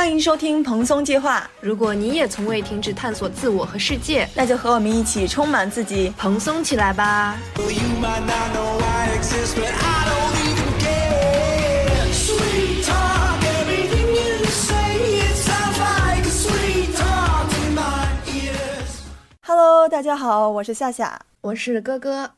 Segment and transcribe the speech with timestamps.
[0.00, 1.46] 欢迎收听蓬松计划。
[1.60, 7.36] 如果你也从未停止探索自我和世界，那就和我们一起充满自己，蓬松起来吧
[19.42, 22.30] ！Hello，大家好，我是夏夏，我是哥哥。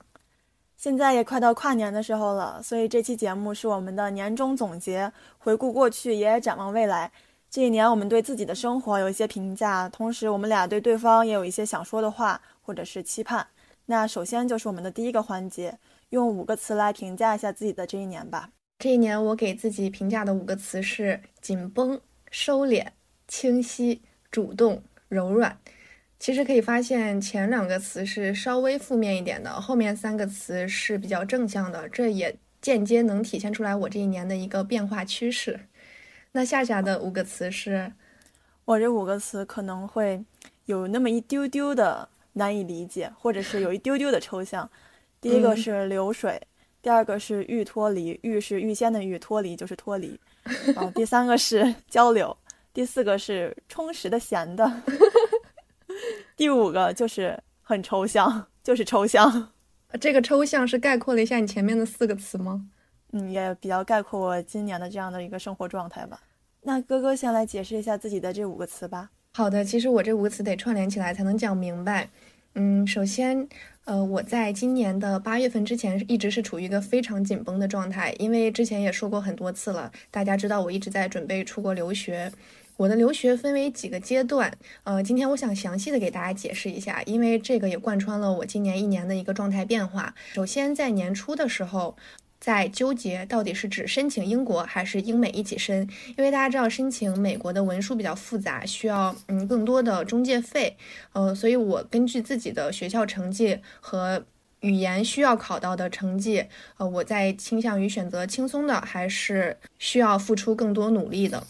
[0.76, 7.12] 现在也快到跨年的时候了，所以这期节目是我们的年终总结，回顾过去，也展望未来。
[7.52, 13.46] 这一年，我们对自己的生活有一些评价，同时我们俩对对方也有一些想说的话或者是期盼。
[13.84, 18.48] 那首先就是我们的第一个环节，用五个词来评价一下自己的这一年吧。
[18.78, 22.86] 这一年，我给自己评价的五个词是：紧绷、收敛、
[23.28, 25.58] 清晰、主动、柔软。
[26.18, 35.60] 其实可以发现，前两个词是稍微负面一点的，后面三个词是比较正向的，这也间接能体现出来我这一年的一个变化趋势。
[36.32, 37.92] 那夏夏的五个词是，
[38.64, 40.24] 我这五个词可能会
[40.64, 44.68] 有那么一丢丢的难以理解，或者是有一丢丢的抽象。
[45.20, 46.40] 第一个是流水，
[46.80, 50.18] 第二个是欲脱离，欲是预先的欲，脱离就是脱离。
[50.74, 52.36] 然后第三个是交流，
[52.72, 54.82] 第四个是充实的闲的。
[56.34, 59.52] 第五个就是很抽象，就是抽象。
[60.00, 62.66] 这个抽象是概括了一下你前面的四个词吗？
[63.12, 66.20] 嗯，也比较概括我今年的这样的一个生活状态吧。
[66.62, 69.10] 那哥哥先来解释一下自己的这五个词吧。
[69.34, 72.08] 好的，其实我这五个词得串联起来才能讲明白。
[72.54, 73.48] 嗯，首先，
[73.86, 82.30] 呃，我在今年的八月份之前一直是处于一个非常紧绷的状态，因为之前也说过很多次了，大家知道我一直在准备出国留学。
[82.76, 84.52] 我的留学分为几个阶段，
[84.84, 90.14] 呃，今天我想详细的给大家解释一下，因为这个也贯穿了我今年一年的一个状态变化。
[90.32, 91.96] 首先，在年初的时候，
[92.42, 100.76] 在纠结到底是指申请英国还是英美一起申，因为大家知道申请美国的文书比较复杂，需要嗯更多的中介费，
[101.12, 104.24] 呃，所以我根据自己的学校成绩和
[104.58, 106.44] 语言需要考到的成绩，
[106.78, 111.46] 呃，我在倾向于选择轻松的，还是需要付出更多努力的。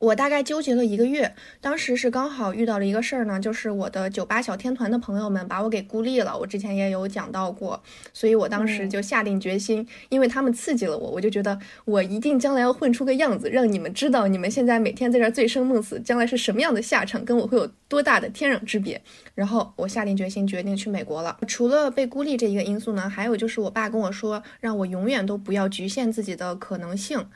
[0.00, 6.36] 我大概纠结了一个月，当时是刚好遇到了一个事儿呢，就是我的酒吧小天团的朋友们把我给孤立了。
[6.38, 7.82] 我之前也有讲到过，
[8.14, 18.98] 所以我当时就下定决心，因为他们刺激了我，我就觉得我一定将来要混出个样子，让你们知道你们现在每天在这醉生梦死，将来是什么样的下场，跟我会有多大的天壤之别。
[19.34, 21.36] 然后我下定决心，决定去美国了。
[21.46, 27.26] 除了被孤立这一个因素呢，还有就是我爸跟我说，让我永远都不要局限自己的可能性，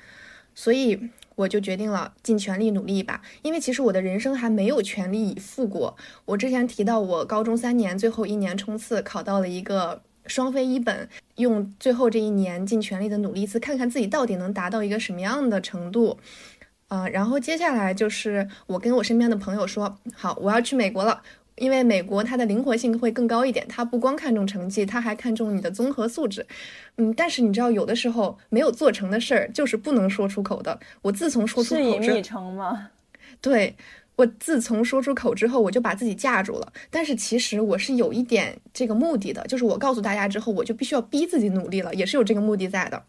[0.55, 1.11] 所以。
[1.35, 5.97] 我就决定了尽全力努力一把，因为其实我的人生还没有全力以赴过。
[6.25, 16.19] 我之前提到，我高中三年最后一年冲刺考到了一个双非一本，用最后这一年尽全力的努力一次，看看自己到底能达到一个什么样的程度。
[16.89, 21.23] 啊，然后接下来就是我跟我身边的朋友说，好，我要去美国了。
[21.57, 26.47] 因为美国它的灵活性会更高一点，它不光看重成绩，它还看重你的综合素质。
[26.97, 30.79] 嗯，但是你知道，有的时候没有做成的事儿就是不能说出口的。
[31.03, 32.91] 我自从说出口之成吗？
[33.41, 33.77] 对，
[34.17, 36.73] 我自从说出口之后，我就把自己架住了。
[36.91, 43.03] 但是其实我是有一点这个目的的，就是我告诉大家之后，我就必须要逼自己努力了，也是有这个目的在的。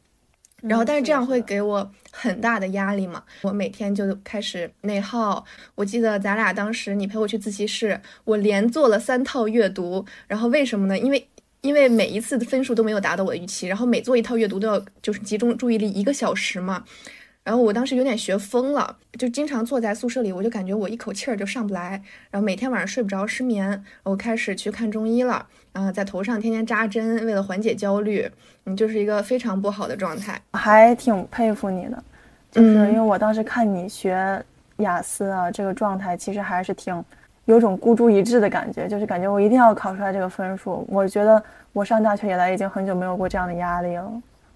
[0.61, 3.23] 然后，但是这样会给我很大的压力嘛？
[3.43, 5.45] 我每天就开始内耗。
[5.75, 10.03] 我记得咱俩当时你陪我去自习室，我连做了三套阅读。
[10.27, 10.97] 然后为什么呢？
[10.97, 11.27] 因为
[11.61, 16.83] 因为每一次的分数都没有达到我的预期，然后每做一套阅读都要就是集中注意力一个小时嘛。
[17.45, 21.91] 然后我当时有点学疯了，就经常坐在宿舍里，我就感觉我一口气儿就上不来，
[22.31, 23.83] 然后每天晚上睡不着，失眠。
[24.01, 28.27] 我开始去看中医了，然后在头上天天扎针，为了缓解焦虑。
[28.65, 30.41] 嗯，就是一个非常不好的状态。
[30.53, 32.03] 还挺佩服你的，
[32.49, 34.43] 就是因为我当时看你学
[34.77, 37.05] 雅思啊，这个状态其实还是挺
[37.45, 40.83] 有种孤注一掷的感觉，就是感觉我一定要考出来这个分数。
[40.89, 41.41] 我觉得
[41.73, 44.11] 我上大学以来已经很久没有过这样的压力了。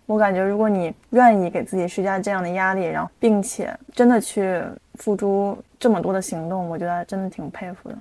[0.09, 4.59] 我感觉，如果你愿意给自己施加这样的压力，然后并且真的去
[4.95, 7.95] 付出这么多的行动，我觉得真的挺佩服的。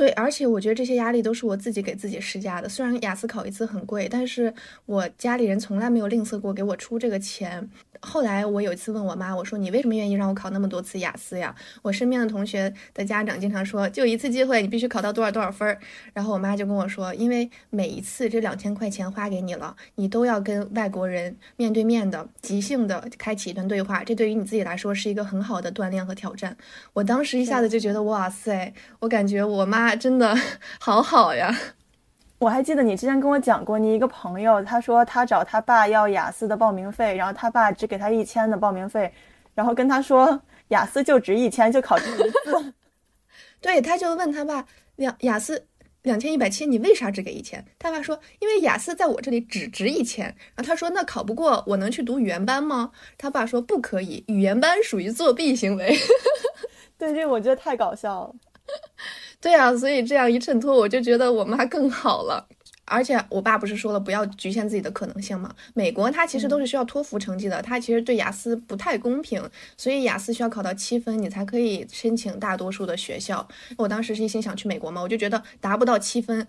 [0.00, 2.66] 对，而且我觉得这些压力都是我自己给自己施加的。
[2.66, 4.54] 虽然雅思考一次很贵，但是
[4.86, 7.68] 我家里人从来没有吝啬过给我出这个钱。
[8.00, 11.54] 后来我有一次问我妈，我说你为什么愿意让我考那么多次雅思呀？
[11.82, 15.78] 我身边的同学的家长经常说，就一次机会，你必须考到多少多少分儿。
[16.14, 26.56] 然后我妈就跟我说，因为每一次这两千块钱花给你了，你都要跟外国人面对面的即兴的开启一段对话，这对于你自己来说是一个很好的锻炼和挑战。
[26.94, 30.36] 我当时一下子就觉得，哇塞，我感觉我妈真的
[30.80, 31.56] 好好呀。
[32.38, 39.12] 我还记得你之前跟我讲过，你一个朋友，他说他找他爸要雅思的报名费，然后他爸只给他一千的报名费，
[39.54, 42.74] 然后跟他说雅思就值一千，就考这么一次。
[43.60, 44.64] 对，他就问他爸
[44.96, 45.66] 两雅思
[46.00, 47.62] 两千一百七，你为啥只给一千？
[47.78, 50.24] 他爸说因为雅思在我这里只值一千。
[50.54, 52.92] 然后他说那考不过我能去读语言班吗？
[53.18, 55.94] 他爸说不可以，语言班属于作弊行为。
[56.96, 58.34] 对，这个我觉得太搞笑了。
[59.40, 62.46] 对啊，所以这样一衬托，我就觉得我妈更好了。
[62.84, 65.54] 而且我爸不是说了不要局限自己的可能性吗？
[65.74, 69.40] 美国它其实都是需要托福成绩的，它其实对雅思不太公平，
[69.76, 73.46] 所以雅思需要考到七分，你才可以申请大多数的学校。
[73.78, 76.44] 我当时是一心想去美国嘛，我就觉得达不到七分，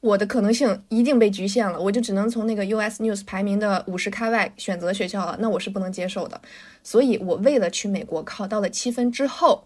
[0.00, 6.40] 我的可能性一定被局限了，我就只能从那个 US News 排名的五十开外选择学校了，那我是不能接受的。
[6.82, 9.64] 所以我为了去美国考到了七分之后。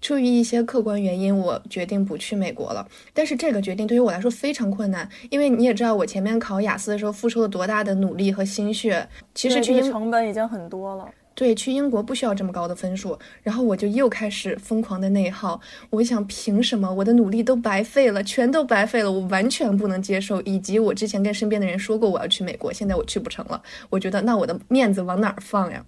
[0.00, 2.86] 出于一些客观原因，我决定不去美国了。
[3.12, 9.08] 但是这个决定对于我来说非常困难，因为你也知道我前面考雅思的时候付出了多大的努力和心血。
[9.34, 11.08] 其实去成本已经很多了。
[11.34, 13.18] 对，去英国不需要这么高的分数。
[13.42, 15.58] 然后我就又开始疯狂的内耗。
[15.88, 19.10] 我想，凭什么我的努力都白费了，全都白费了？
[19.10, 20.42] 我完全不能接受。
[20.42, 23.62] 以及我之前跟身边的人说过我要去美国，现在我去不成了。
[23.88, 25.82] 我觉得那我的面子往哪儿放呀？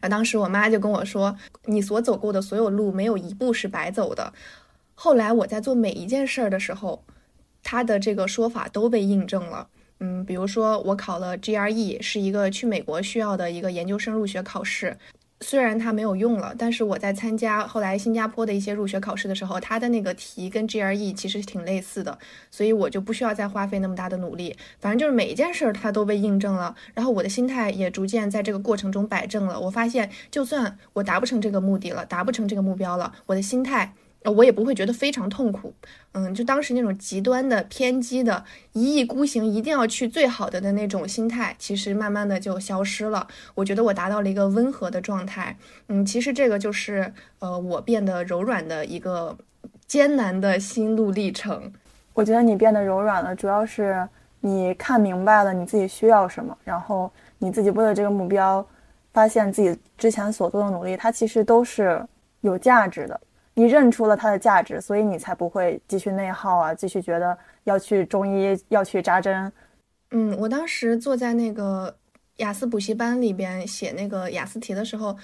[0.00, 1.36] 然后当时我妈就跟我说
[1.66, 4.32] ：“你所走过的所有路，没有一步是白走的。”
[4.94, 7.04] 后来我在做每一件事儿的时候，
[7.62, 9.68] 她的这个说法都被印证了。
[10.00, 14.96] 嗯，比如说我考了 GRE，是一个去美国需要的一个研究生入学考试。
[15.40, 22.18] 虽然它没有用了，但是我在参加后来新加坡的一些入学考试的时候，它的那个题跟 GRE 其实挺类似的，
[22.50, 24.56] 所以我就不需要再花费那么大的努力。
[24.80, 29.60] 反正就是每一件事儿它都被印证了，然后我的心态也逐渐在这个过程中摆正了。
[29.60, 33.92] 我发现，就算我达不成这个目的了，达不成这个目标了，我的心态。
[34.30, 35.72] 我也不会觉得非常痛苦，
[36.12, 43.26] 嗯，就当时那种极端的偏激的一意孤行，一定要去最好的的那种心态，其实慢慢的就消失了。
[43.54, 45.56] 我觉得我达到了一个温和的状态，
[45.88, 49.36] 嗯，其实这个就是呃我变得柔软的一个
[49.86, 51.72] 艰难的心路历程。
[52.12, 54.08] 我觉得你变得柔软了，主要是
[54.40, 58.66] 你看明白了你自己需要什么，然后你自己为了这个目标，
[59.12, 62.02] 发现自己之前所做的努力，它其实都是
[62.40, 63.20] 有价值的。
[63.58, 69.50] 你认出了它的价值，所以你才不会继续内耗啊，继续觉得要去中医要去扎针。
[70.10, 71.96] 嗯，我当时坐在那个
[72.36, 75.16] 雅思补习班里边写那个雅思题的时候，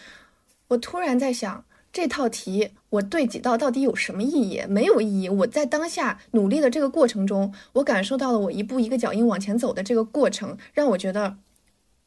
[0.69, 1.63] 我突然在想，
[1.93, 4.63] 这套题我对几道到底有什么意义？
[4.67, 5.29] 没有意义。
[5.29, 11.37] 我在当下努力的这个过程中，我感受到了我一步一个脚印往前走的这个过程，让我觉得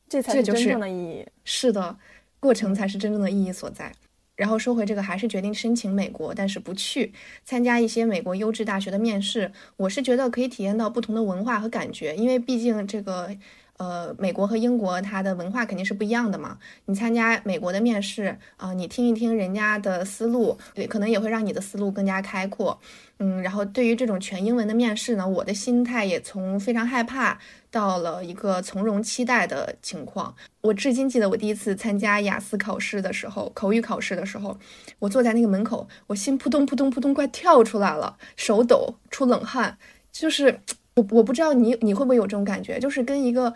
[0.09, 1.27] 这才是真正的意义。
[1.43, 1.95] 是的，
[2.39, 3.91] 过程才是真正的意义所在。
[4.35, 9.51] 然后说回这个，还是决定申请美国，但是不去参加一些美国优质大学的面试。
[9.77, 13.35] 我是觉得可以体验到不同的文化和感觉，因为毕竟这个。
[13.77, 16.57] 呃，美国和英国它的文化肯定是不一样的嘛。
[16.85, 22.79] 你参加美国的面试啊，你听一听人家的思路，对，可能也会让你的思路更加开阔。
[23.19, 27.37] 嗯，然后对于这种全英文的面试呢，我的心态也从非常害怕
[27.69, 30.33] 到了一个从容期待的情况。
[30.61, 34.57] 我至今记得我第一次参加雅思考试的时候，口语考试的时候，
[34.99, 39.77] 我坐在那个门口，我心扑通扑通扑通快跳出来了，手抖，出冷汗，
[40.11, 40.61] 就是。
[40.95, 43.53] 我我不知道你你会不会有这种感觉，就是跟一个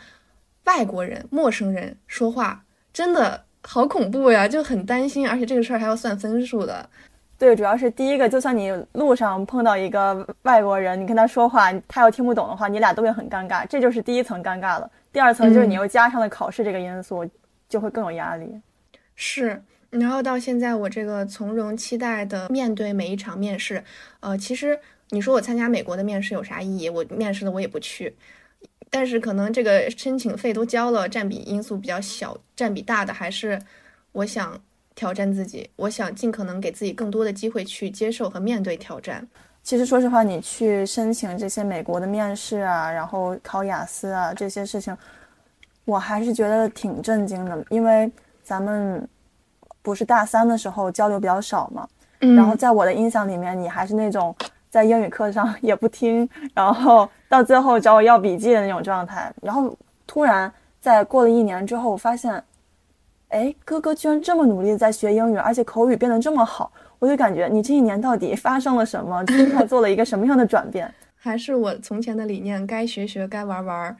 [0.65, 6.89] 外国人、陌生人说话，真的好恐怖呀，就很担心，而且这个事儿还要算分数的。
[7.37, 14.91] 对，主要是第一个，就算你路上碰到一个外国人，你跟他说话，他要听不懂的话，你俩都会很尴尬，这就是第一层尴尬了。
[15.13, 17.25] 第二层就是你又加上了考试这个因素，
[17.69, 18.59] 就会更有压力。
[19.15, 23.81] 是，然后到现在我这个从容期待的面对每一场面试，
[24.19, 24.77] 呃，其实。
[25.11, 26.89] 你说我参加美国的面试有啥意义？
[26.89, 28.15] 我面试了我也不去，
[28.91, 33.59] 但是可能这个申请费都交了，占比因素比较小，占比大的还是
[34.11, 34.61] 我想
[34.93, 39.27] 挑战自己，我想尽可能给自己更多的机会去接受和面对挑战。
[39.63, 44.95] 其实说实话，你去申请这些美国的面试啊，然后考雅思啊这些事情，
[45.85, 48.11] 我还是觉得挺震惊的，因为
[48.43, 49.07] 咱们
[49.81, 51.87] 不是大三的时候交流比较少嘛，
[52.19, 54.35] 然后在我的印象里面，你还是那种。
[54.69, 59.33] 在英语课上也不听，然后到最后找我要笔记的那种状态。
[59.41, 62.43] 然后突然在过了一年之后，我发现，
[63.29, 69.25] 哎，哥哥居然这么努力在学英语，而且口语变得这么好，我就感觉你这一年到底发生了什么？
[69.33, 70.93] 心态做了一个什么样的转变？
[71.15, 73.95] 还是我从前的理念，该学学，该玩玩。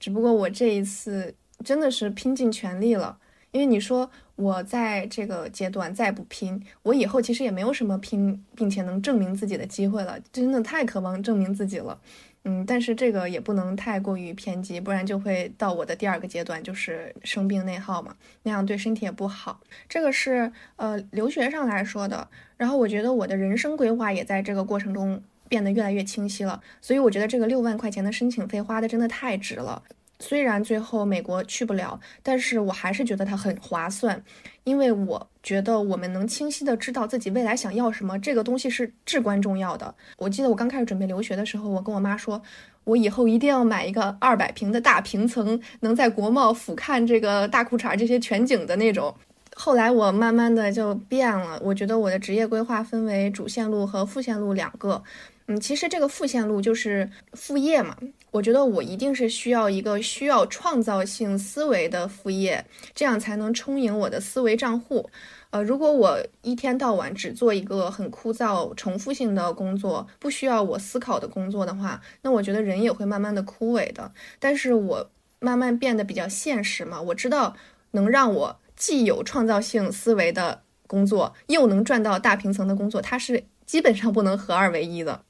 [0.00, 3.16] 只不过我这一次真的是拼尽全力了，
[3.52, 4.10] 因为你说。
[4.34, 10.18] 我在这个阶段再不拼，我以后其实也没有什么拼并且能证明自己的机会了。
[10.32, 12.00] 真的太渴望证明自己了。
[12.44, 19.60] 嗯，但是这个也不能太过于偏激，不然就会到我的第二个阶段，就是生病内耗嘛，那样对身体也不好。
[19.88, 22.26] 这个是呃留学上来说的。
[22.56, 29.82] 然后我觉得我的人生规划也在这个过程中变得越来越清晰了，所以我觉得这个六万块钱的申请费花的真的太值了。
[30.22, 34.22] 虽然最后美国去不了，但是我还是觉得它很划算，
[34.62, 39.92] 因为我觉得我们能清晰的知道自己未来想要什么，这个东西是至关重要的。
[40.18, 42.40] 我记得我刚开始准备留学的时候，我跟我妈说，
[42.84, 49.12] 我以后一定要买一个二百平的大平层，能在国贸俯瞰这个大裤衩这些全景的那种。
[49.54, 55.02] 后来我慢慢的就变了，我觉得我的职业规划分为主线路和副线路两个。
[55.48, 57.96] 嗯，其实这个副线路就是副业嘛。
[58.32, 65.08] 我觉得我一定是需要一个需要创造性思维的副业，这样才能充盈我的思维账户。
[65.50, 74.10] 呃，如果我一天到晚只做一个很枯燥、重复性的工作，不需要我思考的工作的话，那我觉得人也会慢慢的枯萎的。
[74.38, 77.54] 但是我慢慢变得比较现实嘛，我知道
[77.90, 85.22] 能让我既有创造性思维的工作，又能赚到大平层的工作，它是基本上不能合二为一的。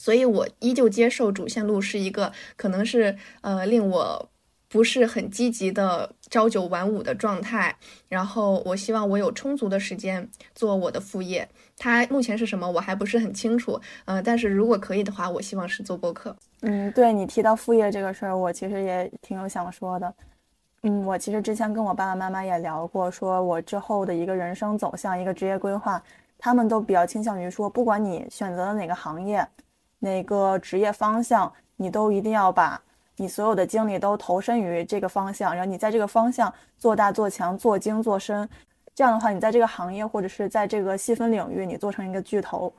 [0.00, 4.30] 所以，我依旧接受主线路是一个可能是呃令我
[4.66, 7.76] 不是很积极的朝九晚五的状态。
[8.08, 11.46] 然后，我希望我有充足的时间做我的副业。
[11.76, 13.78] 它目前是什么，我还不是很清楚。
[14.06, 16.34] 呃，但是如果可以的话，我希望是做播客。
[16.62, 20.14] 嗯，对你提到副业这个事儿，我其实也挺有想说的。
[20.82, 26.02] 嗯，我其实之前跟我爸爸妈妈也聊过，说我之后的一个人生走向、一个职业规划，
[26.38, 29.46] 他们都比较倾向于说，不管你选择了哪个行业。
[30.00, 32.82] 哪个职业方向，你都一定要把
[33.16, 38.48] 你所有的精力都投身于这个方向，然后你在这个方向做大做强做精做深，
[38.94, 42.72] 这样的话，你在这个行业或者是在这个细分领域，你做成一个巨头，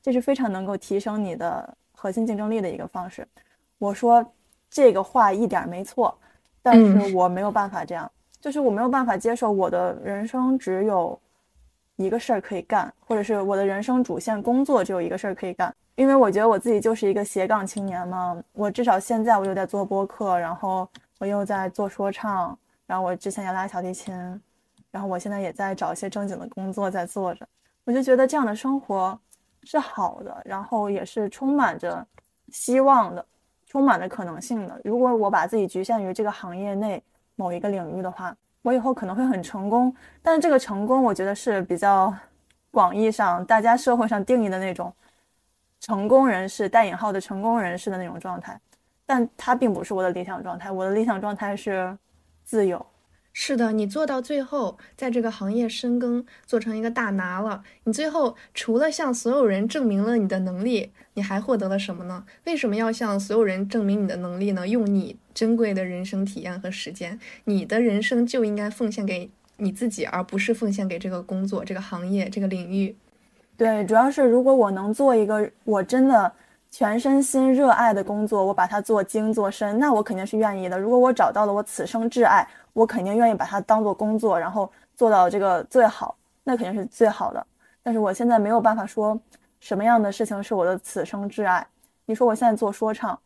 [0.00, 3.26] 这是非常能够提升你的核心竞争力的一个方式。
[3.78, 4.24] 我说
[4.70, 6.16] 这个话一点没错，
[6.62, 11.18] 但是我没有办法这样，就是我没有办法接受我的人生只有
[11.96, 15.74] 一个事儿可以干，或者是我的人生主线工作只有一个事儿可以干。
[15.98, 20.88] 因为我觉得我自己就是一个斜杠青年嘛，我至少现在我又在做播客，然后
[21.18, 24.14] 我又在做说唱，然后我之前也拉小提琴，
[24.92, 27.44] 然后我现在也在找一些正经的工作在做着，
[27.82, 29.18] 我就觉得这样的生活
[29.64, 32.06] 是好的，然后也是充满着
[32.52, 33.26] 希望的，
[33.66, 34.80] 充满着可能性的。
[34.84, 37.02] 如果我把自己局限于这个行业内
[37.34, 42.14] 某一个领域的话，我以后可能会很成功，但是这个成功我觉得是比较
[42.70, 44.94] 广义上大家社会上定义的那种。
[45.88, 48.60] 成功人士带引号的成功人士的那种状态，
[49.06, 50.70] 但他并不是我的理想状态。
[50.70, 51.96] 我的理想状态是
[52.44, 52.84] 自由。
[53.32, 62.26] 是的，你做到最后，在这个行业深耕，做成一个大拿了，你最后除了向所有人证明了你的能力，你还获得了什么呢？
[62.44, 64.68] 为什么要向所有人证明你的能力呢？
[64.68, 72.94] 用你珍贵的人生体验和时间，你的人生就应该奉献给你自己，而不是奉献给这个工作、这个行业、这个领域。
[73.58, 76.30] 对，主要是如果我能做一个我真的
[76.70, 80.78] 全身心热爱的工作，我把它做精做深，那我肯定是愿意的。
[80.78, 87.44] 如果我找到了我此生挚爱，我肯定愿意把它当做工作，然后做到这个最好，那肯定是最好的。
[87.82, 89.20] 但是我现在没有办法说
[89.58, 91.66] 什么样的事情是我的此生挚爱。
[92.06, 93.18] 你说我现在做说唱，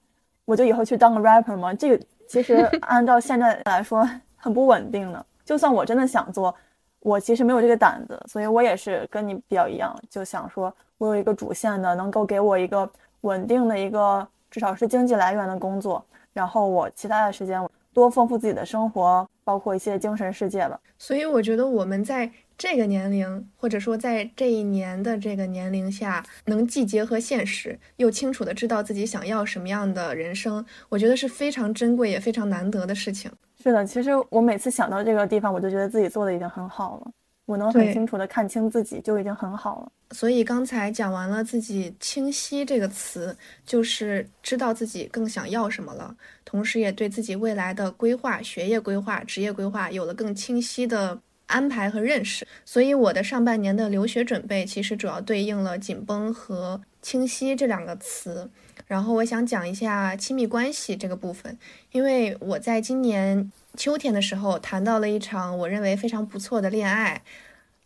[0.46, 1.74] 我就以后去当个 rapper 吗？
[1.74, 2.54] 这个其实
[2.88, 5.26] 按照现在来说很不稳定的。
[5.44, 6.54] 就算我真的想做。
[7.02, 12.88] 我其实没有这个胆子，所以我也是跟你比较一样，就想说，我有一个主线的，能够给我一个
[13.22, 17.60] 稳定的一个，至少是经济来源的工作，然后我其他的时间
[17.92, 20.78] 多丰富自己的生活，包括一些精神世界吧。
[20.96, 33.30] 所以我觉得我们在这个年龄，或者说在这一年的这个年龄下，能既结合现实，又清楚的知道自己想要什么样的人生，我觉得是非常珍贵也非常难得的事情。
[33.62, 37.10] 是的，其实我每次想到这个地方，我就觉得自己做的已经很好了。
[37.44, 39.92] 我能很清楚的看清自己，就已经很好了。
[40.12, 51.20] 所以刚才讲完了自己清晰这个词，就是知道自己更想要什么了，同时也对自己未来的规划、学业规划、职业规划有了更清晰的
[51.52, 52.46] 安排和认识。
[52.64, 58.50] 所以我的上半年的留学准备，其实主要对应了紧绷和清晰这两个词。
[58.86, 61.56] 然后我想讲一下亲密关系这个部分，
[61.92, 67.22] 因为我在今年秋天的时候谈到了一场我认为非常不错的恋爱，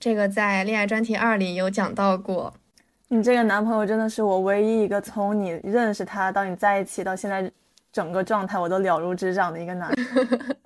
[0.00, 2.54] 这个在恋爱专题二里有讲到过。
[3.08, 7.48] 你这个男朋友真的是我唯一一个从你认识他到你在一起到现在
[7.92, 10.56] 整个状态我都了如指掌的一个男人。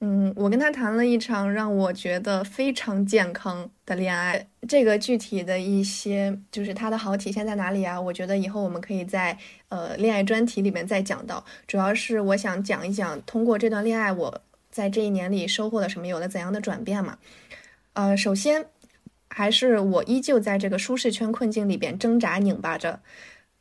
[0.00, 4.46] 嗯，我跟他谈了一场让我觉得非常健康的恋爱。
[4.68, 8.00] 这个具体的一些，就是它的好体现在哪里啊？
[8.00, 9.36] 我觉得以后我们可以在
[9.70, 11.44] 呃恋爱专题里面再讲到。
[11.66, 14.40] 主要是我想讲一讲，通过这段恋爱，我
[14.70, 17.18] 在这一年里收获了什么，有了怎样的转变嘛？
[17.94, 18.66] 呃，首先
[19.28, 23.00] 还是我依旧在这个舒适圈困境里边挣扎拧巴着。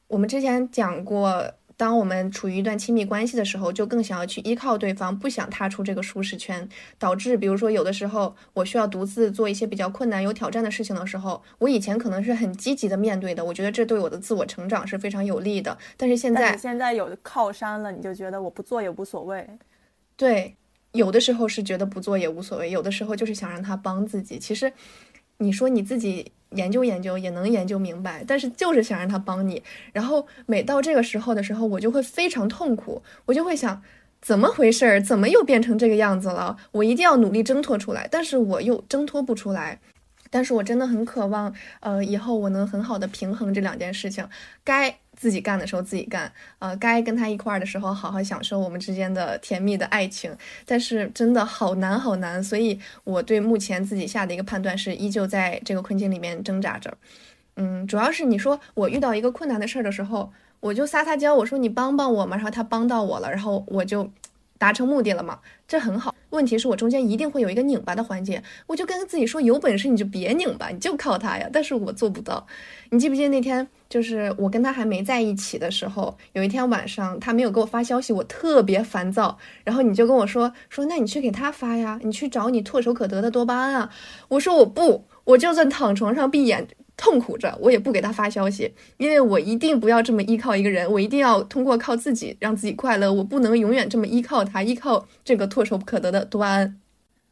[0.07, 1.55] 我们之前讲过。
[1.77, 6.67] 当我们处于一段亲密关系的时候，就更想要去依靠对方，不想踏出这个舒适圈，
[6.97, 15.77] 导致比如说有的时候我需要独自做一些比较困难、有挑战的事情的时候，我以前可能是很积极的面对的，我觉得这对我的自我成长是非常有利的。
[15.95, 19.47] 但是现在，现在有靠山了，你就觉得我不做也无所谓。
[20.15, 20.55] 对，
[20.93, 24.39] 有的时候是觉得不做也无所谓，有的时候就是想让他帮自己。
[24.39, 24.73] 其实，
[25.37, 26.31] 你说你自己。
[26.51, 29.61] 研究研究也能研究明白，但是就是想让他帮你。
[29.91, 33.83] 然后每到这个时候的时候，我就会非常痛苦，我就会想，
[34.21, 35.01] 怎么回事儿？
[35.01, 36.55] 怎么又变成这个样子了？
[36.71, 39.81] 我一定要努力挣脱出来，但是我又挣脱不出来。
[40.29, 44.25] 但是我真的很渴望，呃，以后我能很好的平衡这两件事情，
[44.63, 44.99] 该。
[45.17, 50.33] 自己干的时候自己干，呃，该跟他一块儿的时候好好享受我们之间的甜蜜的爱情。
[50.65, 56.95] 但是真的好难好难，所以我对目前自己下的一个判断是，依旧在这个困境里面挣扎着。
[57.55, 64.09] 嗯，主要是你说我遇到一个困难的事儿的时候，我就撒撒娇，我说你帮帮我嘛，然后他帮到我了，然后我就。
[64.57, 65.39] 达成目的了嘛？
[65.67, 66.13] 这很好。
[66.29, 71.49] 问题是我中间一定会有一个拧巴的环节，我就跟自己说，有本事你就别拧巴，你就靠他呀。
[71.51, 72.45] 但是我做不到。
[72.89, 79.37] 你记不记得那天，就是我跟他还没在一起的时候，有一天晚上他没有给我发消息，我特别烦躁。
[79.63, 83.89] 然后你就跟我说说，那你去给他发呀，你去找你唾手可得的多巴胺啊。
[84.27, 86.67] 我说我不，我就算躺床上闭眼。
[86.97, 96.79] 痛苦着，我也不给他发消息，因为我一定不要这么依靠一个人，我一定要通过靠自己让自己快乐，我不能永远这么依靠他，依靠这个唾手可得的多巴胺。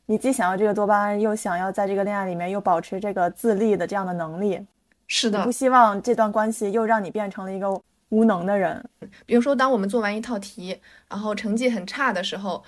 [0.05, 4.59] 你既想要这个多巴胺，又想要在这个恋爱里面又保持这个自立的这样的能力，
[5.07, 8.87] 是的，不希望这段关系又让你变成了一个无能的人。
[9.25, 10.77] 比如说，当我们做完一套题，
[11.09, 12.63] 然后成绩很差的时候。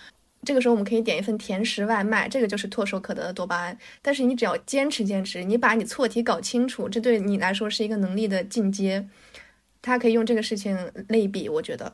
[0.48, 3.78] 这个时候我们可以点一份甜食外卖，这个就是唾手可得的多巴胺。
[4.02, 9.06] 但是你只要坚持坚持，你把你错题搞清楚，这对你来说是一个能力的进阶。
[9.82, 10.78] 他可以用这个事情
[11.10, 11.92] 类比，我觉得。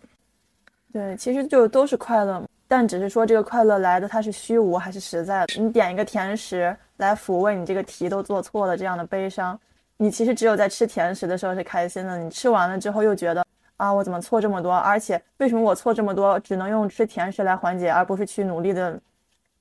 [0.91, 5.59] 对，其实就都是快乐，但只是说这个快乐来的它是虚无还是实在的。
[5.59, 9.59] 你点一个甜食来抚慰你这个题都做错了这样的悲伤，
[9.97, 13.43] 你其实只有在吃甜食的时候是开心的，你吃完了之后又觉得。
[13.77, 14.73] 啊，我怎么错这么多？
[14.73, 18.99] 而且为什么我错这么多，只能用吃甜食来缓解，而不是去努力的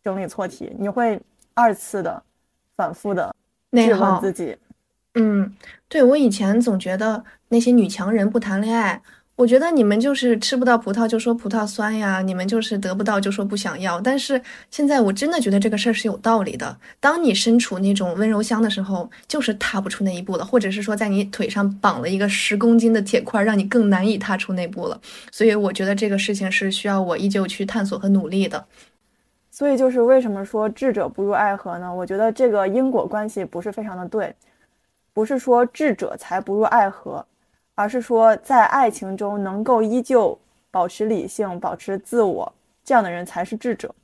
[0.02, 0.74] 整理错题？
[0.78, 1.20] 你会
[1.54, 2.22] 二次的、
[2.76, 3.34] 反复的
[3.72, 4.56] 质问自己。
[5.14, 5.54] 嗯，
[5.88, 9.02] 对我以前总觉得那些女强人不谈恋爱。
[9.34, 13.98] 我觉得你们就是吃不到葡萄就说葡萄酸呀，你们就是得不到就说不想要。
[13.98, 14.40] 但是
[14.70, 16.76] 现在我真的觉得这个事儿是有道理的。
[17.00, 25.00] 当你身处那种温柔乡的时候，就是踏不出那一步了，或者是说在你腿上绑了一个十公斤的铁块，让你更难以踏出那步了。
[25.32, 28.64] 所以我觉得这个事情是需要我依旧去探索和努力的。
[29.50, 31.92] 所以就是为什么说智者不入爱河呢？
[31.92, 34.34] 我觉得这个因果关系不是非常的对，
[35.14, 37.24] 不是说智者才不入爱河。
[37.74, 40.38] 而是说，在爱情中能够依旧
[40.70, 42.52] 保持理性、保持自我，
[42.84, 43.94] 这样的人才是智者。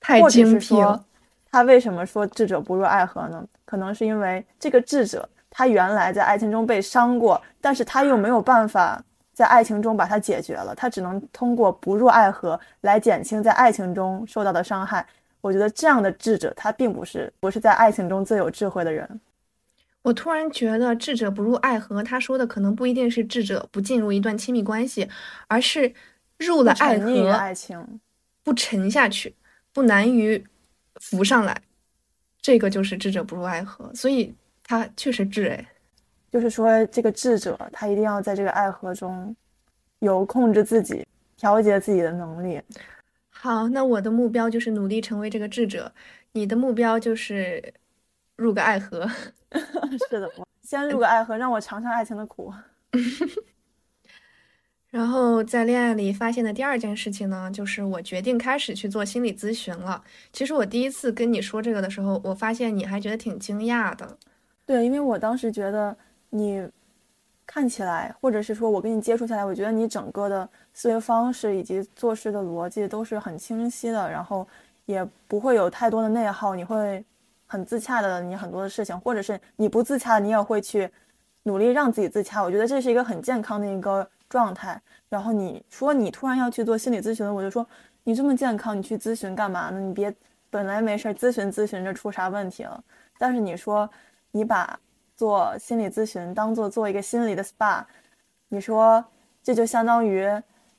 [0.00, 1.04] 太精辟了。
[1.50, 3.46] 他为什么说智者不入爱河呢？
[3.64, 15.06] 可能是因为这个智者，他原来在爱情中被伤过，但是他又没有办法在爱情中把它解决了，他只能通过不入爱河来减轻在爱情中受到的伤害。
[15.40, 19.20] 我觉得这样的智者，他并不是不是在爱情中最有智慧的人。
[20.04, 25.08] 我突然觉得“智者不入爱河”，他说的可能不一定是智者不进入一段亲密关系，
[25.48, 25.90] 而是
[26.38, 28.00] 入了爱河，爱情
[28.42, 29.34] 不沉下去，
[29.72, 30.44] 不难于
[30.96, 31.58] 浮上来，
[32.42, 33.90] 这个就是智者不入爱河。
[33.94, 35.66] 所以他确实智哎，
[36.30, 39.34] 就是说这个智者他一定要在这个爱河中
[40.00, 41.02] 有控制自己、
[41.38, 42.60] 调节自己的能力。
[43.30, 45.90] 好，那我的目标就是努力成为这个智者，
[46.32, 47.72] 你的目标就是
[48.36, 49.10] 入个爱河。
[50.10, 52.52] 是的，我先入个爱河，让我尝尝爱情的苦。
[54.90, 60.04] 然后在恋爱里发现的第二件事情呢，就是我决定开始去做心理咨询了。
[60.32, 64.16] 其实我第一次跟你说这个的时候，我发现你还觉得挺惊讶的。
[64.64, 65.96] 对，因为我当时觉得
[66.30, 66.68] 你
[67.44, 74.46] 看起来，或者是说我跟你接触下来，我觉得你整个的思维方式以及做事的逻辑都是很清晰的，然后
[74.86, 77.04] 也不会有太多的内耗，你会。
[77.54, 80.90] 很自洽的你很多的事情，或者是你不自洽，你也会去
[81.44, 82.42] 努力让自己自洽。
[82.42, 84.82] 我觉得这是一个很健康的一个状态。
[85.08, 87.64] 然后你说你突然要去做心理咨询，我就说
[88.02, 89.78] 你这么健康，你去咨询干嘛呢？
[89.78, 90.12] 你别
[90.50, 92.82] 本来没事咨询咨询，这出啥问题了？
[93.18, 93.88] 但是你说
[94.32, 94.76] 你把
[95.16, 97.84] 做心理咨询当做做一个心理的 SPA，
[98.48, 99.04] 你说
[99.44, 100.28] 这就相当于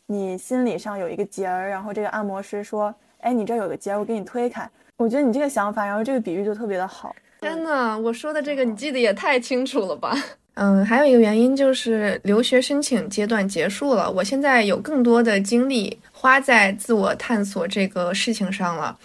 [0.08, 4.70] 你心理上有一个结儿，然后这个按摩师说，哎，你这有个结儿，我给你推开。
[4.98, 7.14] 我觉得你这个想法，然后这个比喻就特别的好。
[7.42, 10.16] 天呐，我说的这个你记得也太清楚了吧？
[10.56, 18.98] 嗯，还有一个原因就是留学申请阶段结束了，我现在有更多的精力花在自我探索这个事情上了。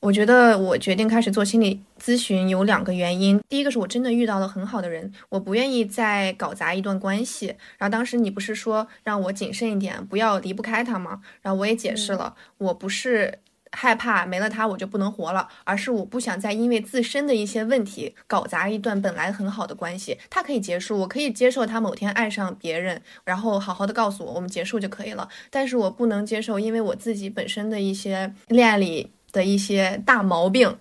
[0.00, 7.54] 我觉得我决定开始做心理咨询有两个原因，第一个是我真的遇到了很好的人，我不愿意再搞砸一段关系。
[7.78, 11.20] 然后当时你不是说让我谨慎一点，不要离不开他吗？
[11.40, 13.38] 然后我也解释了，我不是。
[13.72, 20.18] 害怕没了他我就不能活了，而是我不想再因为自身的一些问题搞砸一段本来很好的关系。
[20.28, 25.28] 他可以结束，我可以接受他某天爱上别人，然后好好的告诉我我们结束就可以了。
[25.50, 30.76] 但是我不能接受，因为我自己本身的一些恋爱里的一些大毛病，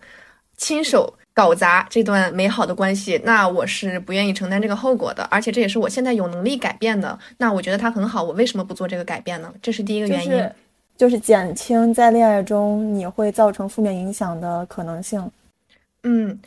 [0.58, 5.24] 亲手搞砸这段美好的关系，那我是不愿意承担这个后果的。
[5.26, 7.18] 而且这也是我现在有能力改变的。
[7.38, 9.54] 那我觉得他很好，我为什么不做这个改变呢？
[9.62, 10.50] 这是第一个原因。
[11.00, 15.32] 就是减轻在恋爱中你会造成负面影响的可能性。
[16.04, 16.38] 嗯，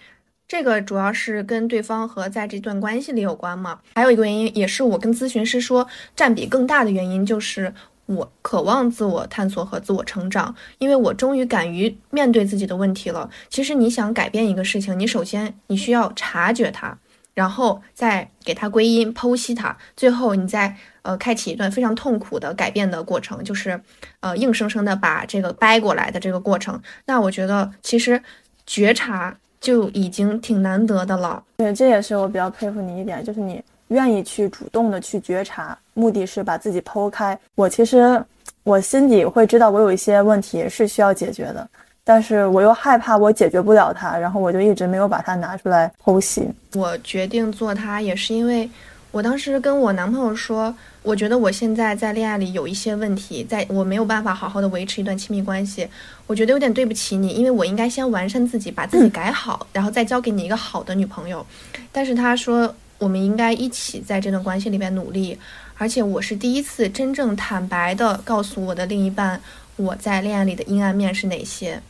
[0.47, 3.81] 这个主要是跟对方和在这段关系里有关嘛。
[3.95, 7.73] 还有一个原因，也是我跟咨询师说占比更大的原因，就是
[8.05, 13.31] 我渴望自我探索和自我成长，因为我终于敢于面对自己的问题了。
[13.49, 16.99] 其实你想改变一个事情，你首先你需要察觉它。
[17.35, 23.81] 然后再给它归因、剖析它，最后你再呃开启一段非常痛苦的改变的过程，就是
[24.21, 26.81] 呃硬生生的把这个掰过来的这个过程。
[27.07, 28.23] 那我觉得其实
[28.67, 31.43] 觉察就已经挺难得的了。
[31.57, 37.39] 对，这也是我比较佩服你一点，就是你愿意去主动的去觉察，目的是把自己剖开。
[37.55, 38.23] 我其实
[38.63, 41.69] 我心底会知道，我有一些问题是需要解决的。
[42.05, 46.49] 但是我又害怕我解决不了它，然后我就一直没有把它拿出来剖析。
[46.75, 48.69] 我决定做它也是因为，
[49.13, 55.87] 我当时跟我男朋友说，我觉得我现在在恋爱里有一些问题，在我没有办法好好的维持一段亲密关系，
[56.27, 61.47] 我觉得有点对不起你，因为我应该先完善自己，把自己改好，然后再交给你一个好的女朋友。
[61.93, 65.39] 但是他说，我们应该一起在这段关系里边努力，
[65.79, 69.41] 而且我是第一次真正坦白的告诉我的另一半，
[69.77, 71.81] 我在恋爱里的阴暗面是哪些。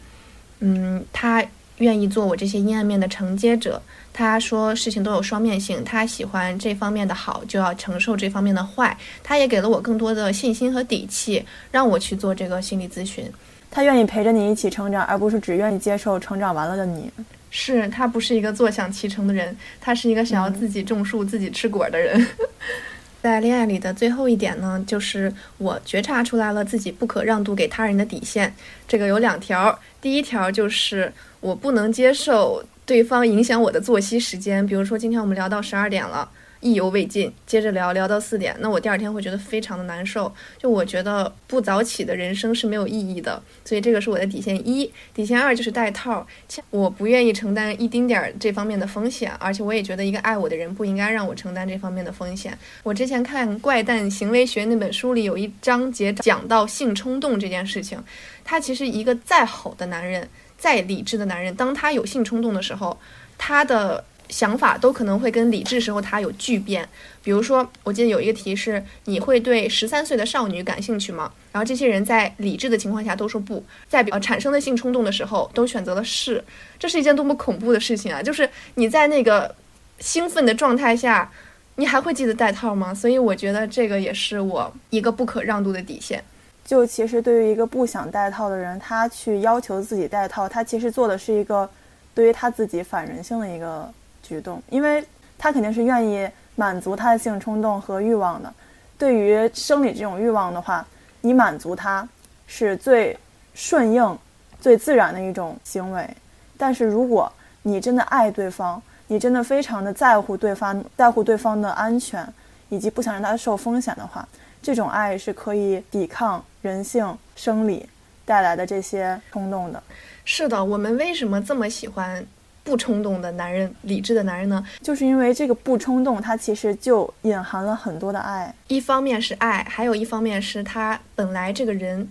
[0.64, 1.44] 嗯，他
[1.78, 3.82] 愿意做我这些阴暗面的承接者。
[4.12, 8.96] 他说事情都有双面性，他喜欢这方面的好，就要承受这方面的坏。
[9.24, 13.24] 他也给了我更多的信心和底气，让我去做这个心理咨询。
[13.70, 17.10] 他愿意陪着你一起成长，而不是只愿意接受成长完了的你。
[17.50, 22.24] 是他不是一个坐享其成的人，他是一个想要自己种树、自己吃果的人。
[23.22, 28.52] 在恋爱里的最后一点呢，就是我觉察出来了自己不可让渡给他人的底线。
[28.88, 31.10] 这个有两条，第一条就是
[31.40, 36.28] 我不能接受对方影响我的作息时间，比如说今天我们聊到十二点了。
[36.62, 40.32] 意犹未尽，接着聊聊到四点，那我第二天会觉得非常的难受。
[40.56, 44.90] 就我觉得不早起的人生是没有意义的，所以这个是我的底线一。
[45.12, 46.26] 底线二就是带套，
[46.70, 52.56] 我不愿意承担一丁点儿这方面的风险，而且我也觉得一个爱我的人不应该让我承担这方面的风险。
[52.84, 58.02] 我之前看《怪诞行为学》那本书里有一章节讲到性冲动这件事情，
[58.44, 62.96] 他其实一个再好的男人，再理智的男人，当他有性冲动的时候，
[63.36, 64.04] 他的。
[64.32, 66.88] 想法都可能会跟理智时候他有巨变，
[67.22, 71.30] 比如说，我记得有一个题是你会对十三岁的少女感兴趣吗？
[71.52, 76.42] 然后这些人在理智的情况下都说不，在呃产生的性冲动的时候都选择了是，
[76.78, 78.22] 这是一件多么恐怖的事情啊！
[78.22, 79.54] 就是你在那个
[79.98, 81.30] 兴奋的状态下，
[81.76, 82.94] 你还会记得带套吗？
[82.94, 86.24] 所以我觉得这个也是我一个不可让渡的底线。
[86.64, 91.68] 就其实对于一个不想带套的人，他去要求自己带套，他其实做的是一个
[92.14, 93.92] 对于他自己反人性的一个。
[94.32, 95.04] 举动，因为
[95.36, 98.52] 他肯定是愿意满足他的性冲动和欲望的。
[98.96, 100.86] 对于生理这种欲望的话，
[101.20, 102.08] 你满足他
[102.46, 103.18] 是最
[103.52, 104.18] 顺应、
[104.58, 106.08] 最自然的一种行为。
[106.56, 112.26] 但是如果你真的爱对方，你真的非常的在乎对方、在乎对方的安全，
[112.70, 114.26] 以及不想让他受风险的话，
[114.62, 117.86] 这种爱是可以抵抗人性、生理
[118.24, 119.82] 带来的这些冲动的。
[120.24, 122.24] 是的，我们为什么这么喜欢？
[122.64, 124.64] 不冲动的男人，理智的男人呢？
[124.80, 128.54] 就是因为这个不冲动，他其实就隐含了很多的爱。
[128.68, 132.08] 一方面是爱，还有一方面是他本来这个人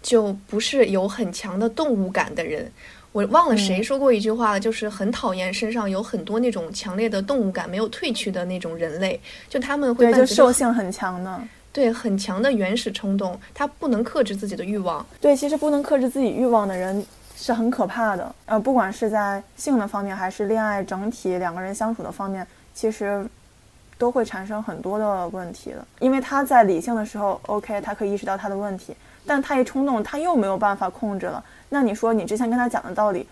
[0.00, 2.70] 就不是有很强的动物感的人。
[3.10, 11.40] 我忘了谁说过一句话了，就是很讨厌身上有很多那种强烈的动物感没有褪去的那种人类，就他们会对，就兽性很强的，
[11.72, 15.04] 对，很强的原始冲动，他不能克制自己的欲望。
[15.20, 17.04] 对，其实不能克制自己欲望的人。
[17.40, 18.34] 是很可怕的。
[18.46, 23.24] 呃，不管是在性的方面，还是恋爱整体两个人相处的方面，其实
[23.96, 25.86] 都会产生很多的问题的。
[26.00, 28.92] 因为他在理性的时候，OK，他可以意识到他的问题，
[29.24, 31.42] 但他一冲动，他又没有办法控制了。
[31.68, 33.24] 那你说，你之前跟他讲的道理，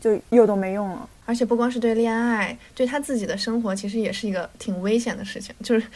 [0.00, 1.08] 就又都没用了。
[1.24, 5.54] 而且不光是对恋爱，对他自己的生活，其实也是一个挺危险的事情。
[5.62, 5.86] 就是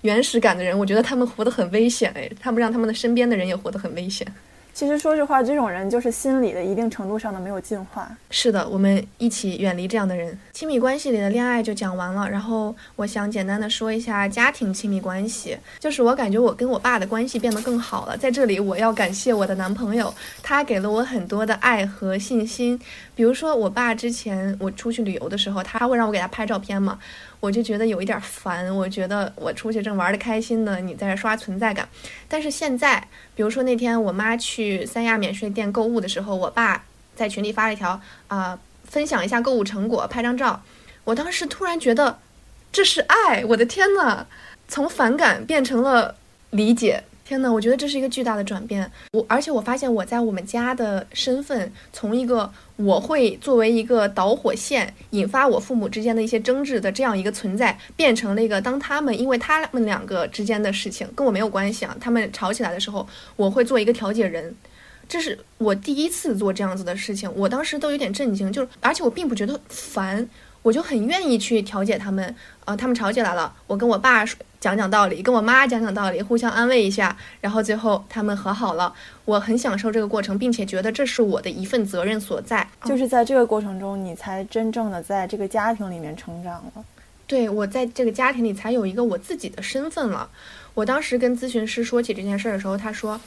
[0.00, 4.26] 原始感的人，我觉得他们活得很危险，哎，他们让他们的身边的人也活得很危险。
[4.74, 8.10] 其实说实话，这种人就是心理的一定程度上的没有进化。
[8.30, 10.36] 是的，我们一起远离这样的人。
[10.52, 15.56] 亲密关系里的恋爱就讲完了，然后我想简单的说一下家庭亲密关系。
[15.78, 18.16] 就是我感觉我跟我爸的关系变得更好了。
[18.16, 22.80] 在这里，我要感谢我的男朋友，他给了我很多的爱和信心。
[23.14, 26.98] 比如说，我爸之前我出去旅游的时候，他会让我给他拍照片嘛。
[27.40, 31.86] 我就觉得有一点烦，我觉得我出去正玩的开心呢，你在这刷存在感。
[32.28, 40.62] 但是现在，比如说那天我妈去三亚免税店购物的时候，我爸在群里发了一条啊，分享一下购物成果，拍张照。
[41.04, 42.18] 我当时突然觉得
[42.70, 44.26] 这是爱，我的天呐，
[44.68, 46.14] 从反感变成了
[46.50, 47.04] 理解。
[47.24, 48.90] 天呐，我觉得这是一个巨大的转变。
[49.12, 63.06] 我而且我发现我在我们家的身份，从一个我会作为一个导火线，引发我父母之间的一些争执的这样一个存在，变成了一个当他们因为他们两个之间的事情跟我没有关系啊，他们吵起来的时候，
[63.36, 64.54] 我会做一个调解人。
[65.08, 70.28] 这是我第一次做这样子的事情，我当时都有点震惊，就是而且我并不觉得烦。
[70.62, 78.94] 我就很愿意去调解他们，呃，他们吵起来了，我跟我爸说讲讲道理，跟我妈讲讲道理，互相安慰一下，然后最后他们和好了。
[79.24, 82.64] 我很享受这个过程，并且觉得这是我的一份责任所在。
[82.84, 86.84] 就是在这个过程中，你才真正的在这个家庭里面成长了。
[87.26, 90.30] 对我在这个家庭里才有一个我自己的身份了。
[90.74, 93.20] 我当时跟咨询师说起这件事的时候，他说，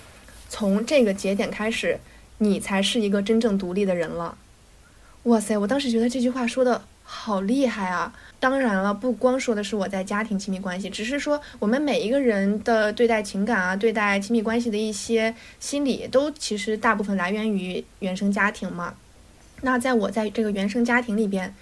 [0.48, 2.00] 从这个节点开始，
[2.38, 4.38] 你才是一个真正独立的人了。
[5.24, 6.82] 哇塞，我当时觉得这句话说的。
[7.08, 8.12] 好厉害啊！
[8.40, 18.96] 当然了，不光说的是我在家庭亲密关系，只是说我们每一个人的对待情感啊，对待亲密关系的一些心理，都其实大部分来源于原生家庭嘛。
[19.62, 21.56] 那在我在这个原生家庭里边，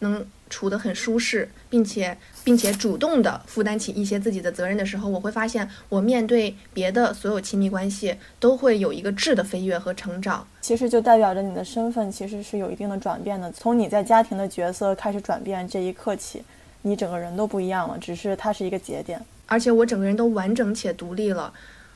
[0.00, 0.26] 能。
[0.48, 10.46] 处得很舒适，并且并且主动的负担起一些自己的责任的时候，我会发现我面对别的所有亲密关系都会有一个质的飞跃和成长。
[10.60, 13.50] 其实就代表着你的身份其实是有一定的转变的。
[13.50, 16.44] 从你在家庭的角色开始转变这一刻起，
[16.82, 17.98] 你整个人都不一样了。
[17.98, 21.52] 只是它是一个节点，而且我整个人都完整且独立了。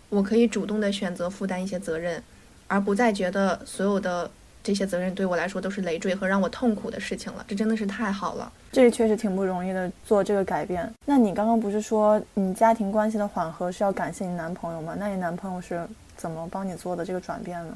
[0.08, 2.20] 我可以主动的选择负担一些责任，
[2.66, 4.28] 而不再觉得所有的。
[4.62, 8.52] 这些责任对我来说都是累赘和让我痛苦的事情了，这真的是太好了。
[8.70, 10.92] 这确实挺不容易的，做这个改变。
[11.06, 14.94] 那你刚刚不是说你家庭关系的缓和是要感谢你男朋友吗？
[14.98, 17.74] 那你男朋友是怎么帮你做的这个转变呢？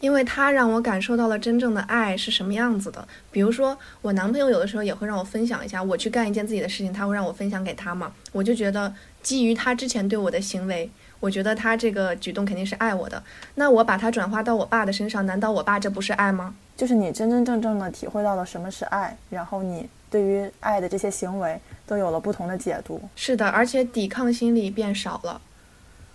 [0.00, 3.06] 因为他让我感受到了真正的爱是什么样子的。
[3.30, 8.12] 比如说，我男朋友有的时候也会让我分享一下，我去干一件自己的事情，他会让我分享给他嘛。
[8.32, 8.92] 我就觉得
[9.22, 10.90] 基于他之前对我的行为。
[11.22, 13.22] 我觉得他这个举动肯定是爱我的，
[13.54, 16.52] 那我把它转化到我爸的身上，难道我爸这不是爱吗？
[16.76, 23.00] 就是你真真正正的体会到了什么是爱，然后你对于爱的这些行为都有了不同的解读。
[23.14, 25.40] 是的，而且抵抗心理变少了。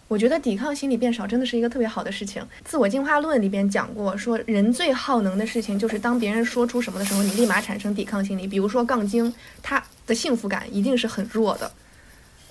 [0.10, 2.46] 我觉得抵抗心理变少真的是一个特别好的事情。
[2.66, 8.46] 自我进化论里边讲过，说人最耗能的事情就是当别人说出什么的时候，你立马产生抵抗心理。
[8.46, 11.72] 比如说杠精，他的幸福感一定是很弱的。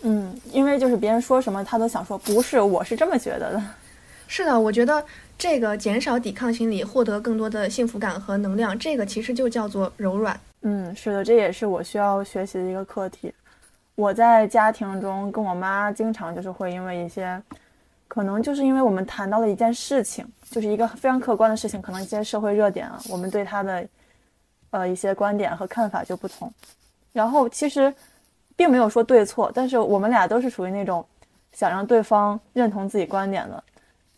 [0.08, 3.62] 嗯，因为就是别人说什么，他都想说不是，我是这么觉得的。
[4.28, 5.04] 是的，我觉得
[5.36, 10.38] 这个减少抵抗心理，获得更多的幸福感和能量，这个其实就叫做柔软。
[10.62, 13.34] 嗯，是的，这也是我需要学习的一个课题。
[13.96, 17.42] 我在家庭中跟我妈经常就是会因为一些，
[18.06, 23.88] 可能就是因为我们谈到了一件事情，就是一个非常客观的事情，可能一些社会热点啊，我们对他的
[24.70, 26.52] 呃一些观点和看法就不同。
[27.12, 27.92] 然后其实。
[28.56, 31.04] 并没有说对错，但是我们俩都是属于那种
[31.52, 33.62] 想让对方认同自己观点的，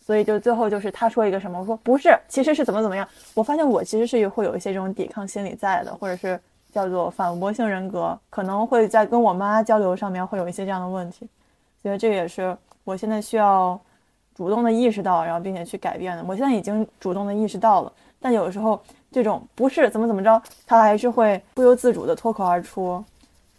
[0.01, 3.07] 所以就最后就是他说一个什么，我说不是，其实是怎么怎么样。
[3.35, 6.41] 我发现我其实是会有一些这种抵抗心理在的，或者是
[6.73, 11.29] 叫做反驳性人格，可能会在跟我妈交流上面会有一些这样的问题。
[11.83, 13.79] 所以这也是我现在需要
[14.35, 16.25] 主动的意识到，然后并且去改变的。
[16.27, 23.05] 我现在已经主动的意识到了，但有时候这种不是怎么怎么着，他还是会不由自主的脱口而出。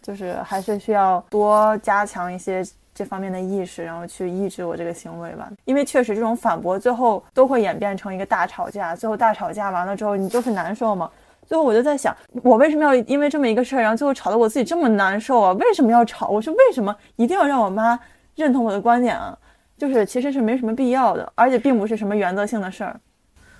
[0.02, 5.50] 就是还是需要多加强一些这方面的意识，然后去抑制我这个行为吧。
[5.64, 11.10] 因为确实这种反驳最后都会演变成一个大吵架，最后大吵架完了之后你就是难受嘛。
[11.46, 15.52] 最后我就在想，我为什么要因为这么一个事儿，然后最后吵得我自己这么难受啊？
[15.54, 16.28] 为什么要吵？
[16.28, 17.98] 我说为什么一定要让我妈
[18.36, 19.36] 认同我的观点啊？
[19.76, 23.00] 就是其实是没什么必要的，而且并不是什么原则性的事儿。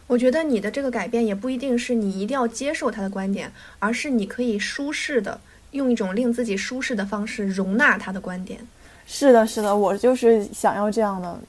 [0.07, 5.41] 我觉得你的这个改变也不一定是你一定要接受他的观点，而是你可以舒适的
[5.73, 8.61] 用一种令自己舒适的方式容纳他的观点。
[9.07, 11.41] 是的，是的，我就是想要这样的。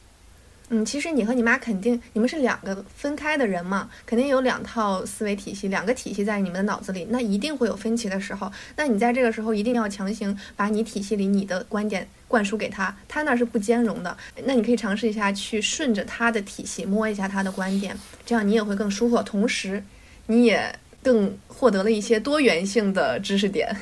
[0.74, 8.50] 嗯，其实你和你妈肯定你们是两个分开的人嘛，肯定有两套思维体系，两个体系在你们的脑子里，那一定会有分歧的时候。
[8.78, 14.16] 那你在这个时候一定要强行把你体系里你的观点灌输给他，他那是不兼容的。
[14.46, 17.94] 那你可以尝试一下去顺着他的体系摸一下他的观点，
[18.26, 19.84] 这样你也会更舒服，同时
[20.28, 23.76] 你也更获得了一些多元性的知识点。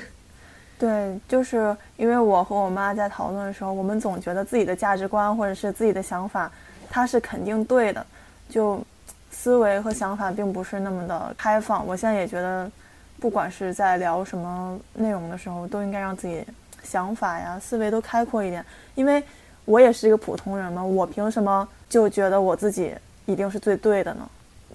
[0.79, 6.49] 对，就是因为我和我妈在讨论的时候，我们总觉得自己的价值观或者是自己的想法。
[6.89, 8.03] 它是肯定对的，
[8.49, 8.81] 就
[9.29, 11.85] 思维和想法并不是那么的开放。
[11.85, 12.71] 我现在也觉得，
[13.19, 16.43] 不管是在聊什么内容的时候，都应该让自己
[16.81, 18.65] 想法呀、思维都开阔一点。
[18.95, 19.21] 因为
[19.65, 24.27] 我也是一个普通人嘛，我凭什么就觉得我自己一定是最对的呢？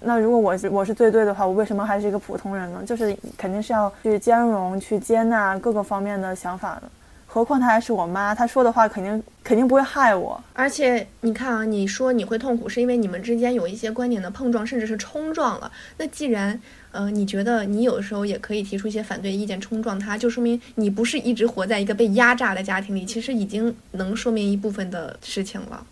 [0.05, 2.83] 那如果我是我是最对的话，我为什么还是一个普通人呢？
[2.87, 6.83] 就是肯定是要去兼容、去接纳各个方面的想法的。
[7.27, 10.41] 何况她还是我妈，她说的话肯定肯定不会害我。
[10.53, 15.73] 而且你看啊，你说你会痛苦，是因为你们之间有一些观点的碰撞，甚至是冲撞了。
[15.99, 16.61] 那既然，
[16.93, 25.85] 呃，你觉得你有时候也可以提出一些反对意见，冲撞他，就说明你不是一直活在一个被压榨的家庭里，其实已经能说明一部分的事情了。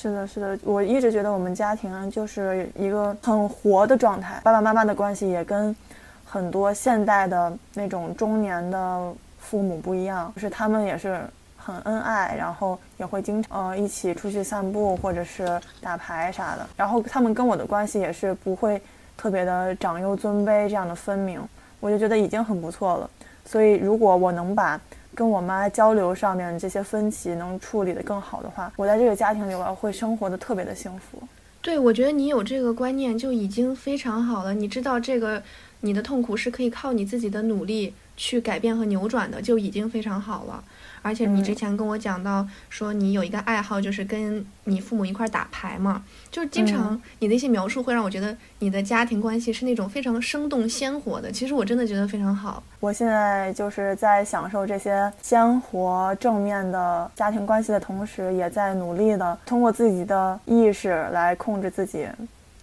[0.00, 5.76] 是的，是的，我一直觉得我们家庭就是一个很活的状态，爸爸妈妈的关系也跟
[6.24, 9.12] 很多现代的那种中年的。
[9.42, 11.18] 父母不一样，就是他们也是
[11.56, 16.66] 很恩爱，然后也会经常呃一起出去散步或者是打牌啥的。
[16.76, 18.80] 然后他们跟我的关系也是不会
[19.16, 21.40] 特别的长幼尊卑这样的分明，
[21.80, 23.10] 我就觉得已经很不错了。
[23.46, 24.78] 所以如果我能把
[25.20, 31.22] 跟我妈交流上面这些分歧能处理得更好的话，我在这个家庭里我会生活的特别的幸福。
[31.60, 34.54] 对，我觉得你有这个观念就已经非常好了。
[34.54, 35.42] 你知道这个
[35.80, 37.92] 你的痛苦是可以靠你自己的努力。
[38.16, 40.62] 去改变和扭转的就已经非常好了，
[41.02, 51.30] 而且你之前跟我讲到说你有一个爱好，就是跟你父母一块打牌嘛，就是经常你的一些描述会让我觉得你的家庭关系是那种非常生动鲜活的。
[51.32, 52.62] 其实我真的觉得非常好。
[52.78, 62.06] 我现在就是在享受这些鲜活正面的家庭关系的同时，也在努力的通过自己的意识来控制自己，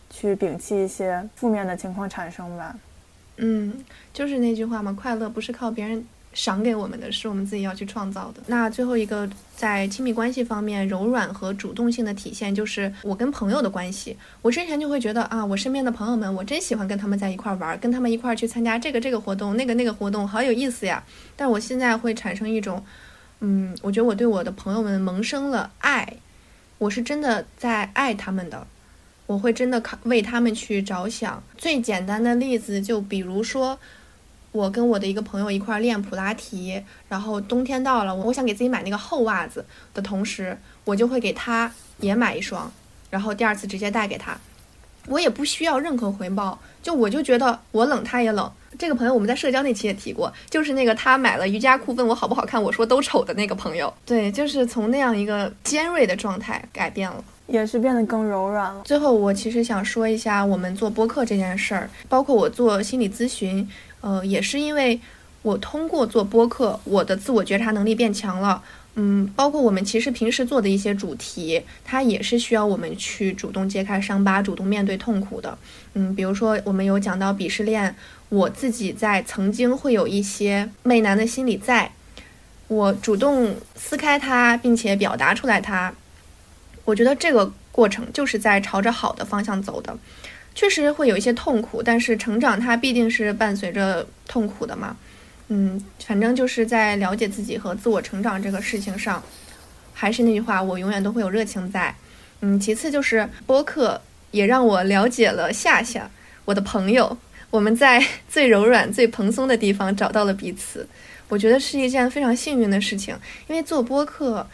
[0.10, 2.76] 去摒弃一些负面的情况产生吧。
[3.38, 3.72] 嗯，
[4.12, 6.04] 就是那句话嘛，快乐不是靠别人
[6.38, 8.44] 赏给我们的，是我们自己要去创造的。
[8.46, 14.16] 那最后一个，在亲密关系方面，柔软和主动性的体现，就是我跟朋友的关系。
[14.44, 21.04] 我之前就会觉得啊，我身边的朋友们，我真喜欢跟他们在一块儿玩，跟他们一块儿去参加这个这个活动，那个那个活动，好有意思呀。
[21.36, 22.86] 但我现在会产生一种，
[23.40, 26.18] 嗯，我觉得我对我的朋友们萌生了爱，
[26.78, 28.68] 我是真的在爱他们的。
[29.26, 31.44] 我会真的考为他们去着想。
[31.58, 33.78] 最简单的例子，就比如说，
[34.58, 42.72] 我跟我的一个朋友一块练普拉提，然后冬天到了，我想给自己买那个厚袜子的同时，我就会给他也买一双，
[43.12, 44.36] 然后第二次直接带给他，
[45.06, 48.52] 我也不需要任何回报，就我就觉得我冷他也冷。
[48.80, 53.94] 这个朋友我们在社交那期也提过，就是那个他买了瑜伽裤问我好不好看，我说都丑的那个朋友。
[54.08, 57.24] 对，就是从那样一个尖锐的状态改变了。
[57.48, 58.82] 也是变得更柔软了。
[58.86, 63.68] 最后，我其实想说一下我们做播客这件事儿，包括我做心理咨询，
[64.02, 65.00] 呃，也是因为
[65.42, 68.62] 我通过做播客，我的自我觉察能力变强了。
[69.00, 75.56] 嗯，包括我们其实平时做的一些主题，它也是需要我们去主动揭开伤疤，主动面对痛苦的。
[75.94, 77.96] 嗯，比如说我们有讲到鄙视链，
[78.30, 81.92] 我自己在曾经会有一些媚男的心理，在
[82.68, 85.94] 我主动撕开它，并且表达出来它。
[86.88, 89.94] 我觉得这个过程就是在朝着好的方向走的，
[90.56, 94.96] 确实会有一些痛苦，但是成长它必定是伴随着痛苦的嘛。
[95.50, 99.22] 嗯，反正就是在了解自己和自我成长这个事情上，
[99.94, 101.94] 还是那句话，我永远都会有热情在。
[102.40, 106.10] 嗯，其次就是播客也让我了解了夏夏，
[106.46, 107.18] 我的朋友，
[107.50, 110.88] 我们在 最柔软、最蓬松的地方找到了彼此，
[111.28, 113.14] 我觉得是一件非常幸运的事情，
[113.50, 114.48] 因为做播客。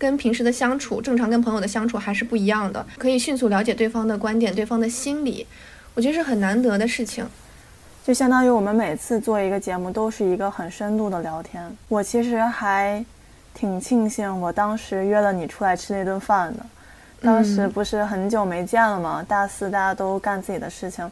[0.00, 5.46] 跟平时的相处，正常跟朋友的相处还是不一样的，可以迅速了解对方的观点、对方的心理，
[5.92, 7.22] 我觉得是很难得的事情。
[8.02, 11.70] 就相当于我们每次做一个节目，都是一个很深度的聊天。
[11.88, 13.04] 我其实还
[13.52, 16.64] 挺庆幸，我当时约了你出来吃那顿饭的。
[17.20, 19.22] 当时不是很久没见了吗？
[19.28, 21.08] 大四大家都干自己的事情，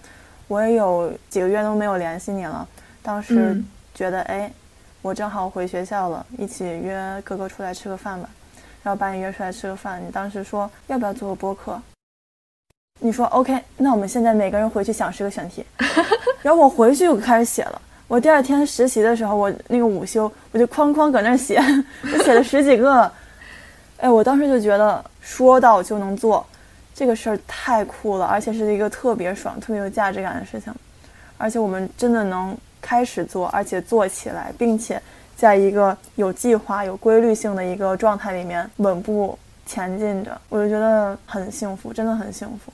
[0.48, 2.66] 我也有几个月都没有联系你了。
[3.02, 3.62] 当时
[3.94, 4.50] 觉得，哎，
[5.02, 8.30] 我正好回学校了，一起约哥哥出来吃个饭吧。
[8.88, 11.78] 然后把你约出来吃个饭，你当时说要不要做个播客？
[13.00, 15.62] 你说 OK，那我们现在每个人回去想十个选题，
[16.40, 17.82] 然后我回去就开始写了。
[18.06, 21.60] 我第二天实习的时候，我那个午休，我就哐哐搁那写，
[22.02, 23.12] 我写了十几个。
[23.98, 26.46] 哎，我当时就觉得说到就能做，
[26.94, 30.74] 这个事儿太酷了，而且是一个特别爽、特别有价值感的事情。
[31.36, 34.98] 而且我们真的能开始做，而且做起来，并且
[35.38, 42.72] 在一个有计划、有规律性的一个状态里面稳步前进着，我就觉得很幸福，真的很幸福。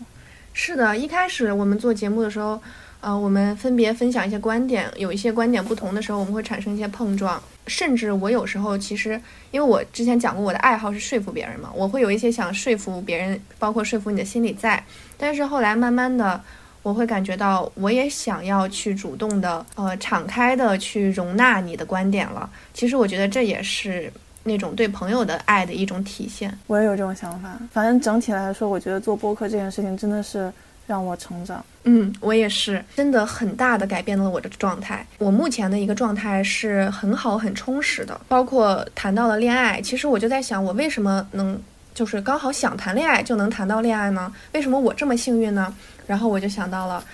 [0.55, 2.59] 是的，一开始我们做节目的时候。
[3.01, 14.83] 呃，我们分别分享一些观点，有一些观点不同的时候，我们会产生一些碰撞，甚至我有时候其实，因为我之前讲过我的爱好是说服别人嘛，我会有一些想说服别人，包括说服你的心理在。
[15.19, 16.41] 但是后来慢慢的，
[16.85, 22.49] 我会感觉到我也想要去主动的，呃，敞开的去容纳你的观点了。
[22.73, 24.13] 其实我觉得这也是
[24.45, 26.57] 那种对朋友的爱的一种体现。
[26.69, 27.59] 我也有这种想法。
[27.73, 30.53] 反正整体来说，我觉得做播客这件事情真的是。
[30.87, 35.03] 让我成长，嗯，我也是，真的很大的改变了我的状态。
[35.17, 39.81] 我目前的一个状态是很好、很充实的，包括谈到了恋爱。
[39.81, 41.59] 其实我就在想，我为什么能
[41.95, 44.31] 就是刚好想谈恋爱就能谈到恋爱呢？
[44.53, 45.75] 为什么我这么幸运呢？
[46.07, 47.05] 然后我就想到了。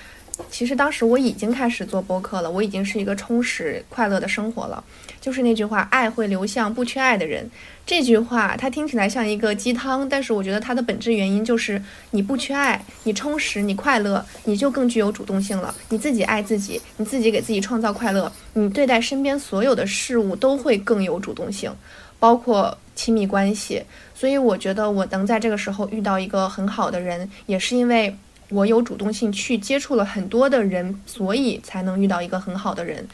[0.50, 4.82] 其实当时我已经开始做播客了，我已经是一个充实快乐的生活了。
[5.20, 7.50] 就是那句话，爱会流向不缺爱的人。
[7.84, 11.82] 这句话它听起来像一个鸡汤，但是我觉得它的本质原因就是
[12.12, 15.74] 你不缺爱，你充实，你快乐，你就更具有主动性了。
[15.90, 21.70] 你自己爱自己，你自己给自己创造快乐，你对待身边所有的事物都会更有主动性，
[22.18, 23.82] 包括亲密关系。
[24.14, 28.16] 所以我觉得我能在这个时候遇到一个很好的人，也是因为。
[28.50, 33.06] 我有主动性去接触了很多的人，所以才能遇到一个很好的人。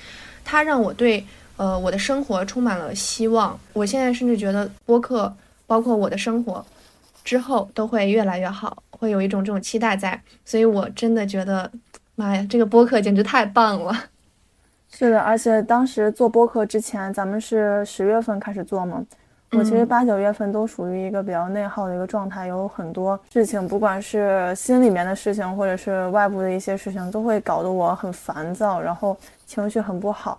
[0.44, 1.24] 他让我对
[1.56, 3.58] 呃我的生活充满了希望。
[3.72, 5.34] 我现在甚至觉得播客，
[5.66, 6.64] 包括我的生活
[7.24, 10.20] 之后都会越来越好，会有一种这种期待在。
[10.44, 11.70] 所以我真的觉得，
[12.14, 14.04] 妈呀，这个播客简直太棒了！
[14.90, 19.04] 是的，而且当时做播客之前，咱们是十月份开始做吗？
[19.52, 29.16] 我其实八九月份都属于一个比较内耗的一个状态，有很多事情，不管是心里面的事情，或者是外部的一些事情，都会搞得我很烦躁，然后
[29.46, 30.38] 情绪很不好。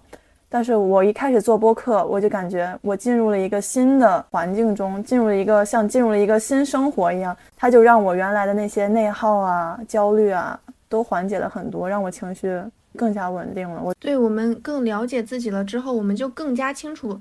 [0.50, 12.62] 但是我一开始做播客，我就感觉我进入了一个新的环境中，进入了一个像进入了一个新生活一样，它就让我原来的那些内耗啊、焦虑啊都缓解了很多，让我情绪
[12.96, 13.82] 更加稳定了。
[13.84, 17.20] 我对我们更了解自己了之后，我们就更加清楚。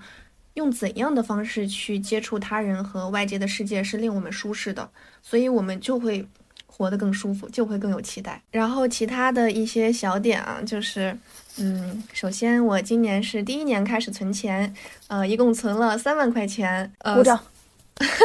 [0.57, 4.91] 用怎样的方式去接触他人和外界的世界是令我们舒适的，
[5.23, 6.27] 所以我们就会
[6.67, 8.43] 活得更舒服，就会更有期待。
[8.51, 11.17] 然后其他的一些小点啊，就是，
[11.59, 14.75] 嗯，首先我今年是第一年开始存钱，
[15.09, 17.45] 呃，一共存了三万块钱，呃鼓掌，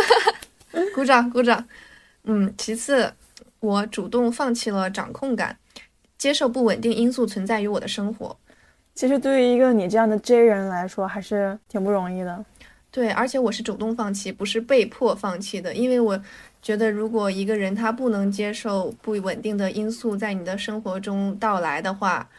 [0.95, 1.67] 鼓掌，鼓掌。
[2.23, 3.13] 嗯，其次，
[3.59, 5.57] 我主动放弃了掌控感，
[6.17, 8.37] 接受不稳定因素存在于我的生活。
[8.93, 12.43] 其实对于一个你这样的 J 人来说，还是挺不容易的。
[12.91, 15.73] 对，而且我是主动放弃，不是被迫放弃的。
[15.73, 16.21] 因为我
[16.61, 22.29] 觉得，如果一个人他不能接受不稳定的因素在你的生活中到来的话，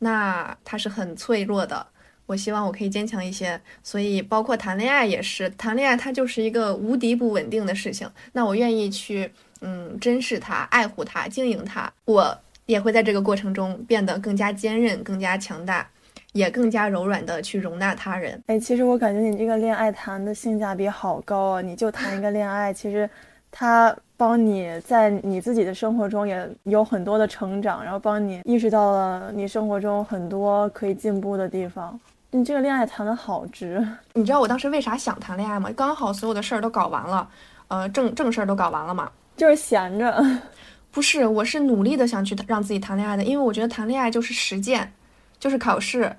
[0.00, 1.86] 那他是很脆弱的。
[2.26, 3.60] 我希望我可以坚强一些。
[3.84, 8.10] 所以，包括谈恋爱也是，谈恋爱它就是一个无敌不稳定的事情。
[8.32, 11.92] 那我愿意去，嗯，珍视它，爱护它，经营它。
[12.04, 12.36] 我
[12.66, 15.88] 也会在这个过程中变得更加坚韧，更加强大。
[16.32, 18.42] 也更加柔软的去容纳他人。
[18.46, 21.60] 哎，其实我感觉你这个恋爱谈的性价比好高啊！
[21.60, 23.08] 你就谈一个恋爱，其实
[23.50, 31.98] 他帮你在你自己的生活中也有很多的成长，然后帮你意识到了你生活中很多可以进步的地方。
[32.30, 33.84] 你这个恋爱谈的好值。
[34.12, 35.68] 你知道我当时为啥想谈恋爱吗？
[35.74, 37.28] 刚好所有的事儿都搞完了，
[37.66, 40.24] 呃，正正事儿都搞完了嘛，就是闲着。
[40.92, 44.92] 不是，我是努力的想去让自己谈恋爱的，因为我觉得谈恋爱就是实践。
[45.40, 46.14] 就是考试，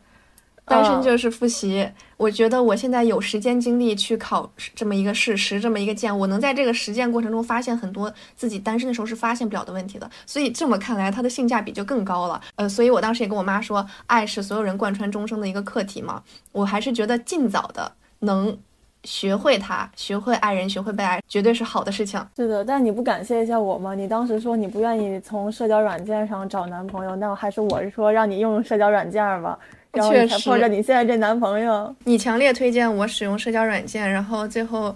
[0.66, 1.90] 单身就是复习。
[2.18, 10.10] 我觉得我现在有时间精力去考这么一个试，实这么一个践，我能在这个实践过程中发现很多自己单身的时候是发现不了的问题的。
[10.26, 12.42] 所以这么看来，它的性价比就更高了。
[12.56, 16.24] 呃，所以我当时也跟我妈说，爱是所有人贯穿终生的一个课题嘛。
[16.52, 18.58] 我还是觉得尽早的能。
[19.04, 22.24] 学会他，学会爱人，学会被爱，绝对是好的事情。
[22.36, 23.96] 是的，但你不感谢一下我吗？
[23.96, 29.58] 你当时说你不愿意从社交软件上找男朋友，那我还是我是说让你用社交软件吧，
[29.92, 31.96] 然后你才碰着你现在这男朋友。
[32.04, 34.96] 你强烈推荐我使用社交软件，然后最后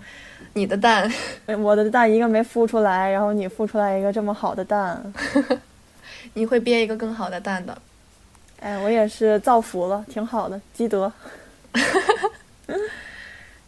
[0.54, 1.12] 你的蛋，
[1.60, 5.02] 我的蛋一个没孵出来，然后你孵出来一个这么好的蛋，
[6.34, 7.76] 你会憋一个更好的蛋的。
[8.60, 11.12] 哎，我也是造福了，挺好的，积德。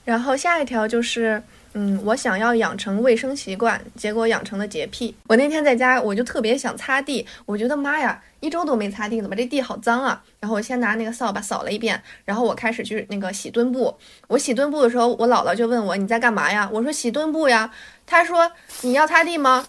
[0.08, 1.44] 然后下一条就是，
[1.74, 5.14] 嗯，我想要养成卫生习惯，结果养成了洁癖。
[5.28, 10.24] 我那天在家，我就特别想擦地，我觉得妈呀，一周都没擦地，怎么这地好脏啊？
[10.40, 13.94] 然后我先拿那个扫把扫了一遍，然后我开始去那个洗墩布。
[14.30, 16.70] 我洗墩布的时候，我姥姥就问我你在干嘛呀？
[16.72, 17.70] 我说洗墩布呀。
[18.06, 18.50] 她说
[18.84, 19.68] 你要擦地吗？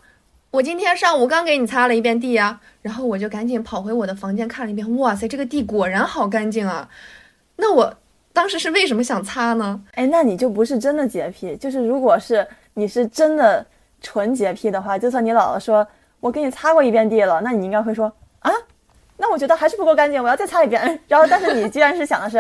[0.53, 2.61] 我今天上午刚给你擦了一遍地呀。
[2.83, 6.89] 然后我就赶紧跑回我的房间看了一遍，哇塞，这个地果然好干净啊！
[7.57, 7.99] 那我
[8.33, 9.81] 当时是为什么想擦呢？
[9.95, 13.67] 哎，那你就不是真的洁癖，就是如果是你是真的
[14.01, 15.87] 纯洁癖的话，就算你姥姥说
[16.21, 18.51] 我给你擦过一遍地了，那你应该会说啊，
[19.17, 20.81] 那我觉得还是不够干净，我要再擦一遍。
[21.09, 22.39] 然后，但是你既然是想的是，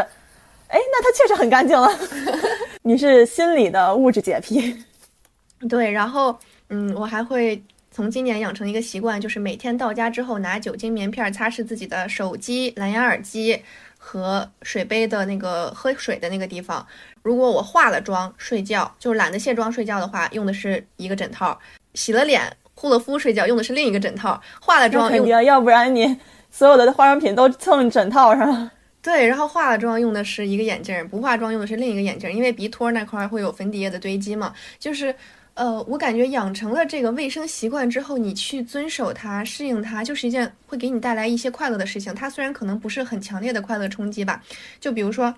[0.68, 1.90] 哎，那它确实很干净了，
[2.82, 4.84] 你是心理的物质洁癖。
[5.68, 7.60] 对，然后嗯，我还会。
[7.90, 13.60] 从今年养成一个习惯，就是每天到家之后拿酒精棉片擦拭自己的手机、蓝牙耳机
[13.98, 16.86] 和水杯的那个喝水的那个地方。
[17.22, 21.58] 如果我化了妆睡觉，就是懒得卸妆睡觉的话，用的是一个枕套；
[21.92, 24.40] 洗了脸、护了肤睡觉，用的是另一个枕套。
[24.60, 26.18] 化了妆用，要不然你
[26.50, 28.70] 所有的化妆品都蹭枕套上。
[29.02, 35.14] 对，然后化了妆用的是一个眼镜，不化妆用的是另一个眼镜，因为鼻托那块会有粉底液的堆积嘛，就是。
[35.58, 42.14] 呃，我感觉养成了这个卫生习惯之后，你去遵守它、适应它，就是一件会给你带来一些快乐的事情。
[42.14, 44.40] 它虽然可能不是很强烈的快乐冲击吧，
[44.78, 45.34] 就比如说，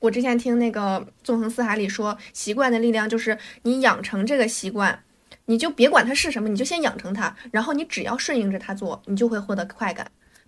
[0.00, 4.98] 我之前听那个《纵横四海》里说，习惯的力量就是你养成这个习惯，
[5.44, 10.04] 你就别管它是什么，你就先养成它，然后你只要顺应着它做，你就会获得快感。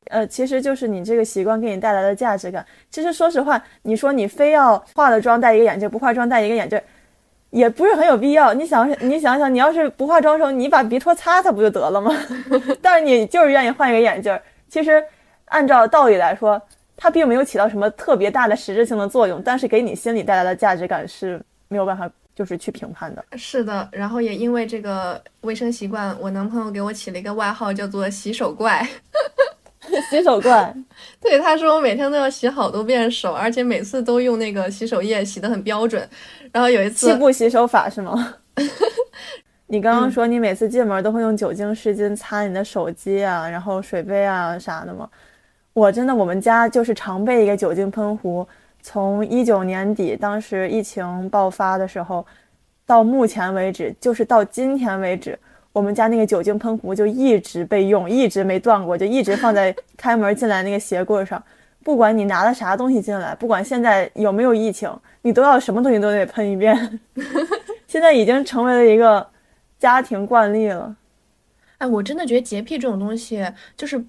[0.07, 2.67] 呃，其实就是你这个习惯给你带来的价值感。
[2.91, 6.81] 其实说实话，你说你非要化了妆戴一个眼镜，不化妆戴一个眼镜。
[7.55, 8.53] 也不是很有必要。
[8.53, 12.13] 你想，你想想，你要是不化妆的时候，你把鼻托擦擦不就得了吗？
[12.83, 14.37] 但是你就是愿意换一个眼镜。
[14.69, 15.01] 其实，
[15.47, 16.61] 按照道理来说，
[16.97, 23.25] 它并没有起到什么特别大的实质性的作用，但是给你心里带来的价值感是没有办法就是去评判的。
[23.37, 28.85] 是的，然后也因为这个卫生习惯，我男朋友给我起了一个外号，叫做“洗手怪”。
[30.11, 30.75] 洗手怪，
[31.21, 36.09] 对他说我每天都要洗好多遍手，而且每次都用那个洗手液洗得很标准。
[36.55, 38.37] 然后有一次七步洗手法是吗？
[39.67, 45.11] 你刚刚说你每次进门都会用酒精湿巾擦你的手机啊，然后水杯啊啥的吗？
[45.73, 48.47] 我真的我们家就是常备一个酒精喷壶，
[48.81, 52.25] 从一九年底当时疫情爆发的时候，
[52.87, 55.37] 到目前为止，就是到今天为止。
[55.73, 61.43] 我们家那个酒精喷壶就一直备用，一直没断过，就一直放在开门进来那个鞋柜上。
[61.85, 66.99] 不管你拿了啥东西进来，不管现在有没有疫情，你都要什么东西都得喷一遍。
[67.87, 69.25] 现在已经成为了一个
[69.79, 70.97] 家庭惯例了。
[71.79, 74.03] 哎，我真的觉得洁癖这种东西，就是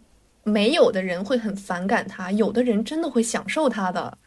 [0.44, 4.18] 没有的人会很反感它，有的人真的会享受它的。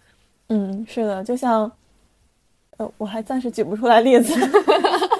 [0.51, 1.72] 嗯，是的，就像，
[2.76, 4.34] 呃，我还暂时举不出来例子。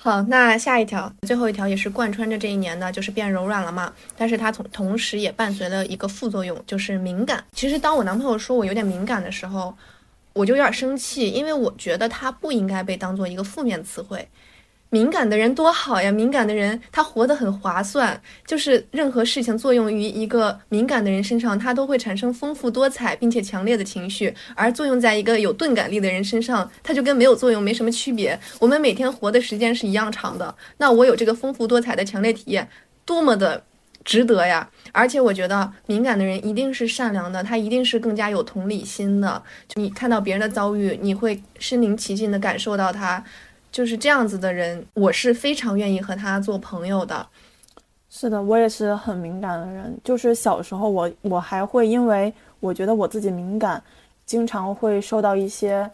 [0.00, 3.92] 好，那下一条，最后一条也是贯穿着这一年的，就是变柔软了嘛。
[4.16, 7.42] 但是它同同时也伴随了一个副作用，就是敏感。
[7.50, 9.76] 其实当我男朋友说我有点敏感的时候，
[10.34, 14.28] 我就有点生气，因为我觉得它不应该被当做一个负面词汇。
[14.90, 16.10] 敏感的人多好呀！
[16.10, 28.38] 敏感的人他活得很划算，就是任何事情作用于一个敏感的人身上，他都会产生丰富多彩并且强烈的情绪；而作用在一个有钝感力的人身上，他就跟没有作用没什么区别。
[28.58, 32.66] 我们每天活的时间是一样长的，那我有这个丰富多彩的强烈体验，
[33.04, 33.62] 多么的
[34.04, 34.70] 值得呀！
[34.92, 39.42] 而且我觉得敏感的人一定是善良的，他一定是更加有同理心的。
[39.74, 43.22] 你看到别人的遭遇，你会身临其境的感受到他。
[43.70, 47.26] 就是这样子的人，我是非常愿意和他做朋友的。
[48.10, 49.94] 是的，我也是很敏感的人。
[50.02, 53.80] 就是小时候，我我还会因为我觉得我自己敏感，
[54.24, 55.88] 经常会受到一些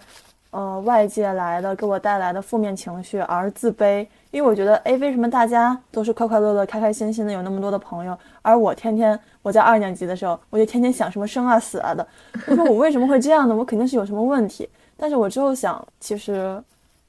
[0.53, 4.07] 呃外界来的给我带来的负面情绪而自卑。
[4.31, 12.07] 因为我觉得，哎，为什么大家都是快快乐乐、开开心心的，有那么多的朋友，而我天天我在二年级的时候，我就天天想什么生啊死啊的。
[12.47, 13.55] 我说我为什么会这样呢？
[13.55, 14.69] 我肯定是有什么问题。
[14.97, 16.63] 但是我之后想，其实。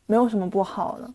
[0.08, 1.10] 没有什么不好的，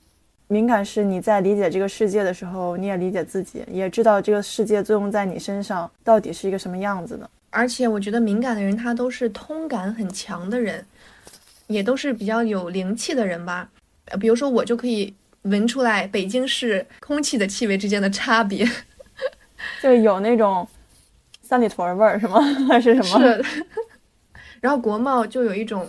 [0.49, 7.29] 敏感是你在理解这个世界的时候，你也理解自己，也知道这个世界作用在你身上到底是一个什么样子的。
[7.51, 10.85] 而且我觉得敏感的人他都是通感很强的人，
[11.69, 13.69] 也都是比较有灵气的人吧。
[14.07, 18.69] 呃，比如说我就可以闻出来北京市空气的气味之间的差别，
[19.81, 20.67] 就有那种
[21.43, 22.41] 三里屯味儿是吗？
[22.69, 23.21] 还是什么？
[23.21, 23.45] 是。
[24.61, 25.89] 然后国贸就有一种。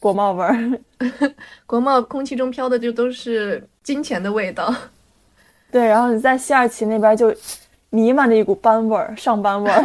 [0.00, 0.80] 国贸味儿，
[1.66, 4.74] 国贸空气中飘的就都是金钱的味道。
[5.70, 7.32] 对，然后你在西二旗那边就
[7.90, 9.84] 弥漫着一股班味儿，上班味儿，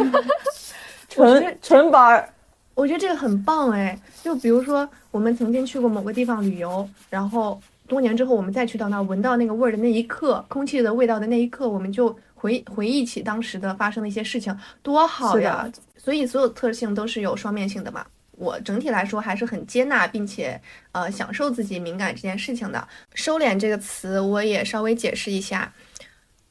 [1.08, 2.28] 纯纯班儿，
[2.74, 15.70] 我觉得这个很棒哎，就比如说我们曾经去过某个地方旅游，然后多年之后我们再去到那儿，闻到那个味儿的那一刻，空气的味道的那一刻，我们就回回忆起当时的发生的一些事情，多好呀！
[15.96, 18.04] 所以所有特性都是有双面性的嘛。
[18.36, 20.60] 我整体来说还是很接纳并且
[20.92, 22.88] 呃享受自己敏感这件事情的。
[23.14, 25.72] 收敛这个词我也稍微解释一下。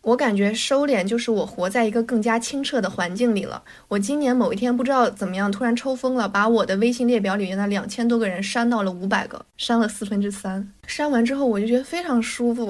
[0.02, 3.64] 我感觉收敛就是我活在一个更加清澈的环境里了。
[3.88, 10.72] 我今年某一天不知道怎么样，突然抽风了，把我的微信列表里面的两千多个人删到了五百个，删了四分之三。
[10.86, 12.64] 删完之后，我就觉得非常舒服。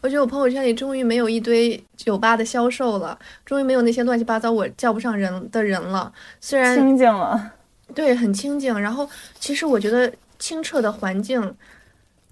[0.00, 6.10] 我觉得我朋友圈里终于没有一堆酒吧的销售了，终于没有那些乱七八糟我叫不上人的人了。
[6.40, 7.52] 虽然清静了，
[7.94, 8.78] 对，很清静。
[8.78, 9.08] 然后
[9.38, 11.54] 其实我觉得清澈的环境。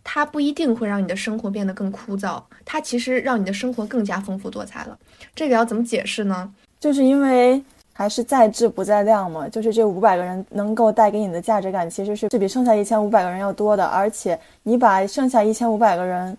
[0.09, 4.97] 它不一定会让你的生活变得更枯燥，它其实让你的生活更加丰富多彩了。
[5.35, 6.49] 这个要怎么解释呢？
[6.79, 7.61] 就是因为
[7.93, 9.49] 还是在质不在量嘛。
[9.49, 13.85] 就是这五百个人能够带给你的价值感，其实是是比剩下一千五百个人要多的。
[13.85, 16.39] 而且你把剩下一千五百个人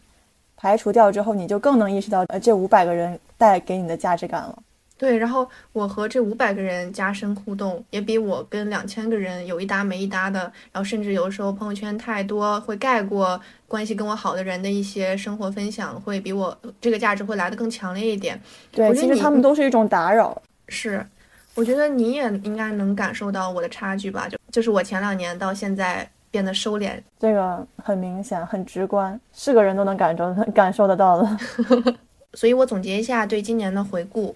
[0.56, 4.58] 排除掉之后，你就更能意识到，呃，这五百个人带给你的价值感了。
[4.98, 10.40] 对，然后我和这五百个人加深互动，也比我跟两千个人有一搭没一搭的，
[10.72, 18.42] 然后甚至有时候朋友圈太多会盖过关系跟我好的人的一些生活分享，会比我这个价值会来的更强烈一点。
[18.72, 20.42] 对，其实他们都是一种打扰。
[20.68, 21.06] 是，
[21.54, 24.28] 我觉得你也应该能感受到我的差距吧？
[24.28, 31.38] 就就是我前两年到现在变得收敛，这个很明显，很直观，是个人都能感受感受得到的。
[32.34, 34.36] 所以我总结一下对今年的回顾。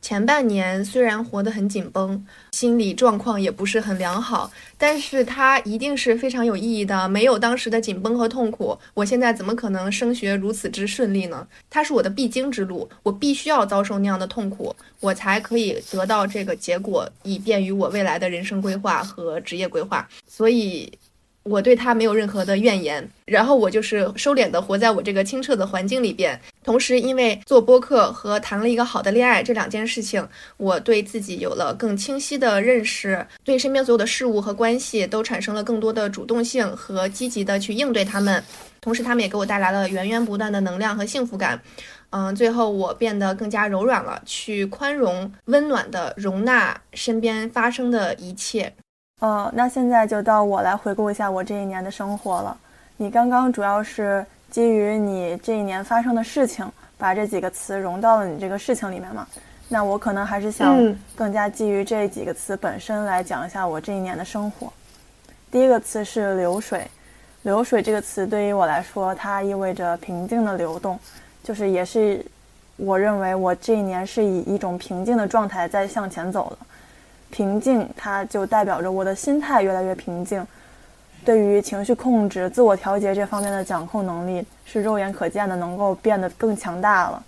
[0.00, 7.08] 前半年虽然活得很紧绷，心理状况也不是很良好，但是它一定是非常有意义的。
[7.08, 11.46] 没有当时的紧绷和痛苦，我现在怎么可能升学如此之顺利呢？
[11.68, 20.08] 它是我的必经之路，我必须要遭受那样的痛苦，我才可以得到这个结果，以便于我未来的人生规划和职业规划。
[20.26, 20.90] 所以。
[21.48, 26.38] 我对他没有任何的怨言，然后我就是收敛的活在我这个清澈的环境里边。
[26.62, 30.26] 同时，因为做播客和谈了一个好的恋爱这两件事情，
[30.58, 38.44] 我对自己有了更清晰的认识，对身边所有的事物和关系都产生了更多的主动性和积极的去应对他们。
[38.80, 41.60] 同时，他们也给我带来了源源不断的能量和幸福感。
[42.10, 48.72] 嗯，最后我变得更加柔软了，去宽容、温暖的容纳身边发生的一切。
[49.20, 52.56] 呃，那现在就到我来回顾一下我这一年的生活了。
[52.96, 59.26] 你刚刚主要是基于你这一年发生的事情，把这几个词融到了你这个事情里面嘛？
[59.68, 64.72] 那我可能还是想更加基于这几个词本身来讲一下我这一年的生活。
[65.50, 66.88] 第一个词是流水，
[67.42, 70.98] 流水这个词对于我来说，它意味着平静的流动，
[71.42, 72.24] 就是也是
[72.76, 76.66] 我认为我这一年是以一种平静的状态在向前走的。
[77.30, 80.46] 平静，它就代表着我的心态越来越平静。
[81.24, 87.22] 对于情绪控制、自我调节这方面的掌控能力，是肉眼可见的，能够变得更强大了。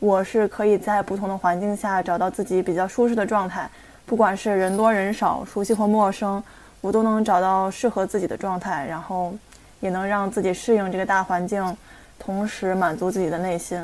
[0.00, 3.68] 我是可以在不同的环境下找到自己比较舒适的状态，
[4.04, 6.42] 不管是人多人少、熟悉或陌生，
[6.80, 9.32] 我都能找到适合自己的状态，然后
[9.80, 11.76] 也能让自己适应这个大环境，
[12.18, 13.80] 同时满足自己的内心。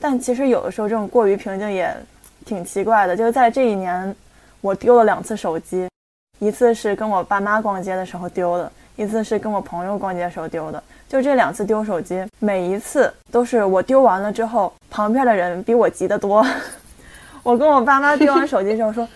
[0.00, 1.94] 但其实有的时候，这种过于平静也
[2.46, 4.16] 挺奇怪的，就是在这一年。
[4.60, 5.88] 我丢了两次手机，
[6.38, 10.82] 一次是跟我爸妈逛街的时候丢的，一次是跟我朋友逛街的时候丢的。
[11.08, 16.44] 就这两次丢手机，每一次都是我丢完了之后，旁边的人比我急得多。
[17.42, 19.08] 我跟我爸妈丢完手机之后说：“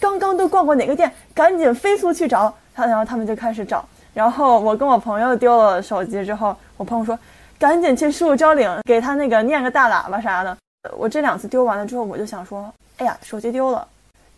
[0.00, 3.84] 刚刚都逛过哪个店，赶紧飞速去找他。”然后他们就开始找。
[4.14, 7.18] 然后我跟我朋友丢了手机之后，我朋友说
[7.58, 10.56] ：“赶紧去十五招领，给他那个念个大喇叭啥的。”
[10.96, 13.86] 我这两次丢完了之后，我就想说：“哎呀，手机丢了。”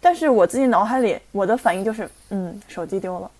[0.00, 3.30] 但是我自己脑海里，我的反应就是，嗯，手机丢了。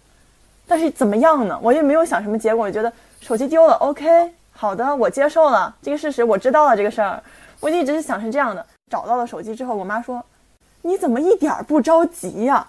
[0.67, 1.59] 但是怎么样呢？
[1.63, 7.23] 我也没有想什么结果，我觉得手机丢了，OK，好的，我接受了这个事实，我知道了这个事儿。
[7.61, 8.65] 我就一直是想是这样的。
[8.91, 10.23] 找到了手机之后，我妈说
[10.83, 12.67] ：“你怎么一点不着急呀？”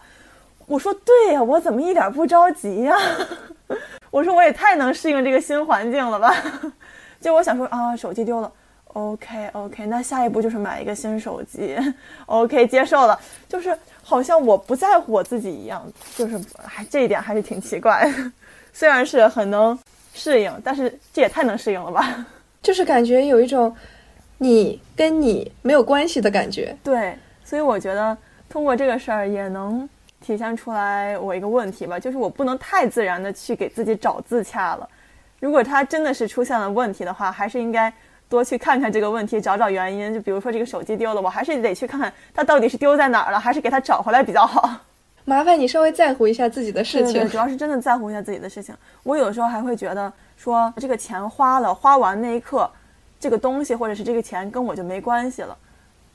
[0.67, 2.95] 我说：“对呀，我怎么一点不着急呀？”
[4.11, 6.33] 我说：“我也太能适应这个新环境了吧？”
[7.19, 8.51] 就我想说啊，手机丢了。
[8.97, 11.77] OK OK，那下一步就是买一个新手机。
[12.25, 15.85] OK，接受了，就是好像我不在乎我自己一样，
[16.15, 18.11] 就是还这一点还是挺奇怪。
[18.73, 19.77] 虽然是很能
[20.15, 22.25] 适应，但是这也太能适应了吧？
[22.63, 23.75] 就是感觉有一种
[24.39, 26.75] 你跟你没有关系的感觉。
[26.83, 28.17] 对，所以我觉得
[28.49, 29.87] 通过这个事儿也能
[30.21, 34.89] 体现出来我一个问题吧，就是我不能太自然的去给自己找自洽了。
[35.39, 37.93] 如果他真的是出现了问题的话，还是应该。
[38.29, 40.13] 多去看看这个问题，找找原因。
[40.13, 44.69] 就比如说这个手机丢了，我还是得去看看它到底是丢在哪儿了，还是给它找回来比较好。
[45.25, 47.13] 麻烦你稍微在乎一下自己的事情。
[47.13, 48.73] 对，主要是真的在乎一下自己的事情。
[49.03, 52.69] 我有的时候还会觉得说，这个钱花了，花完那一刻，
[53.19, 55.57] 这个东西或者是这个钱跟我就没关系了。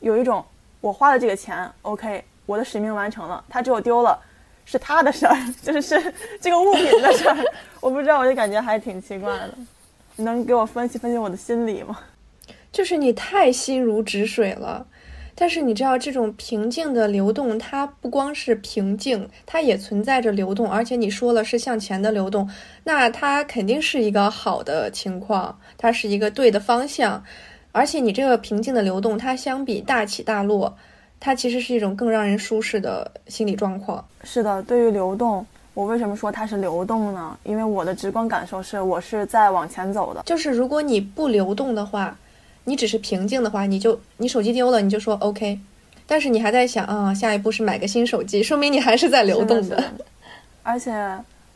[0.01, 0.43] 有一种
[0.81, 4.19] 我花了这个钱，OK，我的使命完成了，它只有丢了，
[4.65, 7.37] 是他的事儿，就是是 这个物品的事儿。
[7.81, 9.55] 我不知道，我就感觉还挺奇怪的。
[10.17, 11.99] 你能给我分析分析我的心理吗？
[12.71, 14.87] 就是你太心如止水了。
[15.35, 20.71] 但是你知道，这种平静的流动，它不光是平静，它也存在着流动。
[20.71, 22.49] 而且你说了是向前的流动，
[22.85, 27.25] 那它肯定是一个好的情况，它是一个对的方向。
[27.73, 30.77] 而且你这个平静的流动，它相比大起大落，
[31.19, 34.07] 它其实是一种更让人舒适的心理状况。
[34.25, 37.37] 是的，对于流动，我为什么说它是流动呢？
[37.45, 40.23] 因为我的直观感受是我是在往前走的。
[40.25, 42.17] 就是如果你不流动的话。
[42.65, 45.59] 你只是平静的话，你就你手机丢了，你就说 OK，
[46.07, 49.83] 但是你还在想啊，下一步是买个新手机，说明你还是在流动的。
[50.63, 50.95] 而且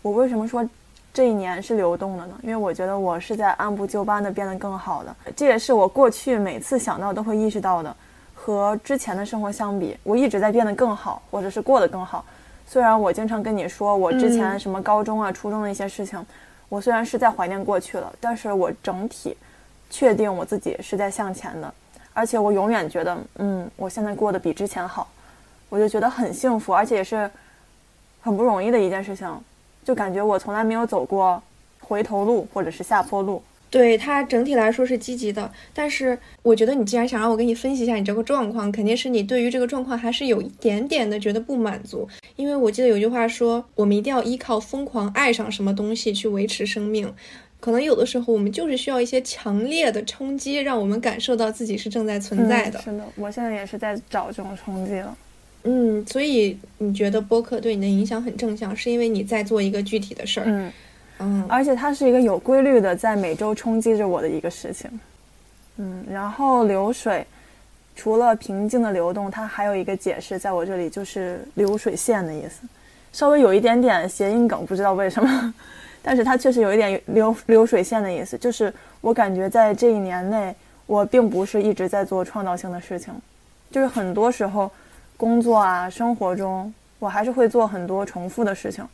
[0.03, 0.69] 我为什么说
[1.15, 2.35] 这一年是流动的呢？
[2.43, 7.97] 因为我觉得我是在按部就班的变得更好的，这也是我过去每次想到都会意识到的。
[8.35, 12.25] 和之前的生活相比，我一直在变得更好，或者是过得更好。
[12.67, 16.25] 虽然我经常跟你说我之前什么高中啊、初中的一些事情，
[16.69, 19.37] 我虽然是在怀念过去了，但是我整体。
[19.89, 21.73] 确定我自己是在向前的，
[22.13, 25.07] 而且我永远觉得，嗯，我现在过得比之前好，
[25.69, 27.31] 我就觉得很幸福，而且也是
[28.21, 29.33] 很不容易的一件事情，
[29.85, 31.41] 就感觉我从来没有走过
[31.79, 33.41] 回头路或者是下坡路。
[33.69, 47.13] 对它整体来说是积极的，但是我觉得你既然想让我给你分析一下你这个状况，肯定是你对于这个状况还是有一点点的觉得不满足，因为我记得有句话说，我们一定要依靠疯狂爱上什么东西去维持生命。
[47.59, 52.81] 可能有的时候，我们就是需要一些强烈的冲击，让我们感受到自己是正在存在的。
[52.81, 55.17] 是的，我现在也是在找这种冲击了。
[55.65, 60.47] 嗯，所以你觉得播客对你的影响很正向，是因为你在做一个具体的事儿。
[60.47, 60.71] 嗯
[61.19, 64.91] 嗯，而且它是一个有规律的，在每周冲击着我的一个事情。
[65.79, 67.27] 嗯，然后流水，
[67.95, 72.67] 除了平静的流动，它还有一个解释，在我这里就是流水线的意思，
[73.13, 75.55] 稍微有一点点谐音梗，不知道为什么。
[76.03, 80.55] 但是它确实有一点流流水线的意思，就是我感觉在这一年内，
[80.87, 83.13] 我并不是一直在做创造性的事情，
[83.71, 84.71] 就是很多时候，
[85.17, 88.87] 工作啊、生活中，我还是会做很多重复的事情，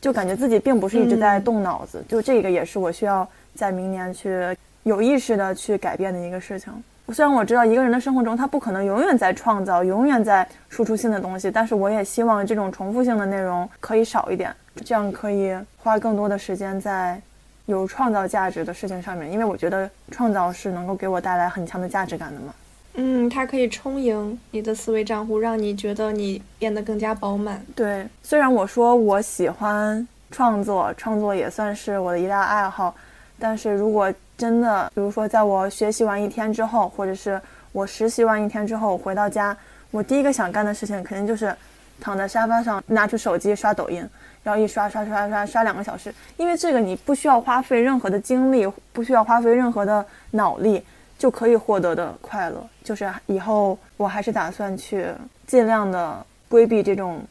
[0.00, 2.04] 就感觉自己并不是一直在动脑子。
[2.08, 6.72] 就这个也是我需要在明年去有意识的去改变的一个事情。
[7.12, 14.52] 虽然我知道一个人的生活中他不可能永远在创造，永远在输出新的东西，但是我也希望这种重复性的内容可以少一点。
[14.84, 17.20] 这样可以花更多的时间在
[17.66, 22.52] 有创造价值的事情上面，因为我觉得创造是能够给我带来很强的价值感的嘛。
[22.96, 27.64] 嗯，它可以充盈你的思维账户，让你觉得你变得更加饱满。
[27.74, 32.94] 对，虽然我说我喜欢创作，创作也算是我的一大爱好，
[33.38, 37.40] 但是如果真的，比如说在我学习完一天之后，或者是
[37.72, 39.56] 我实习完一天之后回到家，
[39.90, 41.54] 我第一个想干的事情肯定就是
[42.00, 44.06] 躺在沙发上，拿出手机刷抖音。
[44.42, 50.80] 然后一刷刷刷刷刷两个小时，因为这个你不需要花费任何的精力，不需要花费任何的脑力，
[51.18, 52.68] 就可以获得的快乐。
[52.84, 55.06] 就是以后我还是打算去
[55.46, 57.22] 尽量的规避这种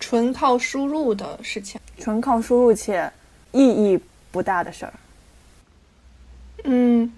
[0.00, 3.10] 纯靠输入的事情，纯靠输入且
[3.52, 3.98] 意义
[4.30, 4.92] 不大的事儿。
[6.64, 7.12] 嗯，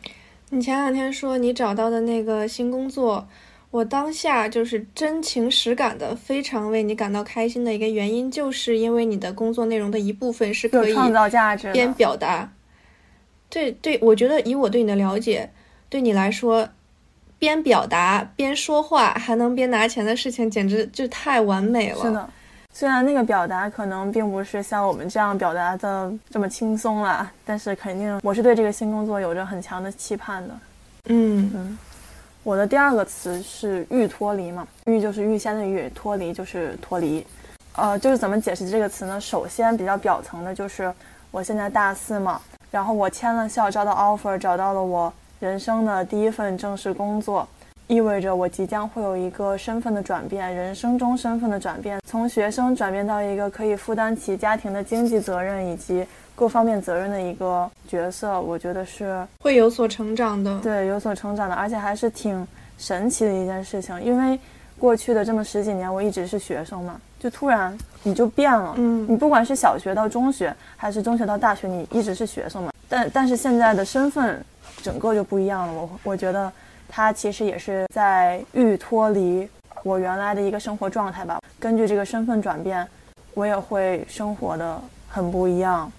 [0.50, 3.26] 你前两天说你找到的那个新工作。
[3.72, 12.50] 我当下就是真情实感的，非常为你感到开心的一个原因，就是因为你的工作内容的一部分是可以创造价值边表达。
[13.48, 15.48] 对对，我觉得以我对你的了解，
[15.90, 16.66] 对你来说，
[17.38, 22.00] 边表达边说话还能边拿钱的事情，简直就太完美了。
[22.00, 22.30] 是的，
[22.72, 30.54] 虽然那个表达可能并不是像我们这样表达的这么轻松啦，但是肯定我是对这个新工作有着很强的期盼的。
[31.06, 31.78] 嗯嗯。
[32.42, 37.26] 我的第二个词是欲脱离嘛，欲就是预先的欲，脱离就是脱离，
[37.74, 39.20] 呃，就是怎么解释这个词呢？
[39.20, 40.90] 首先比较表层的就是
[41.30, 47.48] 我现在大四嘛，然后我签了校招的 offer，找到了我人生的第一份正式工作，
[47.86, 56.06] 意味着我即将会有一个身份的转变，人生中身份的转变，从学生转变到一个可以负担起家庭的经济责任以及。
[56.36, 62.46] 各方面责任的一个角色，我觉得是会有所成长的，对，有所成长的，而且还是挺
[62.78, 64.02] 神奇的一件事情。
[64.02, 64.40] 因为
[64.78, 74.42] 过去的这么十几年，我一直是学生嘛，就突然你就变了，嗯，你不管是小学到中学，还是中学到大学，你一直是学生嘛，但但是现在的身份
[74.82, 75.72] 整个就不一样了。
[75.74, 76.52] 我我觉得
[76.88, 79.48] 他其实也是在欲脱离
[79.82, 81.40] 我原来的一个生活状态吧。
[81.58, 82.86] 根据这个身份转变，
[83.34, 85.90] 我也会生活的很不一样。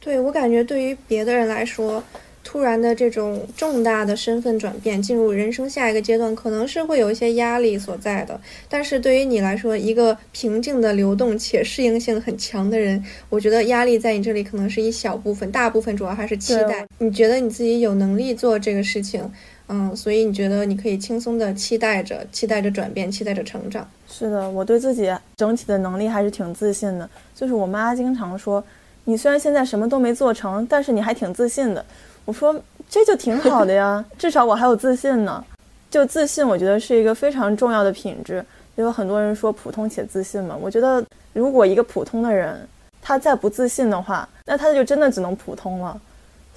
[0.00, 2.02] 对我感觉，对于别的人来说。
[2.44, 8.38] 突然的这种重大的身份转变，进入人生下一个阶段，可能是会有一些压力所在的。
[8.68, 16.86] 但是对于你来说，一个平静的流动且适应性很强的人，我觉得压力在你这里可能是一小部分，大部分主要还是期待。
[16.98, 19.28] 你觉得你自己有能力做这个事情，
[19.68, 23.88] 嗯，所以你觉得你可以轻松的期待着，期待着转变，期待着成长。
[24.06, 27.08] 是的，我对自己整体的能力还是挺自信的。
[27.34, 28.62] 就是我妈经常说，
[29.04, 31.84] 你虽然现在什么都没做成，但是你还挺自信的。
[32.24, 32.54] 我说
[32.88, 35.44] 这就挺好的呀，至少我还有自信呢。
[35.90, 38.44] 就自信，我觉得是一个非常重要的品质。
[38.74, 42.66] 有很多人说普通且自信嘛，我觉得如果一个普通的人
[43.00, 46.00] 他再不自信的话，那他就真的只能普通了。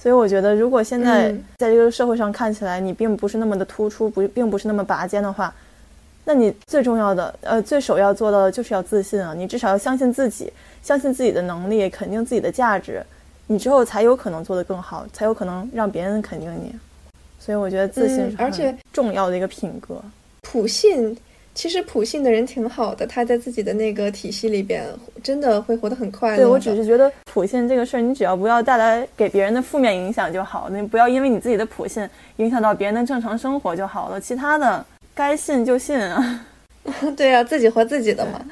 [0.00, 5.54] 所以我觉得，如果现在在这个社会上看起来你并不是那么的突出，不并不是那么拔尖的话，
[6.24, 9.32] 那你最重要的呃最首要做到的就是要自信啊！
[9.34, 10.52] 你至少要相信自己，
[10.82, 13.04] 相信自己的能力，肯定自己的价值。
[13.50, 16.72] 你之后才有可能做得更好，才有可能让别人肯定你，
[17.40, 20.00] 所以我觉得自信是很重要的一个品格。
[20.42, 21.16] 普信，
[21.54, 24.84] 其实普信的人挺好的，他在自己的那个体系里边，
[25.22, 26.36] 真的会活得很快乐。
[26.36, 34.20] 对我只是觉得普信这个事儿，你只要不要带来给别人的负面影响就好，你不要因为你自己的普信影响到别人的正常生活就好了。
[34.20, 34.84] 其他的
[35.14, 36.46] 该信就信啊。
[37.16, 38.44] 对啊，自己活自己的嘛。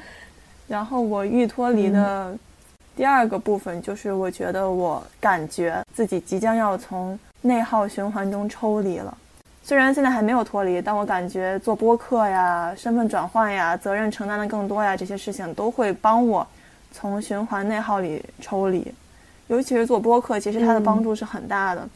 [0.67, 2.35] 然后我欲脱离的。
[2.97, 9.15] 第二个部分就是，我觉得我感觉自己即将要从内耗循环中抽离了。
[9.61, 16.45] 虽然现在还没有脱离，但我感觉做播客呀、身份转换呀、责任承担的更多呀，这些事情都会帮我
[16.91, 18.91] 从循环内耗里抽离。
[19.45, 21.87] 尤其是做播客，其实它的帮助是很大的。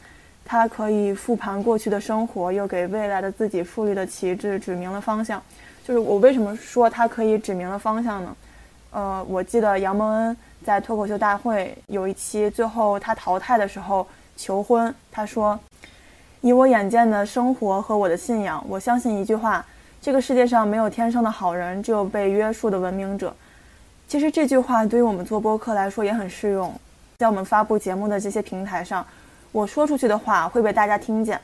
[0.44, 5.42] 它可以复盘过去的生活，又给未来的自己树立了旗帜，指明了方向。
[5.84, 8.36] 就是我为什么说它可以指明了方向呢？
[8.92, 10.36] 呃，我记得杨蒙恩。
[10.64, 14.06] 在脱口秀大会有一期，最后他淘汰的时候
[14.36, 15.58] 求婚，他说
[16.40, 19.64] ：“以我眼见的生活和我的信仰，我相信一句话：
[20.00, 23.34] 这个世界上没有天生的好人，只有被约束的文明者。”
[24.08, 26.72] 其实这句话对于我们做播客来说也很适用，
[27.18, 29.06] 在我们发布节目的这些平台上，
[29.52, 31.40] 我说出去的话会被大家听见，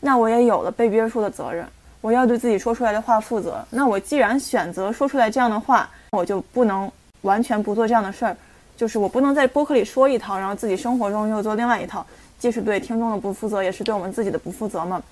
[0.00, 1.66] 那我也有了被约束的责任，
[2.00, 3.64] 我要对自己说出来的话负责。
[3.70, 6.90] 那我既然选择说出来这样的话，我就不能
[7.22, 8.36] 完全不做这样的事儿。
[8.80, 12.06] 就是我不能在播客里说一套，然后自己生活中又做另外一套，
[12.38, 15.02] 既是对听众的不负责，也是对我们自己的不负责嘛。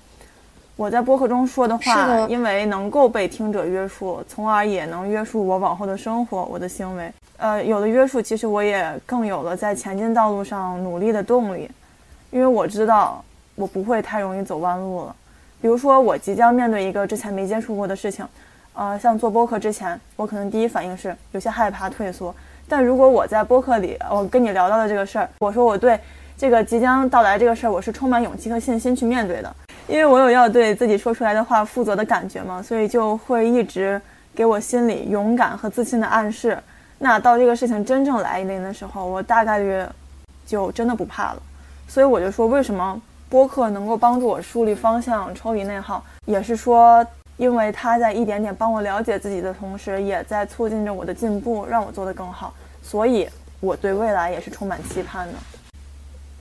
[0.75, 7.13] 我在播客中说的话，因为能够被听者约束，从而也能约束我往后的生活，我的行为。
[7.37, 11.69] 呃，有了约束，其实我也更有了在前进道路上努力的动力，
[12.31, 15.15] 因为我知道我不会太容易走弯路了。
[15.61, 18.25] 比如说，我即将面对一个之前没接触过的事情，
[18.73, 22.33] 呃，像做播客之前，我可能第一反应是有些害怕、退缩。
[22.69, 25.99] 但如果我在播客里，我跟你聊到的这个事儿，我说我对
[26.37, 29.53] 这个即将到来这个事儿，我是充满勇气和信心去面对的，
[29.87, 33.99] 因为我有要对自己说出来的话负责的感觉嘛，所以就会一直
[34.35, 36.55] 给我心里勇敢和自信的暗示。
[36.99, 39.83] 那到这个事情真正来临的时候，我大概率
[40.45, 41.41] 就真的不怕了。
[41.87, 47.03] 所以我就说，为什么播客能够帮助我树立方向、抽离内耗，也是说。
[47.39, 52.53] 因为他在一点点帮我了解自己的同时，也在促进着我的进步，让我做得更好。
[52.83, 53.29] 所以，
[53.61, 55.33] 我对未来也是充满期盼的。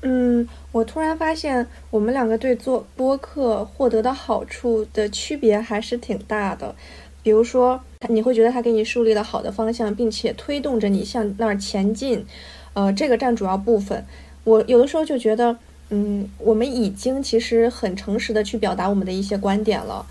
[0.02, 6.74] 嗯，我突然发现，我们两个对做播客获得的好处的区别还是挺大的。
[7.22, 12.26] 比如说，你会觉得他给你树立了好的方向，并且推动着你向那儿前进，
[12.74, 14.04] 呃，这个占主要部分。
[14.42, 15.56] 我有的时候就觉得，
[15.90, 20.04] 嗯，我们已经其实很诚实的去表达我们的一些观点了。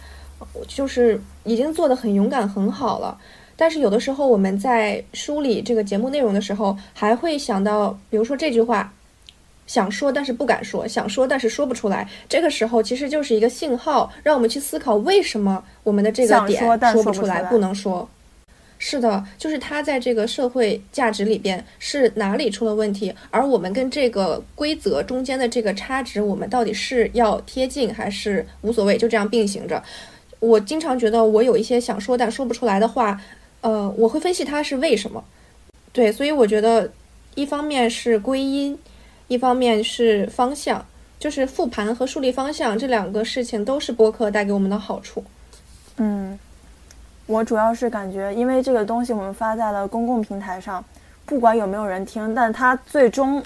[0.68, 3.18] 就是已经做的很勇敢很好了，
[3.56, 8.94] 但是有的时候我们在梳理这个节目内容的时候，还会想到，比如说这句话，
[9.66, 12.08] 想说但是不敢说，想说但是说不出来。
[12.30, 16.62] 这个时候其实就是一个信号，让我们去思考为什么我们的这个点
[16.94, 18.08] 说不出来，不能说。
[18.80, 29.84] 是的，就是他在这个社会价值里边是哪里出了问题，而我们跟这个规则中间的这个差值，我们到底是要贴近还是无所谓，就这样并行着。
[30.40, 33.20] 我经常觉得我有一些想说但说不出来的话，
[33.62, 35.24] 呃，我会分析它是为什么。
[35.92, 36.92] 对，所以我觉得
[37.34, 38.78] 一方面是归因，
[39.28, 40.86] 一方面是方向，
[41.18, 45.24] 就是复盘和树立方向这两个事情都是播客带给我们的好处。
[45.98, 46.38] 嗯，
[47.26, 50.86] 我主要是感觉，因为这个东西我们发在了公共平台上，
[51.26, 53.42] 不管有没有人听，但它最终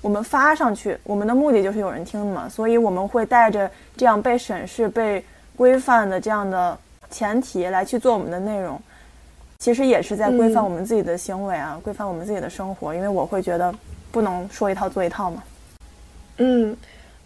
[0.00, 5.24] 我们发上去，我们的目的就是有人听的嘛，所以我们会带着这样被审视被。
[5.56, 6.76] 规范的这样的
[7.10, 8.80] 前提来去做我们的内容，
[9.58, 12.94] 其实也是在规范我们自己的行为啊，规范我们自己的生活。
[12.94, 13.74] 因为我会觉得
[14.10, 15.42] 不能说一套做一套嘛。
[16.38, 16.76] 嗯，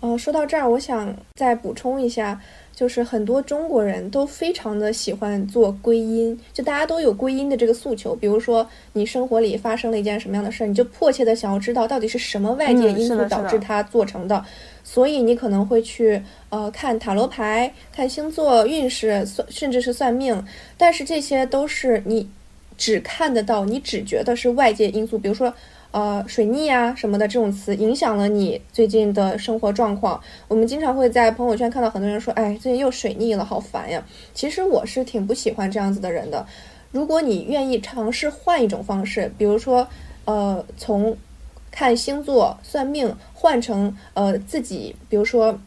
[0.01, 2.41] 呃，说到这儿，我想再补充一下。
[2.77, 8.15] 就是很多中国人都非常的喜欢做归因，就大家都有归因的这个诉求。
[8.15, 14.45] 比如说，你生活里发生了一件什么样的事儿，你就迫切的想要知道到底是什么外界因素导致它做成的。
[14.87, 20.47] 所以你可能会去呃看塔罗牌、看星座运势，算甚至是算命。
[20.79, 22.31] 但是这些都是你
[22.79, 25.53] 只看得到，你只觉得是外界因素，比如说。
[25.93, 30.21] 呃，水逆啊什么的这种词影响了你最近的生活状况。
[30.47, 36.45] 我们经常会在朋友圈看到很多人说：“哎，最近又水逆了，好烦呀。”其实我是挺不喜欢这样子的人的。
[36.91, 39.89] 如果你愿意尝试换一种方式，比如说，
[40.27, 41.17] 呃，从
[41.77, 45.59] 看星座、算命换成呃自己，比如说。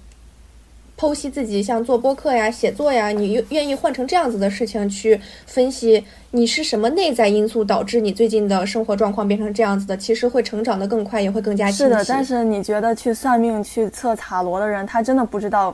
[1.01, 9.95] 剖析自己，像做播客呀、写作呀，你愿愿意换成这样子的事情去分析，你是什么内在因素导致你最近的生活状况变成这样子的？
[9.95, 12.03] 其实会成长得更快，也会更加是的。
[12.03, 15.73] 但是你觉得去算命、去测塔罗的人，他真的不知道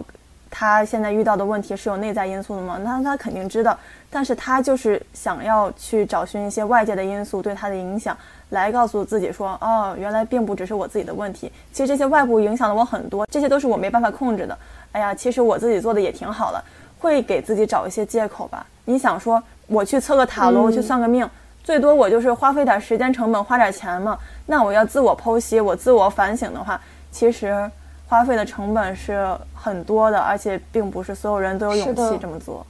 [0.58, 2.80] 他现在遇到的问题是有内在因素的吗？
[2.82, 3.78] 那他肯定知道，
[4.10, 8.18] 但是他就是想要去找寻一些外界的因素对他的影响，
[8.52, 14.58] 来告诉自己说，哦，原来并不只是我自己的问题，其实这些外部影响了我很多，这些都是我没办法控制的。
[14.94, 16.64] 哎呀，其实我自己做的也挺好的，
[17.00, 18.66] 会给自己找一些借口吧。
[18.86, 21.30] 你想说我去测个塔罗，我去算个命，
[21.66, 24.18] 最多我就是花费点时间成本，花点钱嘛。
[24.46, 26.80] 那我要自我剖析，我自我反省的话，
[27.12, 27.70] 其实
[28.08, 32.66] 花费的成本是很多的，而且并不是所有人都有勇气这么做。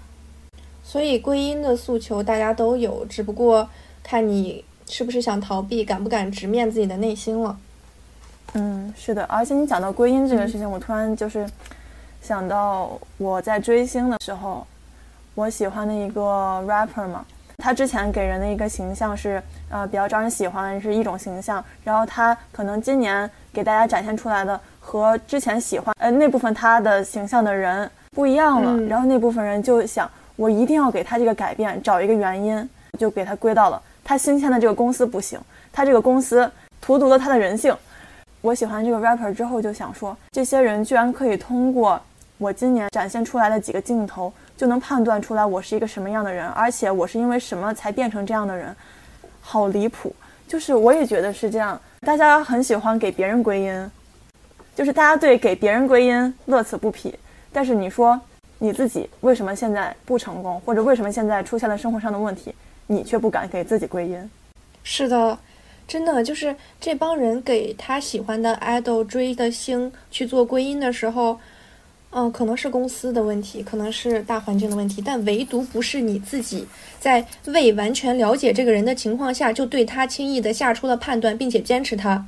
[0.84, 3.68] 所以归因的诉求大家都有，只不过
[4.04, 7.58] 看你是不是想逃避，敢不敢直面自己的内心了。
[8.54, 11.48] 嗯，是的，而且你讲到归因这个事情，我突然就是。
[12.22, 14.66] 想到我在追星的时候，
[15.36, 17.24] 我喜欢的一个 rapper 嘛，
[17.58, 21.64] 他之前给人的一个形象是，呃，比较招人喜欢，是一种形象。
[21.84, 28.80] 然后他可能今年给大家展现出来的和之前喜欢，呃，那部分他的形象的人不一样了。
[28.84, 32.70] 然后那部分人就想，我一定要给他这个改变找一个原因，
[33.00, 35.40] 就给他归到了他新签的这个公司不行，
[35.74, 37.76] 他这个公司荼毒了他的人性。
[38.42, 42.00] 我喜欢这个 rapper 之后就想说，这些人居然可以通过。
[42.38, 48.76] 我今年展现出来的几个镜头，就能判断出来我是一个什么样的人，而且我是因为什么才变成这样的人，
[49.42, 50.14] 好离谱！
[50.46, 53.92] 就是我也觉得是这样，大家很喜欢给别人归因，
[54.76, 57.14] 就是大家对给别人归因乐此不疲。
[57.52, 58.20] 但是你说
[58.60, 62.54] 你自己为什么现在不成功，或者为什么现在出现了生活上的问题，
[62.86, 64.30] 你却不敢给自己归因？
[64.84, 65.40] 是的，
[65.88, 71.40] 真的就是这帮人给他喜欢的 idol 追的星去做归因的时候。
[72.18, 76.66] 嗯，可能是公司的问题，可能是大环境的问题，但唯独不是你自己
[76.98, 82.26] 在未完全了解这个人的情况下就对他轻易的下出了判断，并且坚持他，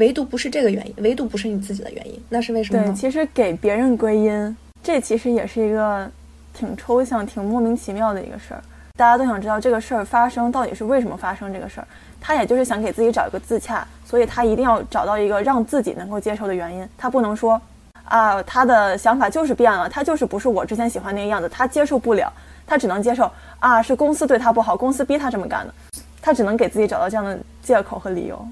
[0.00, 2.82] 唯独不是这个原因，唯独不是你自己的原因，那是为什么？
[2.82, 6.10] 对，其实给别人归因，这其实也是一个
[6.54, 8.62] 挺抽象、挺莫名其妙的一个事儿。
[8.96, 11.86] 大家都想知道这个事儿发生到底是为什么发生这个事儿，
[12.20, 17.60] 他也就是想给自己找一个自洽，所以他一定要找到一个让自己能够接受的原因，他不能说。
[18.04, 22.32] 啊，他的想法就是变了，他就是不是我之前喜欢那个样子，他接受不了，
[22.66, 23.30] 他只能接受
[23.60, 25.72] 啊，是公司对他不好，公司逼他这么干的，
[26.20, 28.44] 他只能给自己找到这样的借口和理由，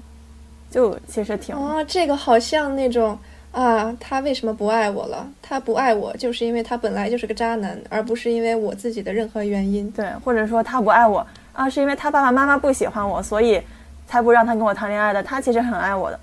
[0.69, 3.17] 就其实挺啊，这个好像那种
[3.51, 5.27] 啊，他为什么不爱我了？
[5.41, 9.89] 他不爱我就是因为他本来就是个渣男，而不是因为我自己的任何原因。
[9.91, 13.61] 对，或者说他不爱我啊，是因为他爸爸妈妈不喜欢我，所以
[14.07, 15.23] 才不让他跟我谈恋爱的。
[15.23, 16.19] 他其实很爱我的。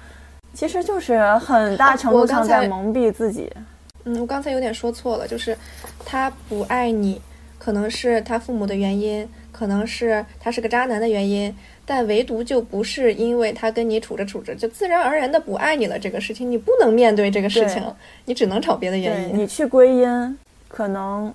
[0.54, 3.52] 其实就是很大程度上在蒙蔽自己。
[4.04, 5.58] 嗯，我刚才有点说错了，就是
[6.04, 7.20] 他不爱你，
[7.58, 11.54] 可能是他父母的原因，可能是他是个渣男的原因，
[11.86, 17.82] 但唯独就不是因为他跟你处着处着就自然而然的不爱你了这个事情，你不能面对这个事情，
[18.26, 19.38] 你只能找别的原因。
[19.38, 21.32] 你去归因，可能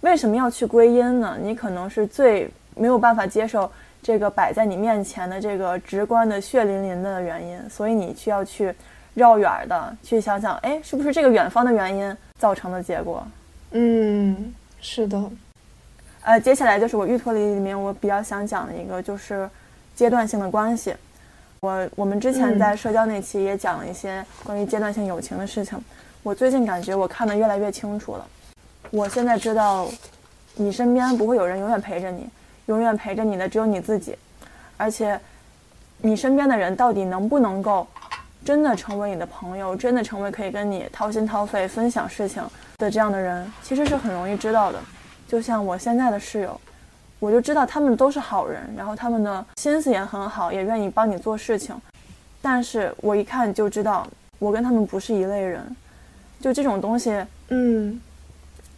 [0.00, 1.36] 为什么要去归因呢？
[1.42, 3.70] 你可能是最没有办法接受。
[4.04, 8.74] 这个摆在你面前的这个直观的血淋淋的原因，所以你需要去
[9.14, 13.24] 绕远的去想想，哎，是不是这个远方的原因造成的结果？
[13.70, 15.22] 嗯，是的。
[16.22, 19.48] 呃，接下来就是我预托里里面我比较想讲的一个，就是
[20.02, 20.92] 阶段性的关系。
[21.60, 25.78] 我我们之前在社交那期也讲了一些关于阶段性友情的事情。
[26.24, 28.26] 我最近感觉我看得越来越清楚了。
[28.90, 29.88] 我现在知道，
[30.56, 32.28] 你身边不会有人永远陪着你。
[32.66, 34.16] 永远陪着你的只有你自己，
[34.76, 35.18] 而且，
[35.98, 37.86] 你身边的人到底能不能够
[38.44, 42.42] 真的成为你的朋友，真的成为可以跟你掏心掏肺分享事情
[42.78, 44.78] 的这样的人，其实是很容易知道的。
[45.28, 46.60] 就像我现在的室友，
[47.22, 51.72] 我就知道他们都是好人，然后他们的心思也很好，也愿意帮你做事情。
[52.40, 54.04] 但是我一看就知道，
[54.40, 55.64] 我跟他们不是一类人。
[56.40, 58.00] 就这种东西，嗯，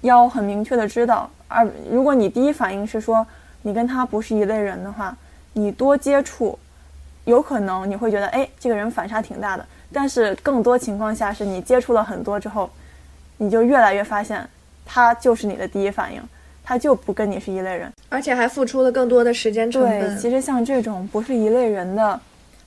[0.03, 1.31] 要很明确的知道。
[1.49, 3.27] 而如果你第一反应是说
[3.63, 5.17] 你跟他不是一类人的话，
[5.55, 6.59] 你多接触，
[7.25, 9.65] 有可能你会觉得，哎，这个人反差挺大的。
[9.91, 12.69] 但是更多情况下是你接触了很多之后，
[13.39, 14.47] 你就越来越发现，
[14.85, 16.23] 他就是你的第一反应，
[16.65, 20.01] 他就不跟你是一类人，而且还付出了更多的时间成本。
[20.01, 22.19] 对，其实像这种不是一类人的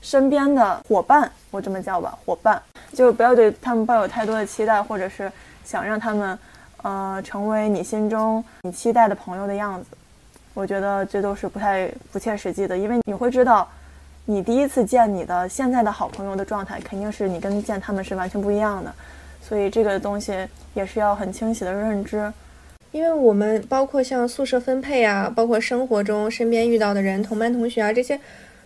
[0.02, 2.62] 身边的伙伴，我这么叫吧，伙伴，
[2.94, 5.30] 就不要对他们抱有太多的期待，或者是
[5.66, 6.40] 想让他们，
[6.84, 9.88] 呃，成为你心中你期待的朋友的样子。
[10.54, 13.68] 我觉得这都是不太不切实际的，因为你会知道。
[14.30, 18.94] 你第一次见你的现在的好朋友的状态，肯定是你跟见他们是完全不一样的，
[19.42, 22.30] 所以这个东西也是要很清晰的认知。
[22.92, 28.20] 因为我们包括像宿舍分配啊，包括生活中身边遇到的人，同班同学啊，这些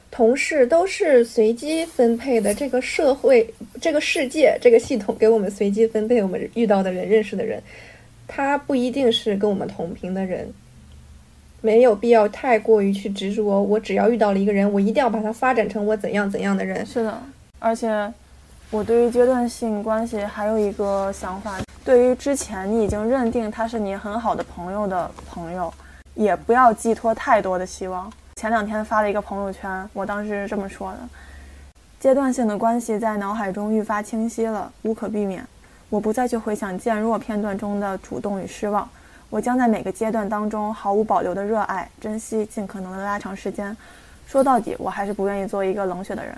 [0.09, 2.53] 同事都是随机分配的。
[2.53, 7.61] 这个社会、这个世界、这个系统给我们随机分配我们遇到的人、认识的人，
[8.27, 10.51] 他不一定是跟我们同频的人。
[11.63, 16.83] 没有必要太过于去执着，我只要遇到了一个人，我一定要把他发展成我怎样怎样的人。
[16.83, 17.21] 是的，
[17.59, 17.87] 而且
[18.71, 25.71] 我对于阶段性关系还有一个想法，对于之前你已经认定他是你很好的朋友的朋友，
[26.13, 28.09] 也不要寄托太多的希望。
[28.37, 30.99] 前两天发了一个朋友圈，我当时是这么说的：
[31.99, 35.45] 阶段性的关系在脑海中愈发清晰了，无可避免。
[35.89, 38.87] 我不再去回想渐弱片段中的主动与失望。
[39.29, 43.75] 我将在每个阶段当中毫无保留的热爱、珍惜，尽可能的拉长时间。
[44.25, 46.33] 说到底，我还是不愿意做一个冷血的人。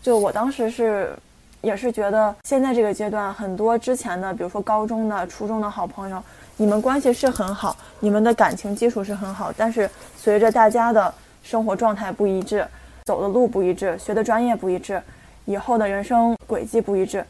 [0.00, 1.14] 就我当时是，
[1.62, 6.22] 也是觉得现在这个阶段，很多之前的，比如说高中的、初中的好朋友，
[6.56, 9.52] 你们关系是很好，你们的感情基础是很好。
[9.56, 12.66] 但是随着大家的生活状态不一致，
[13.04, 15.00] 走的路不一致，学的专业不一致，
[15.44, 17.24] 以后的人生轨迹不一致，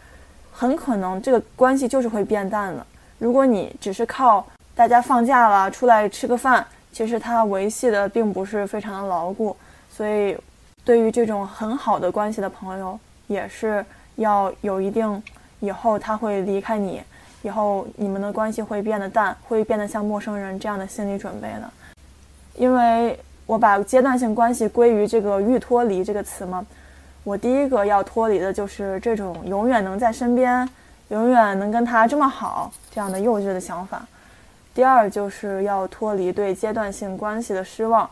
[0.51, 2.85] 很可能这个关系就是会变淡的。
[3.19, 9.55] 如果你只是靠大家放假了，出来吃个饭，其实它维系的并不是非常的牢固，
[9.91, 10.37] 所以
[10.85, 13.85] 对于这种很好的关系的朋友，也是
[14.17, 15.23] 要有一定
[15.61, 17.03] 以后他会离开你，
[17.43, 21.71] 以后你们的关系会变得淡，会变得像陌生人这样的心理准备的。
[22.55, 26.65] 因为我把阶段性关系归于这个欲脱离这个词嘛，
[27.25, 30.69] 我第一个要脱离的就是这种永远能在身边，
[31.09, 34.07] 永远能跟他这么好这样的幼稚的想法。
[34.75, 38.09] 第二就是要脱离对阶段性关系的失望，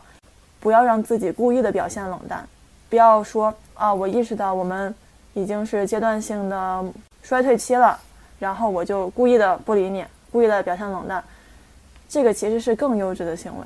[0.59, 2.47] 不要让自己故意的表现冷淡，
[2.89, 4.93] 不要说啊，我意识到我们
[5.33, 6.85] 已经是阶段性的
[7.21, 7.99] 衰退期了，
[8.39, 11.23] 然后我就故意的不理你，故意的表现冷淡，
[12.07, 13.65] 这个其实是更幼稚的行为。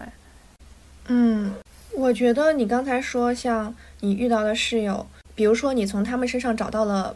[1.07, 1.53] 嗯，
[1.95, 7.15] 我觉得你刚才说像你遇到的室友，比如说你从他们身上找到了。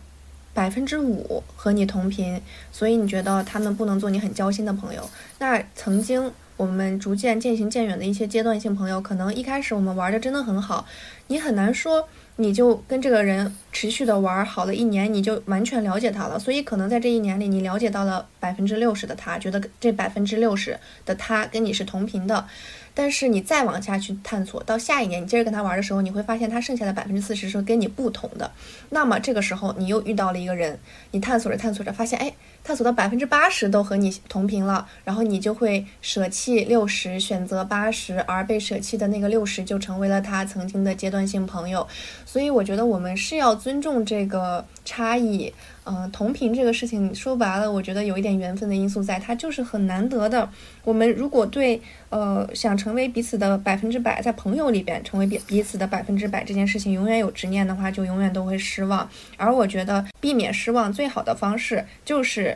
[0.51, 2.41] 百分之五和你同频，
[2.71, 5.09] 所以你觉得他们不能做你很交心的朋友。
[5.37, 10.85] 那曾经我们逐渐渐行渐远的一些阶段性朋友，可能一开始我们玩的真的很好，
[11.27, 12.09] 你很难说
[12.41, 16.39] 你就跟这个人持续的玩好了一年，你就完全了解他了。
[16.39, 22.47] 所以可能在这一年里，你了解到了百分之六十的他，觉得这百分之六十的他跟你是同频的。
[22.93, 28.49] 但是你再往下去探索，到下一年你接着跟他玩的时候，你会发现他剩下的百分之四十是跟你不同的。
[28.89, 30.79] 那么这个时候你又遇到了一个人，
[31.11, 32.33] 你探索着探索着发现，哎，
[32.63, 41.87] 探索到百分之八十都和你同频了，然后你就会舍弃六十，选择八十，而被舍弃的那个六十就成为了他曾经的阶段性朋友。
[42.25, 45.53] 所以我觉得我们是要尊重这个差异。
[45.91, 50.47] 嗯，同频这个事情说白了，我觉得有一点缘分的因素在，它就是很难得的。
[50.83, 59.09] 我们如果对呃想成为彼此的百分之百，在朋友里边成为彼彼此的百分之百这件事情，永远有执念的话，就永远都会失望。
[59.35, 62.55] 而我觉得避免失望最好的方式就是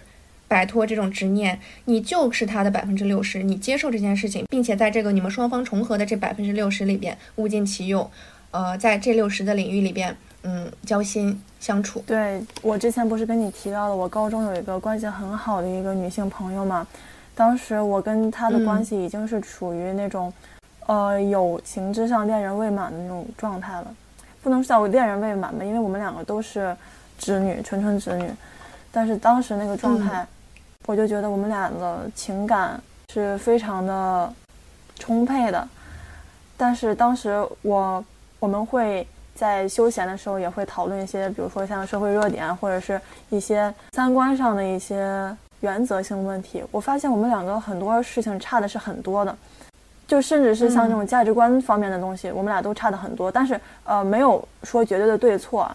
[0.53, 8.07] 摆脱这种执念，你就是他的百分之六十，你接受这件事情，并且在这个你们双方重合的这百分之六十里边物尽其用。
[8.51, 10.15] 呃，在这六十的领域里边。
[10.45, 12.03] 嗯，交心相处。
[12.05, 16.85] 对我之前不是跟你提到了，我高中有一个关系很好的一个女性朋友嘛，
[17.33, 20.33] 当时我跟她的关系已经是处于那种，
[20.85, 23.87] 呃，友情之上恋人未满的那种状态了，
[24.41, 26.75] 不能叫恋人未满吧，因为我们两个都是
[27.17, 28.29] 直女，纯纯直女。
[28.91, 30.27] 但是当时那个状态，
[30.85, 32.81] 我就觉得我们俩的情感
[33.11, 34.33] 是非常的
[34.99, 35.67] 充沛的。
[36.55, 38.03] 但是当时我
[38.39, 39.07] 我们会。
[39.35, 43.01] 在休闲的时候也会讨论一些，比如说像社会热点或者是
[43.31, 46.63] 一些三观上的一些原则性问题。
[46.69, 49.35] 我发现我们两个很多事情差的是很多的，
[50.05, 53.31] 就甚至是像这种价值观方面的东西，我们俩都差的很多。
[53.31, 55.69] 但是呃，没有说绝对的对错。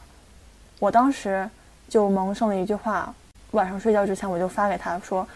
[0.79, 1.47] 我当时
[1.89, 3.13] 就萌生了一句话，
[3.53, 5.27] 晚上睡觉之前我就发给他说，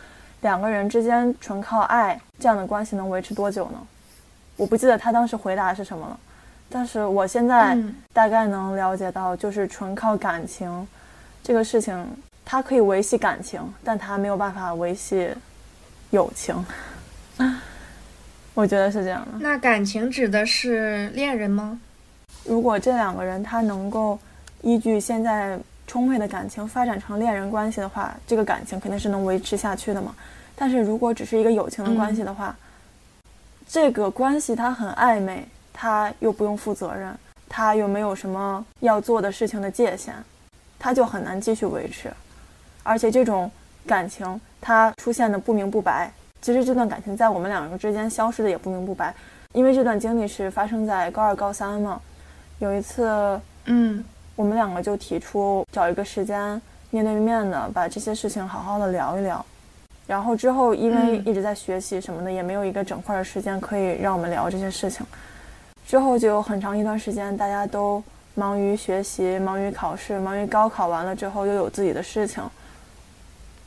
[0.40, 3.78] 两个人之间纯靠爱这样的关系能维持多久呢？
[4.56, 6.18] 我不记得他当时回答是什么了，
[6.68, 7.76] 但是我现在
[8.12, 10.86] 大概能了解到，就是纯靠感情
[11.42, 12.06] 这个事情，
[12.44, 15.30] 它可以维系感情，但它没有办法维系
[16.10, 16.64] 友情。
[18.54, 19.38] 我觉得是这样的。
[19.40, 21.80] 那感情指的是恋人吗？
[22.44, 24.18] 如果这两个人他能够
[24.60, 25.58] 依据现在
[25.92, 30.14] 充沛的感情发展成恋人关系的话，这个感情肯定是能维持下去的嘛。
[30.56, 32.56] 但是如果只是一个友情的关系的话，
[33.68, 37.14] 这个关系它很暧昧，他又不用负责任，
[37.46, 40.14] 他又没有什么要做的事情的界限，
[40.78, 42.10] 他就很难继续维持。
[42.82, 43.50] 而且这种
[43.86, 46.10] 感情它出现的不明不白，
[46.40, 49.14] 其实这段感情在我们两个之间消失的也不明不白，
[49.52, 52.00] 因为这段经历是发生在高二高三嘛。
[52.60, 54.02] 有一次，嗯，
[54.36, 56.60] 我们两个就提出找一个时间
[56.90, 59.44] 面对面的把这些事情好好的聊一聊。
[60.06, 65.06] 然后之后，因为一直在学习什么的，也没有一个整块的时间可以让我们聊这些事情。
[65.86, 68.02] 之后就有很长一段时间，大家都
[68.34, 72.42] 忙于学习，忙于考试，忙于高考完了之后又有自己的事情，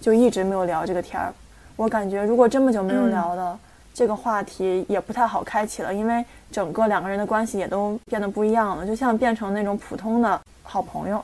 [0.01, 1.33] 就一直没有聊这个天儿。
[1.75, 3.59] 我感觉如果这么久没有聊的
[3.95, 11.23] 这个话题，也不太好开启了，因为整个两个人的关系也都变得不一样了，就像变成那种普通的好朋友。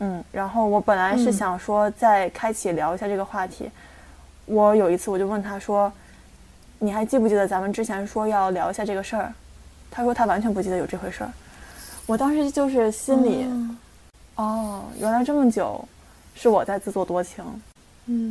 [0.00, 3.70] 嗯，然后我本来是想说再开启聊一下这个话题。
[4.44, 5.90] 我有一次我就问他说
[6.78, 9.32] ：“你还记不记得咱们之前说要聊一下这个事儿？”
[9.90, 11.30] 他说他完全不记得有这回事儿。
[12.06, 13.46] 我当时就是心里，
[14.36, 15.82] 哦，原来这么久
[16.34, 17.42] 是我在自作多情。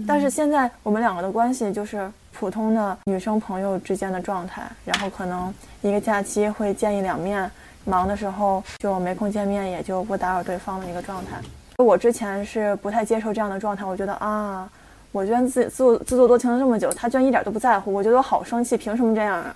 [0.08, 7.50] 但是现在我们两个的关系就是普通的女生朋友之间的状态，然后可能一个假期会见一两面，
[7.86, 11.38] 忙的时候就没空见面，也就不打扰对方的一个状态。
[11.78, 14.70] 我之前是不太接受这样的状态，我觉得啊。
[15.12, 19.56] 我居然自自自作多情了这么久，他居然一点都不在乎，我觉得我好生气，凭什么这样啊？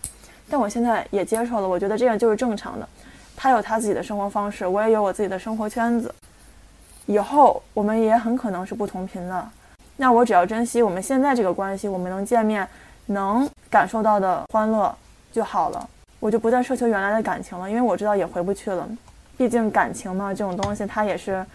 [0.49, 2.89] 但我现在也接受了，我觉得这样就是正常的。
[3.35, 6.11] 他有他自己的生活方式，我也有我自己的生活圈子。
[7.05, 9.47] 以后我们也很可能是不同频的，
[9.97, 12.67] 那我只要珍惜我们现在这个关系，我们能见面，
[13.07, 14.95] 能感受到的欢乐
[15.31, 15.89] 就好了。
[16.19, 18.87] 我就不再奢求原来的感情了，因为我知道也回不去了。
[19.37, 21.45] 毕竟感情嘛，这种东西它也是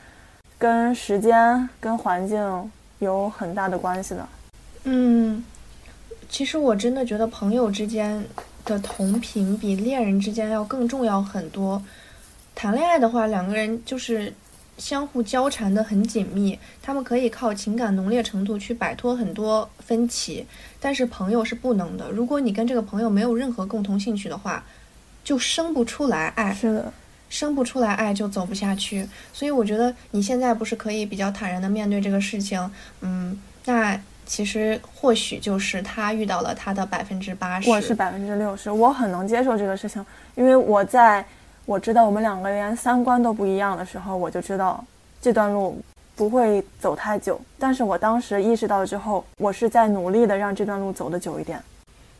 [0.59, 2.71] 跟时间、跟环境。
[3.01, 4.29] 有很大的关系的，
[4.83, 5.45] 嗯，
[6.29, 8.25] 其实我真的觉得朋友之间
[8.65, 11.81] 的同频比恋人之间要更重要很多。
[12.57, 14.35] 谈恋爱的话，两个人就是
[14.79, 20.47] 相互交缠的很紧密，他们可以靠情感浓烈程度去摆脱很多分歧，
[20.81, 22.11] 但是朋友是不能的。
[22.11, 24.65] 如果你跟这个朋友没有任何共同兴趣的话，
[25.23, 26.55] 就生不出来爱。
[26.55, 26.93] 是的。
[27.31, 32.59] 生不出来爱就走不下去，所以我觉得你现在不是可以比较坦然的面对这个事情，
[33.03, 40.03] 嗯，那其实或许就是他遇到了他的百分之八十，我是百分之六十，我很能接受这个事情，
[40.37, 41.23] 因为我在
[41.69, 44.83] 我知道我们两个连三观都不一样的时候，我就知道
[45.21, 45.79] 这段路
[46.17, 51.63] 不会走太久，但是我当时意识到之后，我是在努力的让这段路走得久一点。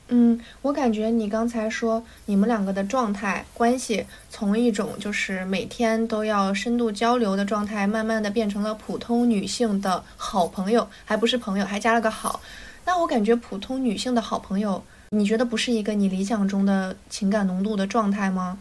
[0.09, 12.43] 嗯，我感觉你刚才说你们两个的状态关系，从一种就是每天都要深度交流的状态，慢慢的变成了普通女性的好朋友，还不是朋友，还加了个好。
[12.85, 18.59] 那我感觉普通女性的好朋友，你觉得不是一个你理想中的情感浓度的状态吗？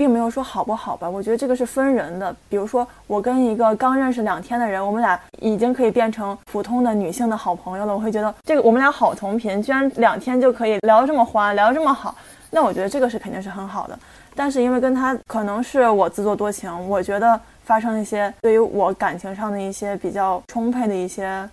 [0.00, 2.34] 并没有说好不好吧，我觉得这个是分人的。
[2.48, 7.92] 比如说，我跟一个刚认识两天的人，我们俩已经可以变成普通的女性的好朋友了。
[7.92, 12.14] 我会觉得这个我们俩好同频，居然两天就可以聊这么欢，聊这么好，
[12.48, 13.98] 那我觉得这个是肯定是很好的。
[14.34, 21.46] 但是因为跟他可能是我自作多情，我觉得发生一些对于我感情上的一些比较充沛的一些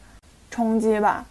[0.49, 1.25] 冲击吧。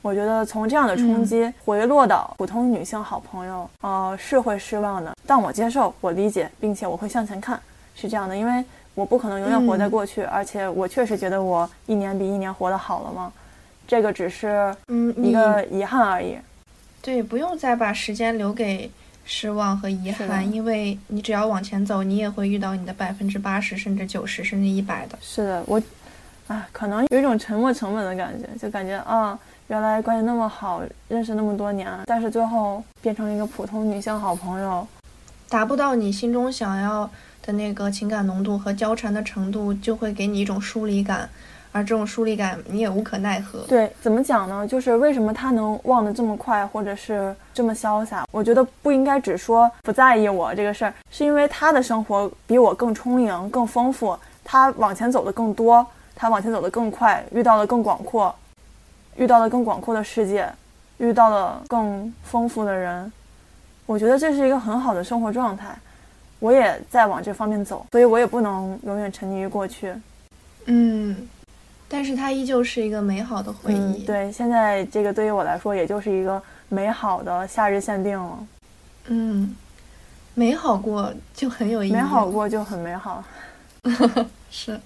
[0.00, 5.12] 我觉得从这样的冲击回落到普通女性好朋友，呃，是会失望的。
[5.26, 7.60] 但我接受，我理解，并且我会向前看，
[7.94, 8.36] 是这样的。
[8.36, 8.64] 因为
[8.94, 13.32] 我不可能永远活在过去，而且我确实觉得我一年比一年活得好了嘛。
[13.86, 16.38] 这个只是嗯一个遗憾而已。
[17.02, 18.90] 对，不用再把时间留给
[19.24, 25.18] 失望和遗憾，因为你只要往前走，你也会遇到你的百分之八十，甚至九十，甚至一百的。
[25.20, 25.82] 是的，我，
[26.46, 29.38] 啊，可能有一种沉没成本的感觉，就感觉啊。
[29.68, 34.86] 原来关系那么好，认识那么多年，但是最后变成一个普通女性好朋友，
[35.50, 37.08] 达不到你心中想要
[37.42, 41.28] 的那个情感浓度和交缠的程度，就会给你一种疏离感，
[41.70, 43.58] 而这种疏离感你也无可奈何。
[43.68, 44.66] 对，怎么讲呢？
[44.66, 48.24] 就是为什么他能忘得这么快，或者是这么潇洒？
[48.32, 55.86] 我觉得不应该只说不在意我这个事儿，是因为他的生活比我更充盈、更丰富，他往前走的更多，
[56.16, 58.34] 他往前走的更快，遇到的更广阔，
[59.18, 60.48] 遇到了更广阔的世界，
[60.96, 63.12] 遇到了更丰富的人。
[63.84, 65.76] 我觉得这是一个很好的生活状态。
[66.38, 69.92] 我也在往这方面走，所以我也不能永远沉溺于过去。
[70.66, 71.28] 嗯，
[71.88, 74.04] 但是它依旧是一个美好的回忆。
[74.04, 78.46] 对，现在这个对于我来说，也就是一个美好的夏日限定了。
[79.08, 79.52] 嗯，
[80.34, 81.92] 美好过就很有意义。
[81.92, 83.24] 美好过就很美好。
[84.48, 84.78] 是。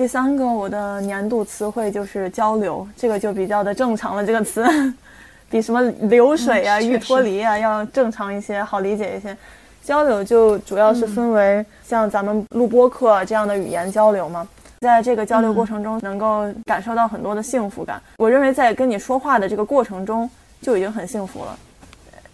[0.00, 4.24] 第三个，我的年度词汇就是交流，这个就比较的正常了。
[4.24, 4.66] 这个词
[5.50, 9.36] 比什么流水啊、欲脱离啊要正常一些，好理解一些。
[9.84, 14.48] 交流就主要是分为像咱们录播课这样的语言交流嘛，
[14.80, 18.00] 在这个交流过程中，能够感受到很多的幸福感。
[18.16, 20.30] 我认为在跟你说话的这个过程中
[20.62, 21.54] 就已经很幸福了，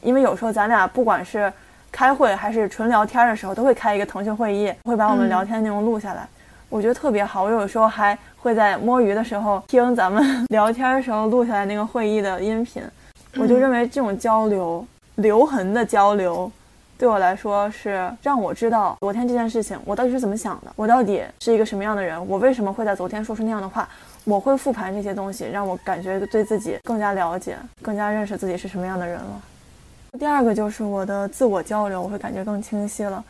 [0.02, 1.52] 因为有时候咱俩不管是
[1.90, 6.28] 开会还是纯聊天的时候，都会开一个腾讯会议，会把我们聊天内容录下来，
[6.68, 7.44] 我觉得特别好。
[7.44, 12.82] 我有时候还会在摸鱼的时候听咱们 聊天的时候录下来那个会议的音频，
[13.36, 14.86] 我就认为这种交流，
[15.16, 16.50] 留痕的交流。
[16.98, 23.86] 对我来说是让我知道昨天这件事情我到底是怎么想的，我到底是一个什么样的人，我为什么会在昨天说出那样的话，
[24.24, 29.42] 我会复盘这些东西，让我感觉对自己更加了解，更加认识自己是什么样的人了。
[30.18, 33.22] 第二个就是我的自我交流，我会感觉更清晰了。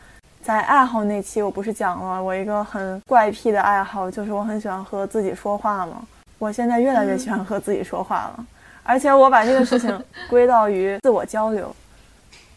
[0.47, 6.01] 在爱好那期，我不是讲了我一个很怪癖的爱好，就是我很喜欢和自己说话吗？
[6.37, 8.45] 我现在越来越喜欢和自己说话了，
[8.81, 11.75] 而且我把这个事情归到于自我交流。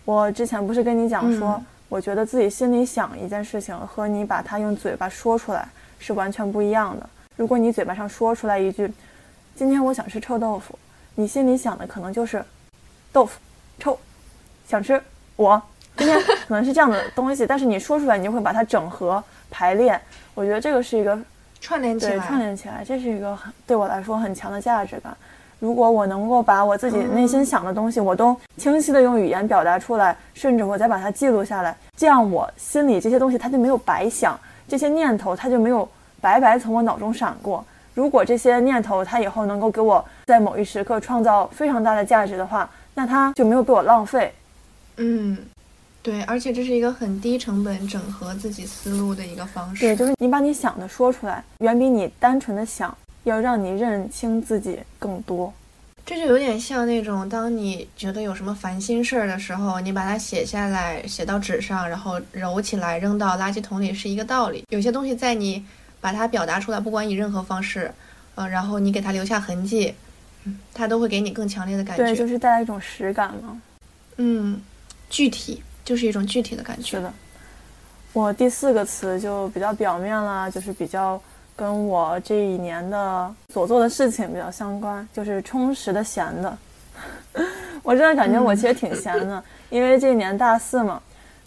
[0.05, 5.67] 我之前不是跟你讲说，我觉得自己心里想一件事情和你把它用嘴巴说出来
[5.99, 7.11] 是完全不一样的。
[7.35, 8.89] 如果你嘴巴上说出来一句
[9.57, 10.79] “今天我想吃臭豆腐”，
[11.17, 12.41] 你心里想的可能就是
[13.13, 13.41] 豆腐
[13.81, 13.99] 臭，
[14.69, 15.03] 想吃
[15.35, 15.61] 我
[15.97, 16.19] 今天
[16.49, 20.01] 可能是这样的东西，但是你说出来，你就会把它整合排列。
[20.35, 21.19] 我觉得这个是一个
[21.61, 25.15] 串联起来，串联起来，这是一个很对我来说很强的价值感。
[25.59, 35.87] 如果我能够把我自己内心想的东西，我都清晰的用语言表达出来，甚至我再把它记录下来，这样我心里这些东西它就没有白想，这些念头它就没有
[36.19, 37.63] 白白从我脑中闪过。
[37.93, 44.33] 如果这些念头它以后能够给我在某一时刻创造非常大的价值的话，那它就没有被我浪费。
[44.97, 45.37] 嗯，
[46.03, 49.85] 对，而且这是一个很低成本整合自己思路的一个方式。
[49.85, 52.97] 对，就是你把你想的说出来，远比你单纯的想。
[53.25, 55.53] 要让你认清自己更多，
[56.07, 64.65] 这就有点像那种，当你觉得有什么烦心事儿的时候，你把它写下来，写到纸上，然后揉起来扔到垃圾桶里，是一个道理。
[64.71, 65.63] 有些东西在你
[66.01, 67.93] 把它表达出来，不管以任何方式，
[68.37, 69.95] 呃，然后你给它留下痕迹，
[70.45, 72.03] 嗯，它都会给你更强烈的感觉。
[72.03, 73.61] 对，就是带来一种实感嘛。
[74.17, 74.59] 嗯，
[75.11, 76.99] 具体就是一种具体的感觉。
[76.99, 77.13] 是的，
[78.13, 81.21] 我第四个词就比较表面啦，就是比较。
[81.57, 86.59] 跟我这一年的所做的事情比较相关，就是充实的闲的。
[87.85, 91.03] 我真的感觉我其实挺闲的，因为这一年大四嘛，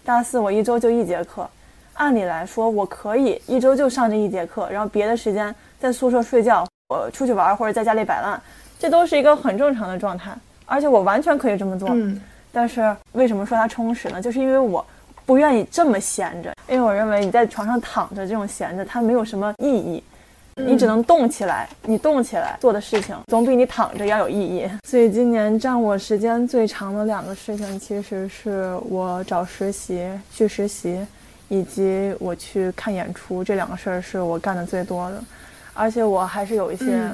[0.05, 1.49] 大四我一周就一节课，
[1.93, 8.39] 按理来说我可以一周就上这一节课，然后别的时间在宿舍睡觉，我出去玩或者在家里摆烂，
[8.77, 10.31] 这都是一个很正常的状态，
[10.67, 11.89] 而且我完全可以这么做。
[11.91, 12.21] 嗯，
[12.53, 14.21] 但是为什么说它充实呢？
[14.21, 14.85] 就是因为我。
[15.25, 20.03] 不愿意这么闲着，因为我认为你在床上躺着这种闲着，它没有什么意义。
[20.57, 24.69] 你只能动起来，你动起来做的事情总比你躺着要有意义。
[24.85, 30.99] 所以今年占我时间最长的两个事情，其实是我找实习、去实习，
[31.47, 33.41] 以及我去看演出。
[33.45, 35.23] 这两个事儿是我干的最多的，
[35.73, 37.09] 而且我还是有一些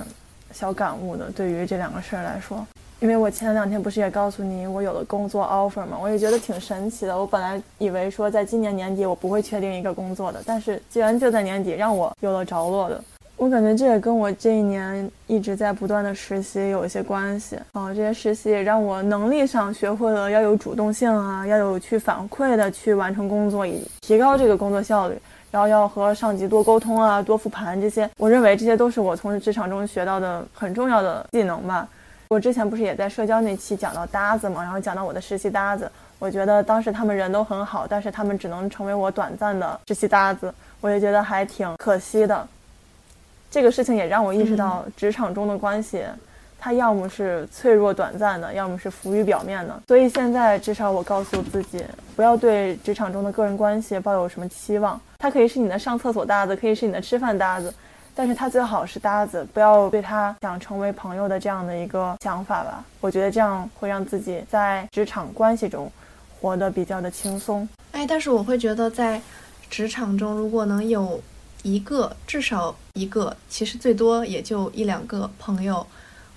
[0.51, 1.29] 小感悟的。
[1.29, 2.65] 对于这两个事儿来说。
[3.01, 5.97] 因为我前两天不是也告诉你我有了工作 offer 吗？
[6.01, 7.17] 我也觉得挺神奇的。
[7.17, 13.01] 我本来以为说在今年年底我不会确定一个工作的，但是既然就在年底让我有了着落的，
[13.37, 17.87] 我感觉这也跟我这一年一直在不断的实习有一些关系啊。
[17.93, 25.17] 这些实习也让我能力上学会了要有主动性啊，要有去反馈的去完成工作，以提高这个工作效率，
[25.51, 28.09] 然后要和上级多沟通啊，多复盘这些。
[28.17, 31.87] 我认为这些都是我从职场中学到的很重要的技能吧。
[32.29, 42.47] 我之前不是也在社交那期讲到搭子嘛，然后讲到我的实习搭子，我觉得当时他们人都很好，但是他们只能成为我短暂的实习搭子，我也觉得还挺可惜的。
[43.49, 46.03] 这个事情也让我意识到，职场中的关系，
[46.59, 49.81] 它要么是脆弱短暂的，要么是浮于表面的。
[49.87, 51.83] 所以现在至少我告诉自己，
[52.15, 57.73] 不要对职场中的个人关系抱有什么期望，它可以是你的上厕所搭子，可以是你的吃饭搭子。
[58.19, 62.83] 但是他最好是搭子，不要对他想成为朋友的这样的一个想法吧。
[62.99, 65.89] 我觉得这样会让自己在职场关系中
[66.37, 67.65] 活得比较的轻松。
[67.93, 69.21] 哎，但是我会觉得在
[69.69, 71.17] 职场中，如果能有
[71.63, 75.87] 一个，至少一个，其实最多也就一两个朋友，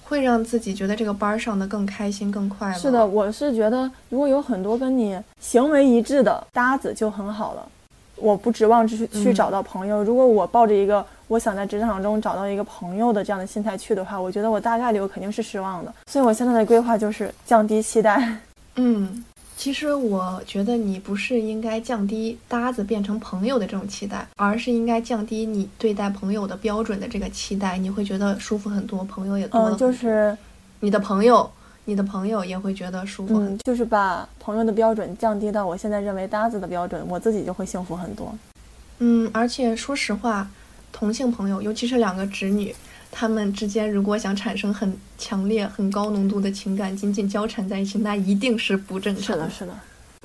[0.05, 2.79] 会让自己觉得这个班上的更开心、更快乐。
[2.79, 7.69] 是的，我是觉得如果有很多跟你行为一致的搭子就很好了。
[8.17, 10.05] 我不指望去去找到朋友。
[10.05, 15.95] 如果我抱着一个我想在职场中找到一个朋友的这样的心态去的话，我觉得我大概率我肯定是失望的。
[16.07, 18.37] 所以我现在的规划就是降低期待。
[18.77, 19.25] 嗯，
[19.57, 27.79] 其实我觉得你不是应该降低搭子变成朋友的这种期待，而是应该降低你对待朋友的标准的这个期待。
[27.79, 29.75] 你会觉得舒服很多，朋友也多了。
[29.75, 30.37] 嗯，就是
[30.81, 31.51] 你的朋友。
[31.85, 38.33] 你的朋友也会觉得舒服，嗯，就是把朋友的标准降低到我现在认为搭子的标准，我自己就会幸福很多。
[39.01, 40.49] 嗯，而且说实话，
[40.93, 42.75] 同性朋友，尤其是两个直女，
[43.11, 49.25] 他们之间如果想产生很强烈、很高浓度的情感，紧紧交缠在一起，那一定是不正常。
[49.25, 49.73] 是的，是的，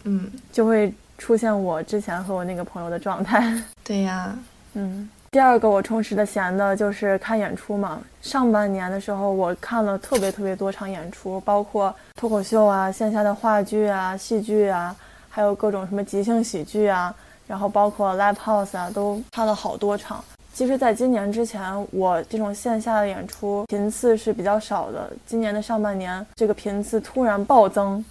[0.04, 3.64] 嗯，就会出现我之前和我那个朋友的状态。
[3.84, 4.38] 对呀，
[4.74, 5.10] 嗯。
[5.30, 8.02] 第二个我充实的闲的就是看演出嘛。
[8.22, 14.96] 上半年的时候，我看了特别特别多场演出，包括脱口秀啊、线下的话剧啊、戏剧啊，
[15.30, 17.14] 还有各种什么即兴喜剧啊，
[17.46, 20.24] 然后包括 live house 啊，都看了好多场。
[20.58, 21.62] 其实，在今年之前，
[21.92, 25.14] 我这种线下的演出频次是比较少的。
[25.24, 28.04] 今年的上半年，这个频次突然暴增，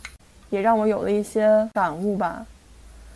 [0.49, 2.47] 也让我有了一些感悟吧。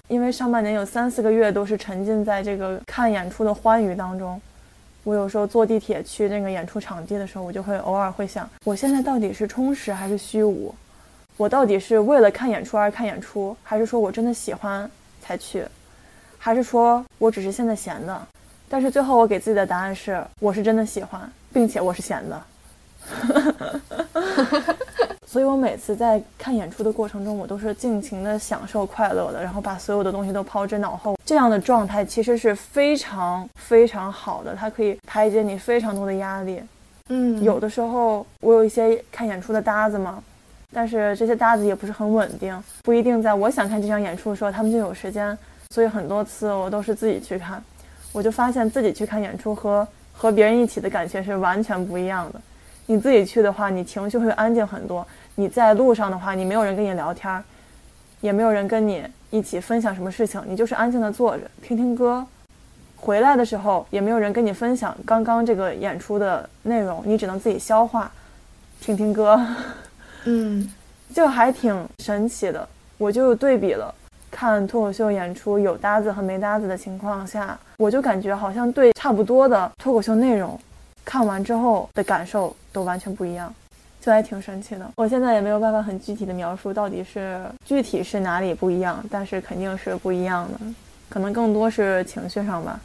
[0.08, 4.42] 因为上半年有三四个月都是沉浸在这个看演出的欢愉当中，
[5.04, 10.74] 我有时候坐地铁去那个演出场地的时候，我就会偶尔会想，我现在到底是充实还是虚无？
[11.36, 14.90] 我到底是为了看演出而看演出，还是说我真的喜欢
[15.22, 15.64] 才去？
[16.36, 18.26] 还是说我只是现在闲的？
[18.72, 21.20] 但是最后我给自己的答案是，我是真的喜欢，
[21.52, 22.40] 并且我是闲的。
[25.26, 31.16] 所以我每次在看演出的过程中，我都是尽情的享受快乐的，然后把所有的东西都抛之脑后。
[31.26, 36.62] 这样的状态其实是非常非常好的，它可以排解你非常多的压力。
[37.08, 40.22] 嗯，有的时候我有一些看演出的搭子嘛，
[40.72, 45.36] 但是这些搭子也不是很稳定，不一定在我想看这场演出的时候他们就有时间。
[45.72, 47.62] 所以很多次我都是自己去看，
[48.12, 52.40] 我就发现自己去看演出和和别人一起的感觉是完全不一样的。
[52.86, 55.06] 你自己去的话，你情绪会安静很多。
[55.36, 57.42] 你在路上的话，你没有人跟你聊天，
[58.20, 62.26] 也没有人跟你一起分享什么事情，你就是安静的坐着听听歌。
[62.96, 68.10] 回来的时候也没有人跟你分享刚刚这个演出的内容，你只能自己消化，
[68.80, 69.40] 听听歌。
[70.24, 70.70] 嗯，
[71.14, 72.68] 就还挺神奇的。
[72.98, 73.94] 我就对比了
[74.30, 80.58] 看脱口秀演出有搭子和没搭子的情况下，我就感觉好像对差不多的脱口秀内容。
[81.04, 83.52] 看完之后的感受都完全不一样，
[84.00, 84.88] 就还挺神奇的。
[84.96, 90.58] 我现在也没有办法很具体的描述到底是具体是哪里不一样，但是肯定是不一样的，
[91.08, 92.78] 可能更多是情绪上吧。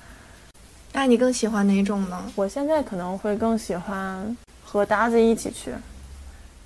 [0.94, 2.24] 那你更喜欢哪种呢？
[2.36, 5.72] 我现在可能会更喜欢和搭子一起去，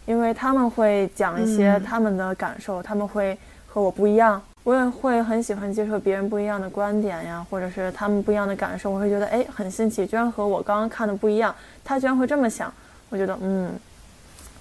[0.06, 3.38] 因为他们会讲一些他们的感受，他们会
[3.68, 4.42] 和我不一样。
[4.64, 12.72] 我也会很喜欢接受别人不一样的观点呀，或者是他们不一样的感受，我会觉得哎很新奇，居然和我刚刚看的不一样，他居然会这么想，
[13.10, 13.72] 我觉得嗯，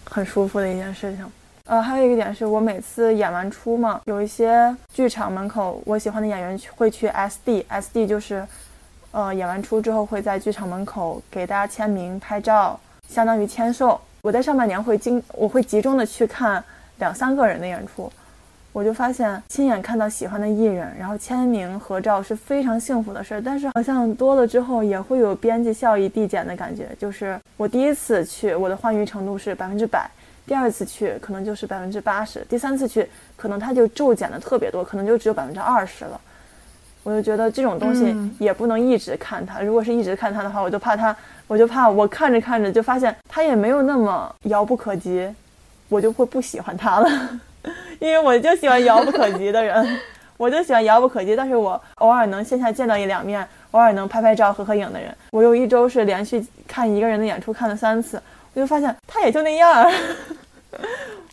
[0.04, 1.26] 很舒服的一件事情。
[1.64, 8.46] 呃，还有一个点是我每次演完出嘛，有一些剧场门口我喜欢的演员会去 SD，SD 就是，
[9.10, 14.00] 呃，演完出之后会在剧场门口给大家签名拍照，相当于签售。
[14.22, 16.64] 我在上半年会经我会集中的去看
[16.98, 18.10] 两三个人的演出。
[18.72, 23.42] 我就发现亲眼看到喜欢的艺人，然后签名合照是非常幸福的事儿。
[23.42, 26.88] 但是好像多了之后也会有边际效益递减的感觉。
[26.98, 30.08] 就是我第一次去，我的欢愉程度是百分之百；
[30.46, 36.20] 第二次去可能就是百分之八十；第三次去可能它就骤减的特别多，可能就只有百分之二十了。
[37.02, 39.60] 我就觉得这种东西也不能一直看它。
[39.60, 41.16] 如果是一直看它的话，我就怕它，
[41.46, 45.26] 我就怕我看着看着就发现它也没有那么遥不可及，
[45.88, 47.08] 我就会不喜欢它了。
[48.00, 50.00] 因为我就喜欢遥不可及的人，
[50.36, 55.14] 我就喜欢遥不可及，但是我偶尔能线下见到一两面，偶尔能拍拍照、合合影的人。
[55.32, 58.20] 我有一周是连续看一个人的演出看了三次，
[58.54, 59.90] 我就发现他也就那样。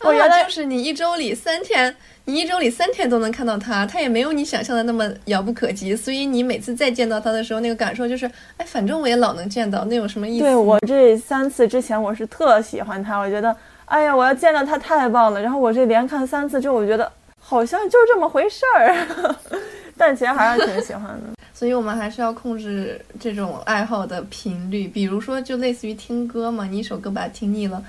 [0.02, 1.96] 我原来就是你一周里三天，
[2.26, 8.26] 你一周里三天都能看到他，他也没有你想象的那么遥不可及，所以你每次再见到他的时候，那个感受就是，
[8.58, 10.44] 哎，反正我也老能见到，那有什么意思？
[10.44, 13.56] 对我这三次之前，我是特喜欢他，我觉得。
[13.86, 15.42] 哎呀，我要见到他太棒了！
[15.42, 19.36] 然后我这连看三次之后，我觉得好像就这么回事儿。
[19.98, 21.36] 但其实还是挺喜欢的。
[21.54, 27.82] 所以我们还是要控制这种爱好的频率，比如说就类似于听歌嘛，你一首歌把它听腻了，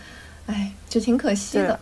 [0.47, 1.79] 哎，就挺可惜的。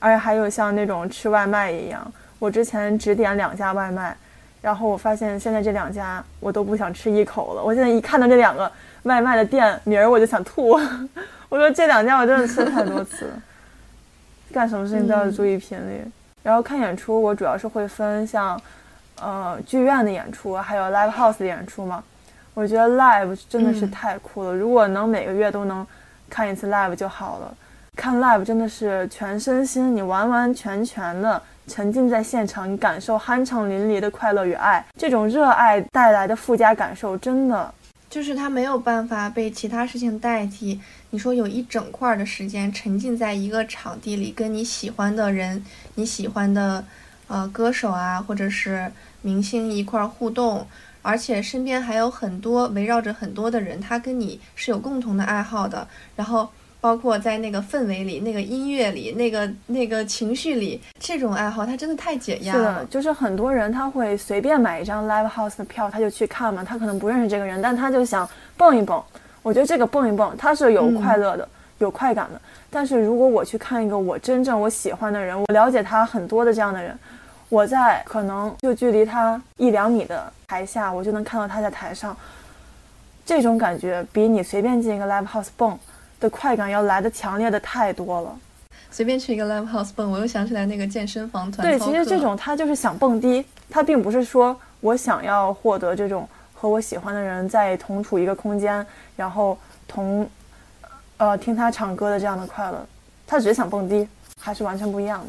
[0.00, 4.14] 而且还有像那种吃外卖一样，我之前只点两家外卖，
[4.60, 7.62] 然后我发现现在这两家我都不想吃一口了。
[7.62, 8.70] 我现在一看到这两个
[9.04, 10.78] 外卖的店名儿，我就想吐。
[11.48, 13.32] 我说这两天我真的吃太多次，
[14.52, 16.04] 干什么事情都要注意频率。
[16.42, 18.60] 然后看演出，我主要是会分像。
[19.20, 22.00] 呃，剧院的演出还有 live house 的演出嘛，
[22.54, 24.54] 我觉得 live 真的是太酷了。
[24.54, 25.84] 如果能每个月都能
[26.30, 27.52] 看一次 live 就好了。
[27.96, 34.84] 看 live 真的是全身心，你完完全全的沉浸在现场，你感受酣畅淋漓的快乐与爱。
[34.96, 37.74] 这种热爱带来的附加感受，真的
[38.10, 40.80] 就是他没有办法被其他事情代替。
[41.10, 45.64] 你说有一整块的时间沉浸在一个场地里，跟你喜欢的人、
[45.94, 46.84] 你喜欢的
[47.26, 48.90] 呃歌手啊，或者是。
[49.20, 50.64] 明星一块互动，
[51.02, 55.88] 而且身边还有很多围绕着很多的人，他跟你是有共同的爱好的。
[56.14, 56.48] 然后
[56.80, 62.84] 包括在那个氛围里、那个音乐里、那个那个情绪里，这种爱好它真的太解压了。
[62.86, 66.62] 就是很多人他会随便买一张 live house 的票，他就去看嘛。
[66.62, 69.02] 他可能不认识这个人，但他就想蹦一蹦。
[69.42, 71.48] 我觉得这个蹦一蹦，他是有快乐的、
[71.78, 72.40] 有快感的。
[72.70, 76.96] 但是如果我去看一个我真正我喜欢的人，我了解他很多的这样的人。
[77.48, 82.14] 我在可能就距离他一两米的台下，我就能看到他在台上。
[83.24, 85.78] 这种感觉比你随便进一个 live house 蹦
[86.20, 88.38] 的快感要来的强烈的太多了。
[88.90, 98.84] 随便去一个 live house 蹦，我又想起来那个健身房团对，其实这种他就是想蹦迪，他并不是说我想要获得这种和我喜欢的人在同处一个空间，
[99.14, 100.28] 然后同
[101.18, 102.86] 呃听他唱歌的这样的快乐，
[103.26, 104.08] 他只是想蹦迪，
[104.40, 105.26] 还是完全不一样的。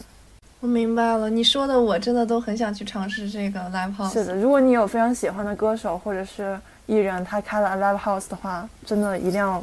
[0.62, 4.14] 我明白了，你说的我真的都很想去尝试这个 live house。
[4.14, 9.62] 是的，如果你有非常喜欢的歌手或者是艺人，他开了 live house 的话，真的一定要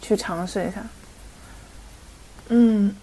[0.00, 0.82] 去尝试一下。
[2.48, 2.94] 嗯，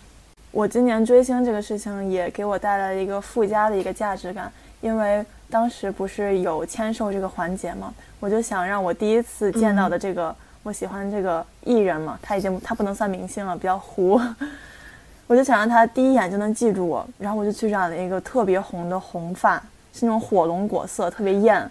[0.52, 4.52] 我今年追星这个事情也给我带来了一个附加的一个价值感，
[4.82, 10.34] 因为当时不是有签售这个环节嘛，我就想让我第一次见到的这个
[10.64, 14.20] 我喜欢这个艺人嘛，他已经他不能算明星了，比较糊。
[15.28, 19.56] 我就想让他第一眼就能记住我，然后我就去染了一个特别红的红发，
[19.94, 21.70] 是那种火龙果色，特别艳，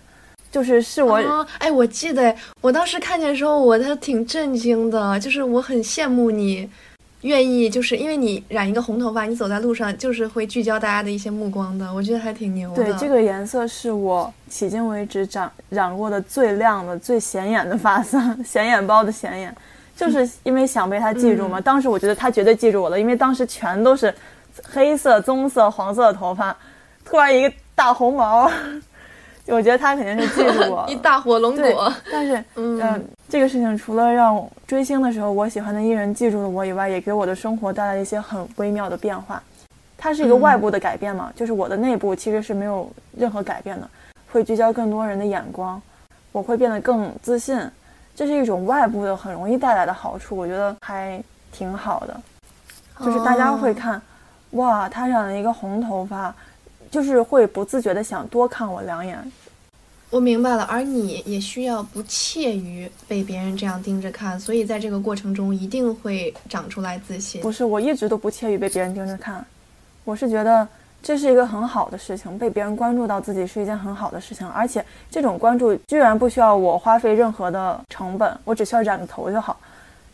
[0.53, 6.69] 就是是我，哎，我记得我当时看见的时候，我都挺震惊的，就是我很羡慕你，
[7.23, 12.85] 愿意就是因为你染一个红头发，你走在路上就是会聚焦大家的一些目光的，我觉得还挺牛的。
[12.85, 19.57] 对，这个颜色是我迄今为止染染过的最亮的、最显眼的发色， 显眼包的显眼。
[19.97, 21.61] 就是因为想被他记住嘛。
[21.61, 24.13] 当时我觉得他绝对记住我了，因为当时全都是
[24.65, 26.55] 黑色、棕色、黄色的头发，
[27.05, 28.51] 突然一个大红毛，
[29.55, 30.85] 我觉得他肯定是记住我。
[30.91, 31.93] 一大火龙果。
[32.11, 39.43] 但是， 嗯，这个事情除了让追星的时候我喜欢的艺人记住了我以外，也给我的生活带来一些很微妙的变化。
[39.99, 43.89] 它是一个外部的改变嘛，就是我的内部其实是没有任何改变的，
[44.33, 45.81] 会聚焦更多人的眼光，
[46.33, 47.61] 我会变得更自信。
[48.15, 51.23] 这是一种外部的很容易带来的好处，我觉得还
[51.53, 52.21] 挺好的。
[53.05, 54.01] 就是大家会看，
[54.51, 56.35] 哇，他染了一个红头发，
[56.91, 59.19] 就是会不自觉的想多看我两眼。
[60.13, 67.41] 我明白了，而你也需要不怯于被别人这样盯着看，所以在这个过程中一定会长出来自信。
[67.41, 69.45] 不是，我一直都不怯于被别人盯着看，
[70.05, 70.69] 我是觉得。
[71.05, 79.59] 这是一个很好的事情，被别人关注到自己是一件很好的事情，而且这种关注居然不需要我花费任何的成本，我只需要染个头就好，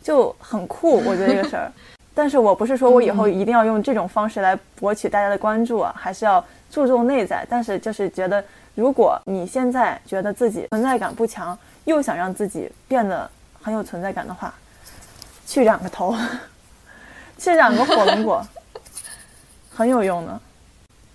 [0.02, 0.96] 就很酷。
[1.04, 1.70] 我觉得这个事儿，
[2.14, 7.46] 但是我不是说我以后一定要用这种方式来博取大家的关注啊，还是要注重内在。
[7.50, 8.42] 但是就是觉得，
[8.78, 13.28] 如果你现在觉得自己存在感不强，又想让自己变得
[13.60, 14.54] 很有存在感的话，
[15.44, 16.16] 去染个头，
[17.36, 18.46] 去染个火龙果，
[19.74, 20.40] 很有用的。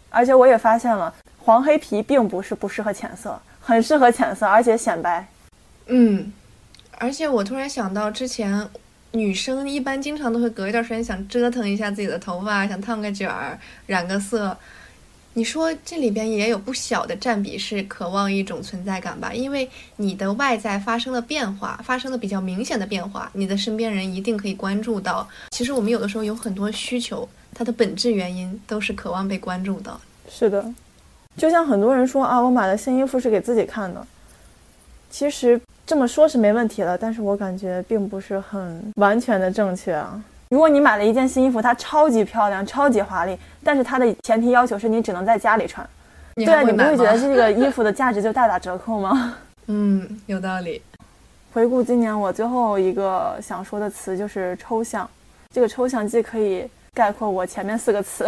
[0.09, 5.25] 而且我也发现了，黄黑皮并不是不适合浅色，很适合浅色，而且显白。
[5.85, 6.33] 嗯，
[6.97, 8.69] 而且我突然想到，之前
[9.11, 14.57] 女生一般经常都会隔一段时间想折腾一下自己的头发，想烫个卷儿，染个色。
[15.33, 19.33] 你说这里边也有不小的占比是渴望一种存在感吧？
[19.33, 25.27] 因为你的外在发生了变化，发生了比较明显的变化，你的身边人一定可以关注到。
[25.49, 27.27] 其实我们有的时候有很多需求。
[27.55, 29.95] 它的本质原因都是渴望被关注的。
[30.27, 30.73] 是的，
[31.37, 34.03] 就像很多人说啊，我买的新衣服是给自己看的。
[35.11, 40.19] 其实这么说是没问题了，但是我感觉并不是很完全的正确啊。
[40.53, 45.83] 如果你买了一件新衣服，它超级漂亮、超级华丽，但是它的前提要求是你只能在家里穿，
[46.35, 49.35] 对啊，你不会觉得这个衣服的价值就大打折扣吗？
[49.65, 50.79] 嗯，有道理。
[51.55, 55.09] 回顾今年，我最后一个想说的词就是抽象。
[55.51, 58.23] 这个抽象既可以概括我前面四个词，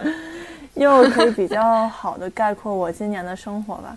[0.76, 3.96] 又可以比较好的概括我今年的生活吧。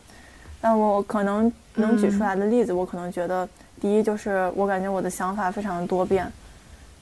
[0.61, 3.45] 但我可能能举出来的例子，我可能觉得，
[3.81, 6.31] 第一就是我感觉我的想法非常的多变，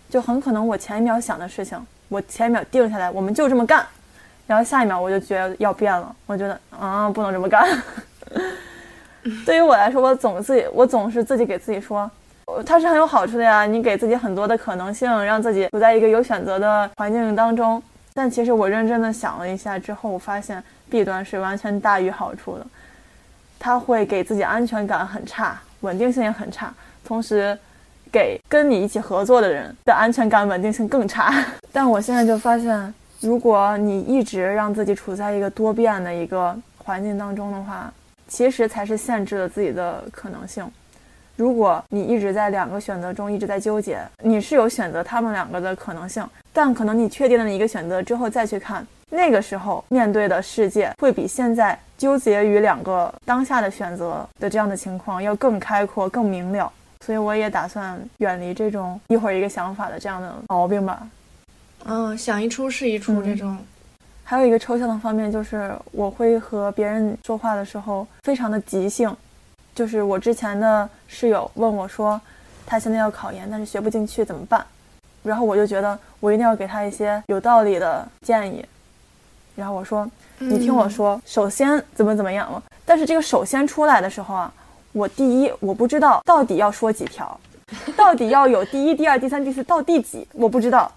[0.10, 1.78] 就很可能我前一秒想的事情，
[2.08, 3.86] 我前一秒定下来，我们就这么干，
[4.46, 7.68] 然后下一秒我就觉得要变了，我觉得啊，不能这么干。
[9.46, 12.10] 对于我来说，我总自己，我总是自己给自己说，
[12.66, 13.66] 它是很有好处的呀。
[13.66, 17.82] 你给自己很多的可能性，让自己处在一个有选择的环境当中。
[18.14, 22.66] 但其实我认真的想了一下之后，我发现弊端是完全大于好处的。
[23.60, 26.74] 它会给自己安全感很差，稳定性也很差，
[27.04, 27.58] 同时
[28.12, 31.34] 给跟你一起合作的人的安全感、稳定性更差。
[31.72, 37.92] 但我现在就发现，如果你一直让自己处在一个多变的一个环境当中的话，
[38.28, 40.70] 其实才是限制了自己的可能性。
[41.36, 56.74] 如果你一直在两个选择中一直在纠结，你是有选择他们两个的可能性，但可能你确定了一个选择之后再去看，那个时候面对的世界会比现在纠结于两个当下的选择的这样的情况要更开阔、更明了。
[57.08, 61.08] 所以我也打算远离这种一会儿一个想法的这样的毛病吧。
[61.86, 63.58] 嗯，想一出是一出这种。
[64.26, 69.16] 还有一个抽象的方面，就是我会和别人说话的时候非常的即兴。
[69.74, 72.20] 就是我之前的室友问我说，
[72.66, 74.66] 他现在要考研，但是学不进去怎么办？
[75.24, 78.66] 然后我就觉得我一定要给他一些有道理的建议。
[79.56, 80.06] 然后我说，
[80.40, 82.62] 你听我说，首先怎么怎么样了？
[82.84, 84.54] 但是这个首先出来的时候啊，
[84.98, 87.40] 我第一我不知道到底要说几条，
[87.96, 90.92] 到底要有第一、第二、第三、第四到第几，我不知道。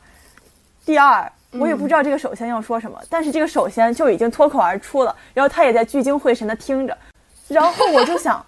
[0.85, 1.31] 第二。
[1.59, 6.97] 我也不知道这个首先要说什么，但是这个首先就已经脱口而出了，然后他也在聚精会神的听着，
[7.49, 8.47] 然后我就想，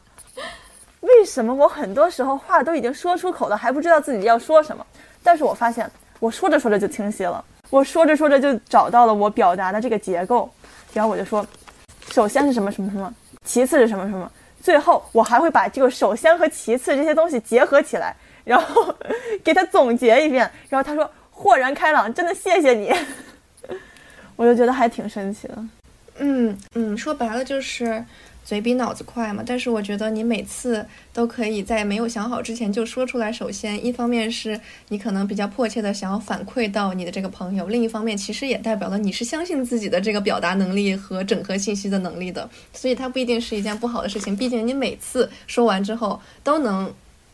[1.01, 4.87] 为什么我很多时候话都已经说出口了，还不知道自己要说什么？
[5.21, 10.49] 但是我发现我说着说着就清晰了，我说着说着就找到了我表达的这个结构，
[10.93, 11.45] 然后我就说，
[12.13, 13.13] 首先是什么什么什么，
[13.45, 14.31] 其次是什么什么，
[14.63, 18.95] 最后我还会把这个首先和其次这些东西结合起来，然后
[19.45, 21.11] 给他总结一遍，然后他说。
[21.35, 22.93] 豁然开朗，真的谢谢你，
[24.37, 25.55] 我就觉得还挺神奇的。
[26.19, 28.05] 嗯嗯，说白了就是
[28.45, 29.43] 嘴比脑子快嘛。
[29.47, 33.33] 但是我觉得你每次都可以在没有想好之前就说出来。
[33.33, 42.49] 首先，一方面是你可能比较迫切的想要反馈到你的这个朋友；另一方面，其实也代表了你是相信自己的这个表达能力和整合信息的能力的。
[42.73, 44.37] 所以它不一定是一件不好的事情。
[44.37, 46.93] 毕竟你每次说完之后都能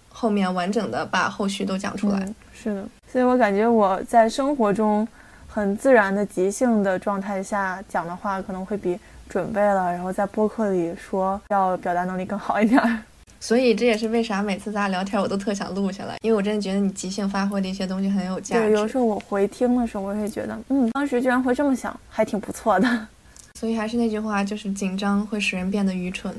[0.08, 2.34] 后面完整的把后续都讲出来。
[2.52, 2.88] 是的。
[3.10, 5.06] 所以我感觉我在生活中
[5.46, 8.98] 很自然的即兴的状态下讲的话，可能会比
[9.28, 12.80] 准备了然后在播客里说要表达能力更好一点。
[13.40, 18.62] 所以这也是为啥每次咱俩聊天我都特想录下来，因为我真的觉得你即兴发挥的一些东西很有价值。
[18.62, 23.06] 对，有时候我回听的时候，我会觉得，嗯，当时居然会这么想，还挺不错的。
[23.54, 26.34] 所以还是那句话，就是紧张会使人变得愚蠢，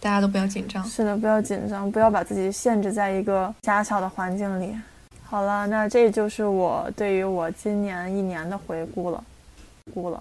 [0.00, 0.84] 大家都不要紧张。
[0.84, 4.74] 是的，不要紧张，不要把自己限制在一个狭小的环境里。
[5.22, 9.22] 好了，那这就是我对于我今年一年的回顾了，
[9.94, 10.20] 顾了。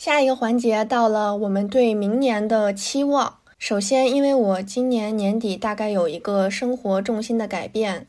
[0.00, 3.36] 下一个环节到了，我们对明年的期望。
[3.58, 8.06] 首先，因为我今年年底大概有一个生活重心的改变，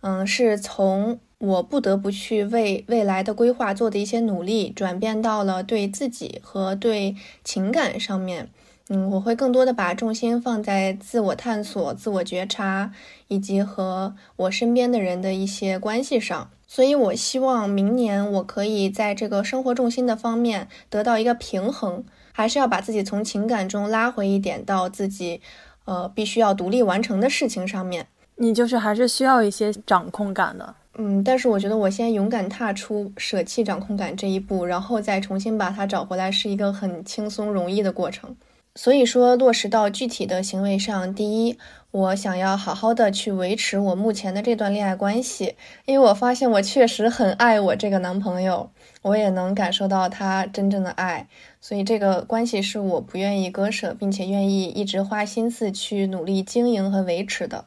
[0.00, 7.14] 嗯，是从我不得不去为未来的规划做的一些努力，转变到了对自己和对
[7.44, 8.48] 情感上面。
[8.88, 12.90] 嗯，我会更多的把重心放在自我探索、自我觉察，
[13.28, 16.48] 以及和我身边的人的一些关系上。
[16.74, 22.02] 所以，我希望明年我可以在这个生活重心的方面得到一个平衡，
[22.32, 25.40] 还是要把自己从情感中拉回一点，到自己，
[25.84, 28.08] 呃，必须要独立完成的事情上面。
[28.34, 30.74] 你就是还是需要一些掌控感的。
[30.98, 38.34] 嗯，但是我觉得我先勇敢踏出舍弃掌控感这一步，然后再重新把它找回来，是一个很轻松容易的过程。
[38.74, 41.56] 所以说，落实到具体的行为上，第一，
[41.94, 45.54] 我想要好好的去维持我目前的这段恋爱关系，
[45.84, 48.68] 因为我发现我确实很爱我这个男朋友，
[49.02, 51.28] 我也能感受到他真正的爱，
[51.60, 57.64] 所以这个关系是我不愿意割舍，并且愿意一直花心思去努力经营和维持的。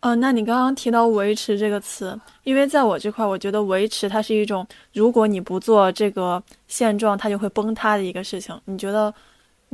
[0.00, 8.58] 呃，那你刚刚提到“维持”这个词，因为在我这块，我觉得维持它是一种，如果你不做这个现状，它就会崩塌的一个事情。
[8.64, 9.12] 你觉得？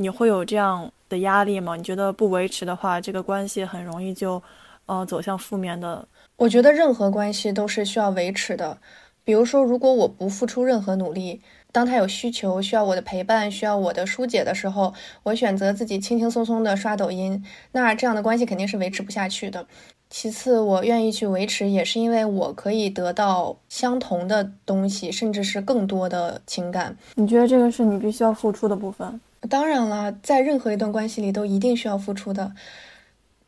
[0.01, 1.75] 你会有这样的压力吗？
[1.75, 4.41] 你觉得不维持的话，这个关系很容易就，
[4.85, 6.07] 呃，走向负面的。
[6.37, 8.77] 我觉得任何关系都是需要维持的。
[9.25, 11.41] 比如说，如果我不付出任何努力，
[11.71, 19.67] 当他有需求需要我的陪伴，需要我的疏解的时候，我选择自己轻轻松松的刷抖音，那这样的关系肯定是维持不下去的。
[20.09, 26.97] 其次，我愿意去维持，也是因为我可以得到相同的东西，甚至是更多的情感。
[27.13, 29.21] 你觉得这个是你必须要付出的部分？
[29.47, 32.53] 当然了，在任何一段关系里都一定需要付出的。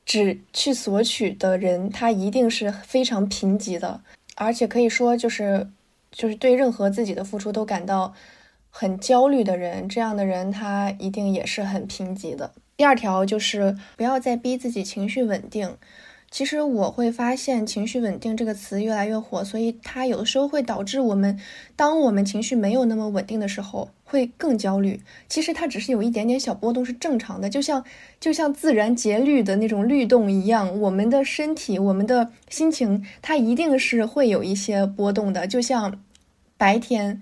[0.03, 4.01] 只去索取的人，他一定是非常贫瘠的，
[4.35, 5.69] 而且可以说就是，
[6.11, 8.13] 就是对任何自己的付出都感到
[8.69, 12.51] 很焦虑的人，这样的人他一定也是很贫瘠的。
[12.75, 15.77] 第二条就是不要再逼自己情绪稳定。
[16.31, 21.37] 其实我会发现“情绪稳定”这个词越来越火，所以它有的时候会导致我们，
[21.75, 25.01] 当我们情绪没有那么稳定的时候，会更焦虑。
[25.27, 27.83] 其实它只是有一点点小波动是正常的，就像
[28.19, 36.01] 就像自然节律的那种律动一样，我们的身体、我们的心情，它一定是会有一些波动的，就像
[36.57, 37.21] 白天。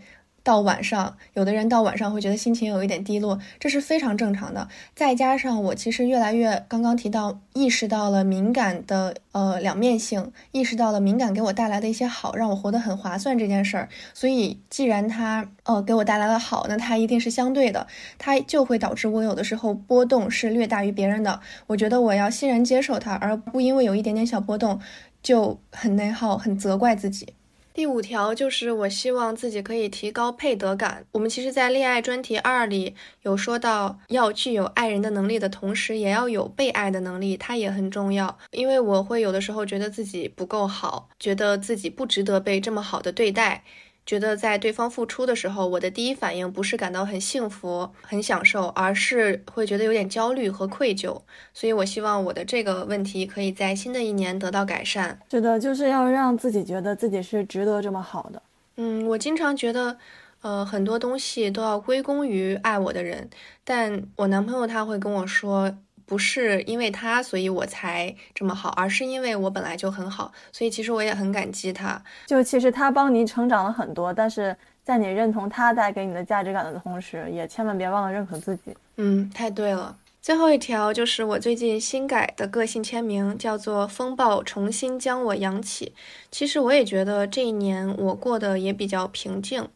[0.50, 4.68] 到晚上，有的人到晚上会觉得心情有一点低落，这是非常正常的。
[4.96, 13.88] 再加上我其实越来越刚刚提到，意识到了敏感的呃两面性，意识到了敏感给我带来的一些好，让我活得很划算这件事儿。
[14.12, 17.86] 所以既然它呃给我带来了好，那它一定是相对的，
[18.18, 21.40] 它就会导致我有的时候波动是略大于别人的。
[21.68, 24.80] 我觉得我要欣然接受它，而不因为有一点点小波动
[25.22, 27.36] 就很内耗、很责怪自己。
[27.80, 31.06] 第五条就是我希望自己可以提高配得感。
[31.14, 38.38] 我们其实，在恋爱专题二里有说到，要具有爱人的能力的同时，也要有被爱的能力，它也很重要。
[38.52, 43.64] 因为我会有的时候觉得自己不够好，觉得自己不值得被这么好的对待。
[44.10, 51.22] 觉得在对方付出的时候，我的第一反应不是感到很幸福、很享受，而是会觉得有点焦虑和愧疚。
[51.54, 55.20] 所以，我希望我的这个问题可以在新的一年得到改善。
[55.30, 58.42] 是的，就是要让自己觉得自己是值得这么好的。
[58.78, 59.96] 嗯，我经常觉得，
[60.42, 63.30] 呃，很多东西都要归功于爱我的人，
[63.64, 65.78] 但我男朋友他会跟我说。
[66.10, 72.02] 不是因为他，所以我才这么好，而是因为我本来就很好，所以其实我也很感激他。
[72.26, 78.76] 就其实他帮你成长了很多，但是在你认同他带给你的价值感的同时，也千万别忘了认可自己。
[78.98, 79.96] 嗯，太对了。
[80.20, 85.94] 最后一条就是我最近新改的个性签名，叫做“风暴重新将我扬起”。
[86.32, 89.70] 其实我也觉得这一年我过得也比较平静。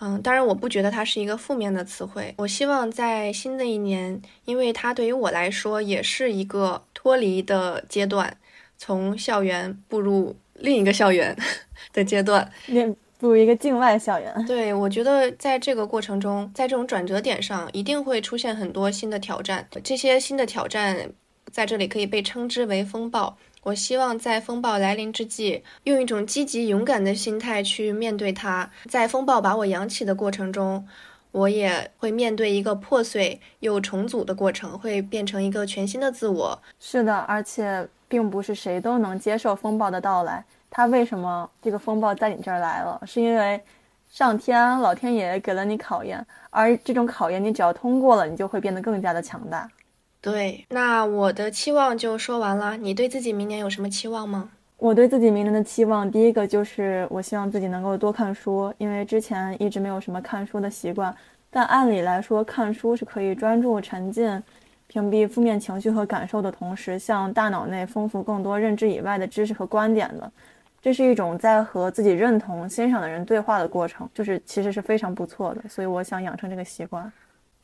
[0.00, 2.34] 嗯，当然，我不觉得它是一个负面的词汇。
[2.36, 8.36] 我希望在新的一年，因为它对于我来说也是一个脱离的阶段，
[8.76, 11.34] 从校园步入另一个校园
[11.94, 12.52] 的阶段，
[13.18, 14.44] 步入一个境外校园。
[14.46, 19.66] 对，我觉得在这个过程中，在这种转折点上，一定会出现很多新的挑战。
[19.82, 21.08] 这些新的挑战，
[21.50, 23.38] 在这里可以被称之为风暴。
[23.64, 28.70] 我希望在风暴来临之际，用一种积极勇敢的心态去面对它。
[28.90, 30.86] 在风暴把我扬起的过程中，
[31.32, 36.62] 我也会面对一个破碎又重组的过程，会变成一个全新的自我。
[36.78, 40.44] 是的，而且并不是谁都能接受风暴的到来。
[40.70, 43.00] 它为什么这个风暴在你这儿来了？
[43.06, 43.58] 是因为
[44.10, 49.66] 上天老天爷给了你考验，而这种考验你只要通过了，你就会变得更加的强大。
[50.24, 52.78] 对，那我的期望就说完了。
[52.78, 54.48] 你对自己明年有什么期望吗？
[54.78, 61.14] 我对自己明年的期望，第一个就是我希望自己能够多看书，因为之前一直没有什么看书的习惯。
[61.50, 64.42] 但按理来说，看书是可以专注沉浸、
[64.86, 70.32] 屏蔽负面情绪和感受的同时，向大脑内丰富更多认知以外的知识和观点的。
[70.80, 75.62] 这是一种在和自己认同、欣赏的人对话的过程，就是其实是非常不错的。
[75.68, 77.12] 所以我想养成这个习惯。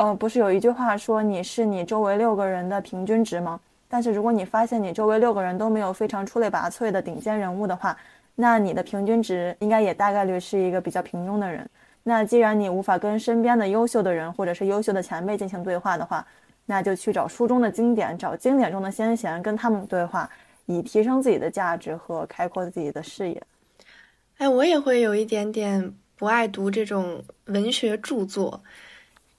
[0.01, 3.61] 呃，不是有一句话说你是你周围六个人的平均值吗？
[3.87, 7.95] 但是如果你发现你周围六个人都没有非常出类拔萃的顶尖人物的话，
[8.35, 11.69] 那你的平均值应该也大概率是一个比较平庸的人。
[12.03, 16.27] 那既然你无法跟身边的优秀的人或者是优秀的前辈进行对话的话，
[16.65, 20.27] 那就去找书中的经典，找经典中的先贤，跟他们对话，
[20.65, 23.43] 以提升自己的价值和开阔自己的视野。
[24.39, 28.63] 哎，我也会有一点点不爱读这种文学著作。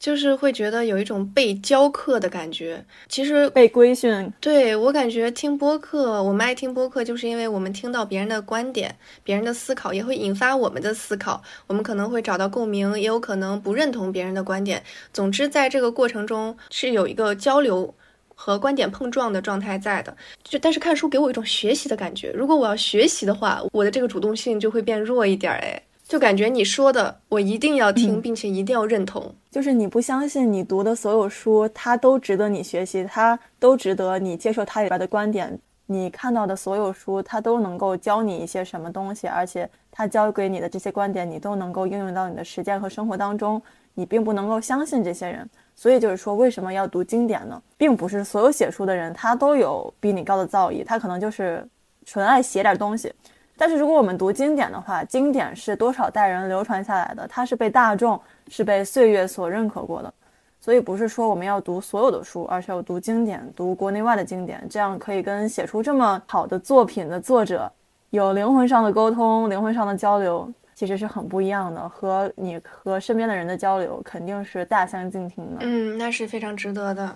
[0.01, 4.33] 就是会觉得有一种被教课的感觉，其实被规训。
[4.41, 11.39] 对我感觉听播客，我们爱听播客，就是因为我们听到别人的观点、别人的思考，也会引发我们的思考。
[11.67, 14.83] 我们可能会找到共鸣，也有可能不认同别人的观点。
[15.13, 17.93] 总之，在这个过程中是有一个交流
[18.33, 20.17] 和观点碰撞的状态在的。
[20.43, 22.31] 就但是看书给我一种学习的感觉。
[22.31, 25.53] 如果我要学习的话，我的这个主动性就会变弱一点。
[25.53, 25.79] 哎。
[26.11, 29.33] 就感觉你说的我一定要听，并且一定要认同。
[29.49, 35.57] 就是你不相信你读的所有书，它都值得你学习，它都值得你接受它里边的观点。
[35.85, 43.61] 你看到的所有书，它都能够教你一些什么东西，而且它教给你的这些观点，你都能够应用到你的实践和生活当中。
[43.93, 47.61] 你并不能够相信这些人，所以就是说，为什么要读经典呢？
[47.77, 51.65] 并不是所有写书的人他都有比你高的造诣，他可能就是
[52.05, 53.13] 纯爱写点东西。
[53.61, 60.11] 但是如果我们读经典的话，经典是多少代人流传下来的，它是被大众是被岁月所认可过的。
[60.59, 67.71] 所以不是说我们要读所有的书，而是要读经典，读国内外的经典，这样可以跟写出这么好的作品的作者
[68.09, 71.88] 有灵魂上的沟通，灵魂上的交流，其实是很不一样的。
[71.88, 75.57] 和你和身边的人的交流肯定是大相径庭的。
[75.59, 77.15] 嗯，那是非常值得的。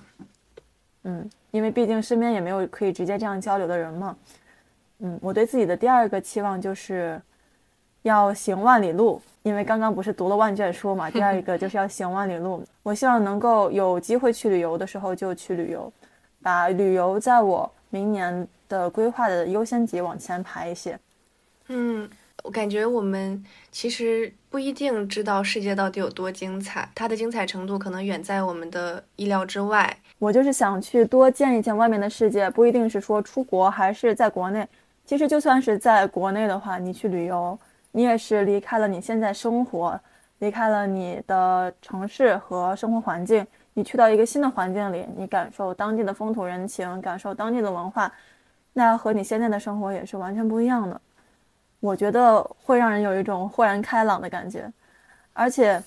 [1.05, 4.15] 嗯，因为毕竟身边也没有可以直接这样交流的人嘛。
[4.99, 7.21] 嗯，我对自己的第二个期望就是
[8.03, 9.21] 要行万里路。
[9.43, 12.63] 因为刚刚不是读了万卷书嘛，第二一个就是要行万里路。
[12.81, 15.93] 我希望能够有机会去旅游的时候就去旅游，
[16.41, 20.97] 把旅游在我明年的规划的优先级往前排一些。
[21.67, 22.09] 嗯，
[22.43, 29.95] 我感觉我们其实不一定知道世界到底有多精彩，它的精彩程度可能远在我们的意料之外。
[30.17, 34.67] 我就是想去多见一见外面的世界，不一定是说出国还是在国内。
[35.05, 37.57] 其实就算是在国内的话，你去旅游。
[37.91, 39.97] 你也是离开了你现在生活，
[40.39, 48.11] 离开了你的城市和生活环境，你去到一个新的环境里，你感受当地的风土人情，感受当地的文化，
[48.73, 50.99] 那和你现在的生活也是完全不一样的。
[51.79, 54.69] 我觉得会让人有一种豁然开朗的感觉。
[55.31, 55.81] 而且，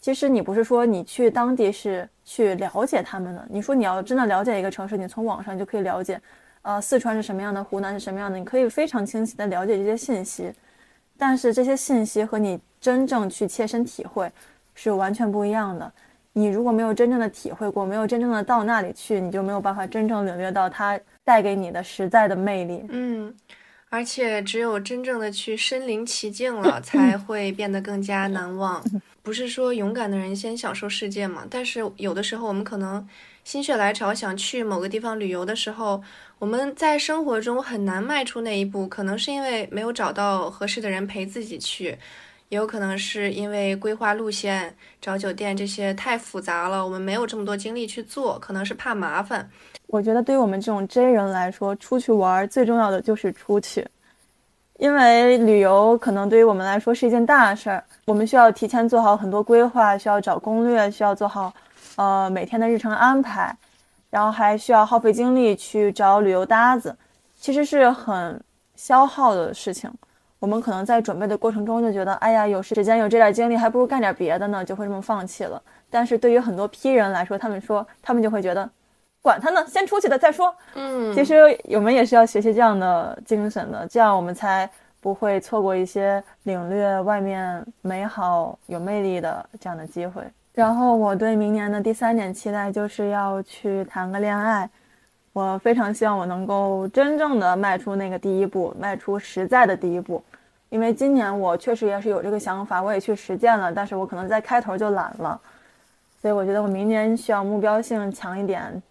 [0.00, 6.20] 其实你不是说你去当地是去了解他们的，你说你要真的了解一个城市，你从网上就可以了解，
[6.62, 10.52] 呃，四川是什么样的，湖南是什么样的，你可以非常清晰的了解这些信息。
[11.16, 14.30] 但是这些信息和你真正去切身体会
[14.74, 15.92] 是完全不一样的。
[16.32, 22.84] 你如果没有真正的体会过，没有真正的到那里去，你就没有办法真正领略到它带给你的实在的魅力。
[22.88, 23.34] 嗯，
[23.88, 28.82] 而且只有真正的去身临其境了， 才会变得更加难忘。
[29.22, 31.44] 不是说勇敢的人先享受世界嘛？
[31.50, 33.06] 但是有的时候我们可能
[33.50, 36.00] 心血来潮想去某个地方旅游的时候。
[36.38, 41.98] 我们在生活中很难迈出那一步，可能是因为没有找到合适的人陪自己去，
[42.48, 44.72] 也有可能是因为规划路线、
[45.02, 49.50] 找酒店这些太复杂了，我们没有这么多精力去做，可能是怕麻烦。
[49.88, 53.84] 我觉得对于我们这种 J 人来说，出去玩最重要的就是出去，
[54.78, 61.52] 因为旅游可能对于我们来说是一件大事儿，我们需要提前做好很多规划，需要找攻略，需要做好
[62.00, 63.56] 呃每天的日程安排。
[64.10, 66.96] 然后还需要耗费精力去找旅游搭子，
[67.36, 68.42] 其实是很
[68.74, 69.88] 消耗的事情。
[70.40, 75.62] 我们可能在准备的过程中就觉得，哎呀，有时间有这点精力，还不如干点别的呢，就会这么放弃了。
[75.88, 78.68] 但是对于很多批人来说，他们说他们就会觉得，
[79.22, 80.52] 管他呢，先出去的再说。
[80.74, 81.36] 嗯，其实
[81.72, 84.68] 我们也是要学习这样的精神的，这样我们才
[85.00, 90.24] 不会错过一些领略外面美好有魅力的这样的机会。
[90.52, 94.68] 然后我对明年的第三点期待就是要去谈个恋爱，
[95.32, 100.22] 我非常希望我能够真正的迈出那个第一步，迈出实在的第一步，
[100.68, 105.40] 因为今年我确实也是有这个想法，我也去实践了，但是我可能在开头就懒了，
[106.20, 108.82] 所以我觉得我明年需要目标性强一点，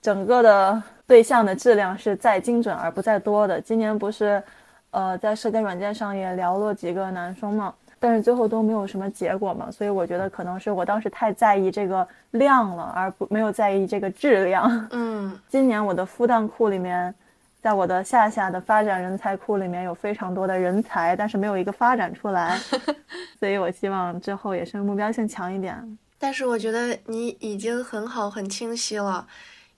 [0.00, 3.60] 整个的对象的质量是再精准而不再多的。
[3.60, 4.42] 今年不是，
[4.90, 7.74] 呃，在社交软件上也聊了几个男生嘛。
[8.06, 14.88] 但是最后都没有什么结果嘛，所以我觉得可能是我当时太在意这个量了，而不没有在意这个质量。
[14.90, 17.14] 嗯， 今年我的复旦库里面，
[17.62, 22.58] 在我的下下的发展人才库里面有非常多的人才，但是没有一个发展出来，
[23.40, 25.98] 所以我希望之后也是目标性强一点。
[26.18, 29.26] 但是我觉得你已经很好，很清晰了。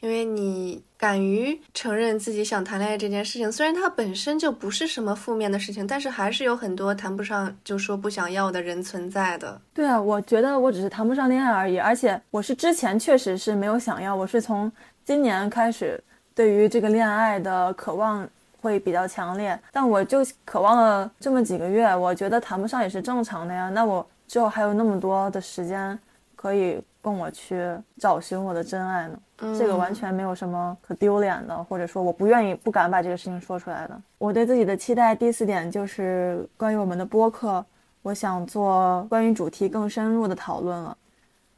[0.00, 9.60] 因为你敢于承认自己想谈恋爱这件事情，虽然它本身就不是什么负面的事情，但是还是有很多谈不上就说不想要的人存在的。
[9.74, 14.70] 对啊，我觉得我只是谈不上恋爱而已，而且我是之前确实是没有想要，我是从
[15.04, 16.02] 今年开始
[16.34, 18.26] 对于这个恋爱的渴望
[18.60, 23.68] 会比较强烈，但我就渴望了这么几个月，我觉得谈不上也是正常的呀。
[23.68, 25.96] 那我之后还有那么多的时间
[26.36, 27.68] 可以供我去
[27.98, 29.18] 找寻我的真爱呢。
[29.58, 34.00] 这个完全没有什么可丢脸的，或者说我不愿意、不敢把这个事情说出来的。
[34.18, 37.64] 我对自己的期待第四点就是关于我们的播客，
[38.02, 40.96] 我想做关于主题更深入的讨论了。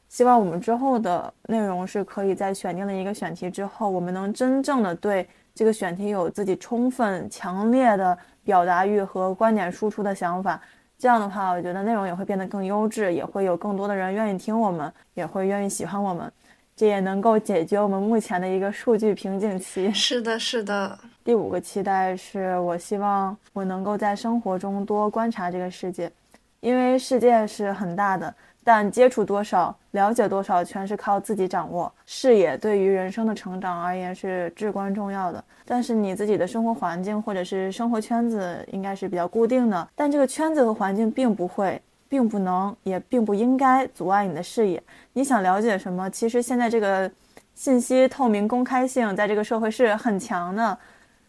[0.09, 10.59] 希望我们之后的内容是可以在选定了一个选题之后，我们能真正的对这个选题有自己充分、强烈的表达欲和观点输出的想法。
[10.99, 16.29] 这样的话，我觉得内容也会变得更优质，也会有更多的人愿意听我们，也会愿意喜欢我们。
[16.75, 19.89] 这也能够解决我们目前的一个数据瓶颈期。
[19.93, 20.99] 是的，是的。
[21.23, 26.11] 第五个期待是我希望我能够在生活中多观察这个世界，
[26.59, 28.33] 因为世界是很大的。
[28.69, 31.91] 但接触多少、了解多少，全是靠自己掌握。
[32.05, 35.43] 视野对于人生的成长而言是至关重要的。
[35.65, 44.79] 但是你自己的生活环境或者是生活圈子应该是比较固定的，但这个圈子和环境并不会、并不能、也并不应该阻碍你的视野。
[45.13, 46.07] 你想了解什么？
[46.11, 47.09] 其实现在这个
[47.55, 50.77] 信息透明、公开性在这个社会是很强的，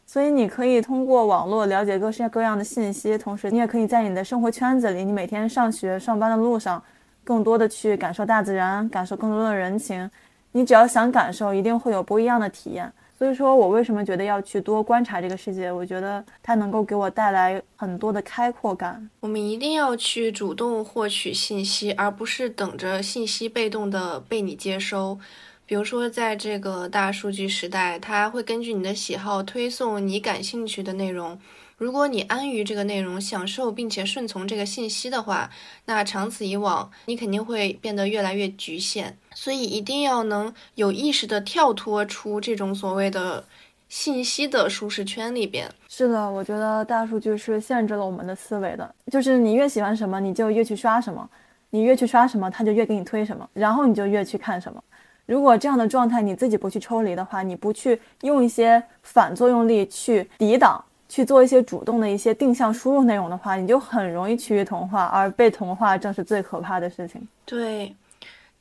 [0.05, 6.83] 所以你可以通过网络了解各式各样的信息，同时你也可以在你的生活圈子里，你每天上学、上班的路上。
[7.25, 10.11] 更多的去感受大自然，感受更多的人情。
[10.53, 12.93] 你只要想感受，一定会有不一样的体验。
[13.17, 15.71] 所以说我为什么觉得要去多观察这个世界？
[15.71, 19.11] 我觉得它能够给我带来很多的开阔感。
[19.21, 25.19] 我们一定要去主动获取信息，而不是等着信息被动的被你接收。
[25.67, 31.39] 比如说，在这个大数据时代，它会根据你的喜好推送你感兴趣的内容。
[31.81, 35.49] 如果你安于这个内容，享受并且顺从这个信息的话，
[35.87, 39.17] 那长此以往，你肯定会变得越来越局限。
[39.35, 43.43] 所以一定要能有意识的跳脱出这种所谓的
[43.89, 45.73] 信息的舒适圈里边。
[45.89, 51.27] 是的，我觉得大数据是限制了我们的思维的，就是你越喜欢什么，你就越去刷什么，
[51.71, 54.85] 你越去刷什么，它就越给你推什么，然后你就越去看什么。
[55.25, 60.85] 如果这样的状态你自己不去抽离的话，你不去用一些反作用力去抵挡。
[61.11, 67.21] 去做一些主动的一些定向输入内容的话，你就很容易趋于同化，而被同化正是最可怕的事情。
[67.45, 67.93] 对，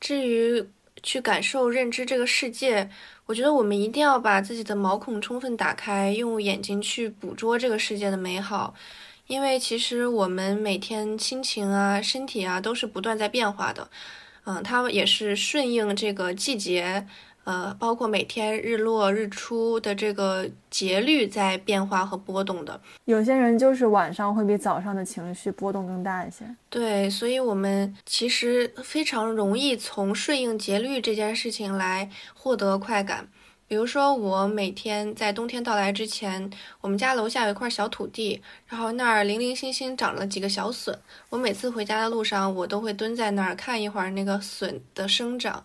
[0.00, 0.66] 至于
[1.00, 2.90] 去感受、认知这个世界，
[3.26, 8.74] 我觉得我们一定要把自己的毛孔充分打开，用眼睛去捕捉这个世界的美好。
[9.28, 13.88] 因为其实我们每天心情啊、身体啊都是不断在变化的，
[14.44, 17.06] 嗯，它也是顺应这个季节。
[17.50, 22.80] 呃，包括每天日落日出的这个节律在变化和波动的。
[23.06, 26.44] 有些人就是晚上会比早上的情绪波动更大一些。
[26.68, 33.26] 对，所以我们其实非常容易从顺应节律这件事情来获得快感。
[33.66, 36.48] 比如说，我每天在冬天到来之前，
[36.80, 40.96] 我们家楼下有一块小土地，然后那儿零零星星长了几个小笋。
[41.28, 45.64] 我每次回家的路上，我都会蹲在那儿看一会儿那个笋的生长。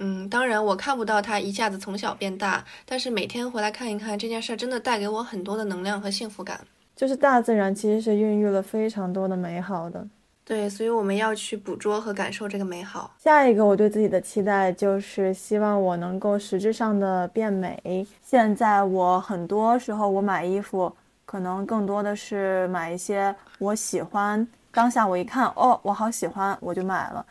[0.00, 6.60] 嗯，当然我看不到它一下子从小变大，但是每天回来看一看这件事儿，真的带给我很多的能量和幸福感。
[6.94, 10.06] 就是大自然其实是孕育了非常多的美好的，
[10.44, 13.14] 对，所以我们要去捕捉和感受这个美好。
[13.18, 18.06] 下一个我对自己的期待就是希望我能够实质上的变美。
[18.24, 20.92] 现在我很多时候我买衣服，
[21.24, 27.24] 可能更多的是买一些我喜欢，当下我一看，哦，我好喜欢，我就买了。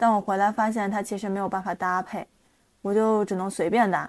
[0.00, 2.26] 但我回来发现它其实没有办法搭配，
[2.80, 4.08] 我就只能随便搭。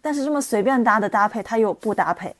[0.00, 2.34] 但是这么随便搭的搭配，它又不搭配，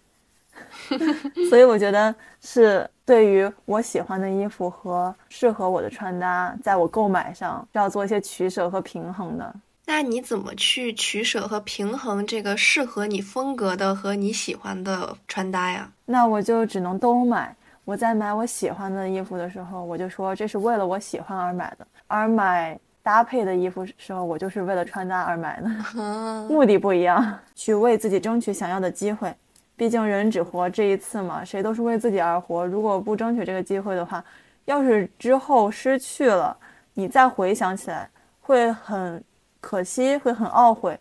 [1.51, 9.55] 所以我觉得是对于我喜欢的衣服和适合我的穿搭，在我购买上要做一些取舍和平衡的。
[9.85, 15.93] 那你怎么去取舍和平衡这个适合你风格的和你喜欢的穿搭呀？
[16.06, 17.55] 那我就只能都买。
[17.85, 22.78] 我在买我喜欢的衣服的时候，我就说这是为了我喜欢而买的，而买。
[23.07, 25.69] 搭配的衣服时候，我就是为了穿搭而买的，
[26.51, 29.33] 目的不一样，去为自己争取想要的机会。
[29.77, 32.66] 毕竟人只活这一次嘛，谁都是为自己而活。
[32.66, 34.24] 如果不争取这个机会的话，
[34.65, 36.57] 要是之后失去了，
[36.95, 38.11] 你再回想起来
[38.41, 39.23] 会很
[39.61, 40.99] 可惜，会很懊悔，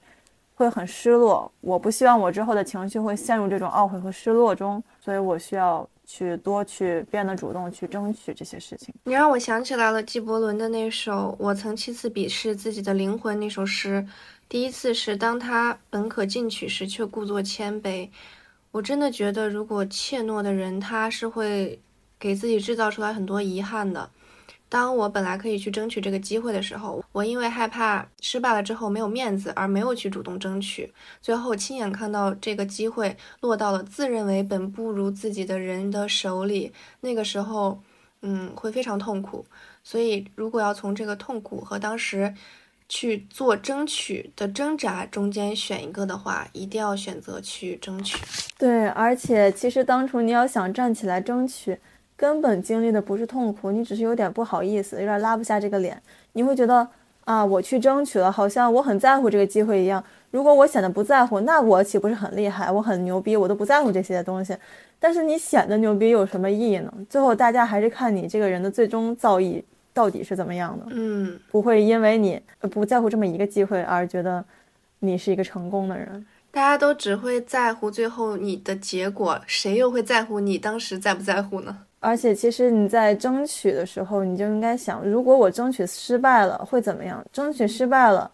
[0.54, 1.52] 会很失落。
[1.60, 5.90] 我不希望我之后的情绪会陷入这种懊悔和失落中，所以我需要。
[6.06, 8.94] 去多去变得主动，去争取这些事情。
[9.04, 14.08] 你让我想起来了纪伯伦的那首《我曾七次鄙视自己的灵魂》那首诗。
[14.48, 18.08] 第一次是当他本可进取时，却故作谦卑。
[18.72, 21.80] 我真的觉得，如果怯懦的人，他是会
[22.20, 24.10] 给自己制造出来很多遗憾的。
[24.68, 37.80] 当我本来可以去争取这个机会的时候，我因为害怕失败了之后没有面子而没有去主动争取，最后亲眼看到这个机会落到了自认为本不如自己的人的手里，那个时候，
[38.22, 39.46] 嗯，会非常痛苦。
[39.84, 42.34] 所以，如果要从这个痛苦和当时
[42.90, 48.18] 去做争取的挣扎中间选一个的话，一定要选择去争取。
[48.58, 51.78] 对，而且其实当初你要想站起来争取。
[52.18, 56.02] 根本经历的不是痛苦，你只是有点不好意思，有点拉不下这个脸。
[56.34, 56.88] 你会觉得
[57.26, 60.04] 啊，我去争取了，好像我很在乎这个机会一样。
[60.32, 62.72] 如果我显得不在乎，那我岂不是很厉害？
[62.72, 64.56] 我很牛逼，我都不在乎这些东西。
[65.00, 66.94] 但是你显得牛逼有什么意义呢？
[67.10, 69.62] 最后大家还是看你这个人的最终造诣
[69.94, 74.44] 到底是怎么样的，嗯，不会因为你不在乎这么一个机会而觉得
[75.00, 76.26] 你是一个成功的人。
[76.52, 81.85] 大家都只会在乎最后你的结果，谁又会在乎你当时在不在乎呢？
[82.00, 87.26] 而且，其实你在争取的时候，你就应该想，如果我争取失败了会怎么样？
[87.34, 88.30] 争取失败了，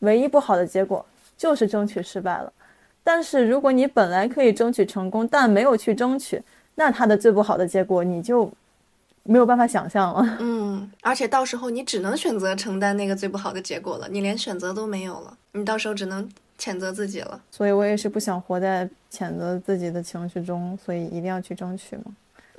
[0.00, 1.04] 唯一不好的结果
[1.36, 2.52] 就是争取失败了。
[3.02, 6.42] 但是，如果你本来可以争取成功，但没有去争取，
[6.76, 8.50] 那它的最不好的结果你就
[9.24, 10.36] 没有办法想象了。
[10.40, 16.28] 嗯，而且到时候你只能选择承担那个最不好的结果了，你连选择都没有了，你到时候只能。
[16.58, 22.04] 谴责自己了，所以我也是不想活在谴责自己的情绪中，所以一定要去争取嘛。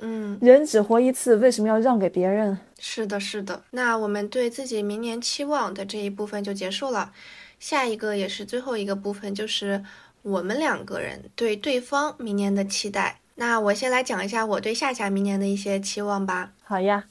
[0.00, 2.58] 嗯，人只活一次，为什么要让给别人？
[2.78, 3.64] 是的，是的。
[3.70, 7.12] 那我们对自己明年期望的这一部分就结束了，
[7.58, 9.84] 下一个也是最后一个部分，就是
[10.22, 13.20] 我们两个人对对方明年的期待。
[13.34, 16.52] 那我先来讲一下我对夏夏明年的一些期望吧。
[16.62, 17.04] 好呀。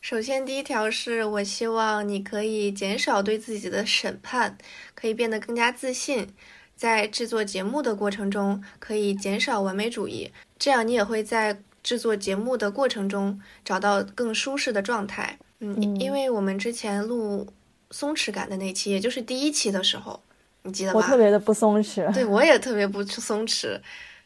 [0.00, 4.58] 首先，第一条是我希望你可以减少对自己的审判，
[4.94, 6.28] 可以变得更加自信，
[6.76, 15.38] 在制作节目的过程中可以减少完美主义，这样你也会在制作节目的过程中找到更舒适的状态。
[15.60, 17.46] 嗯，因为我们之前录
[17.92, 20.20] 松弛感的那期，也就是第一期的时候，
[20.62, 20.98] 你记得吧？
[20.98, 23.80] 我特别的不松弛，对我也特别不松弛，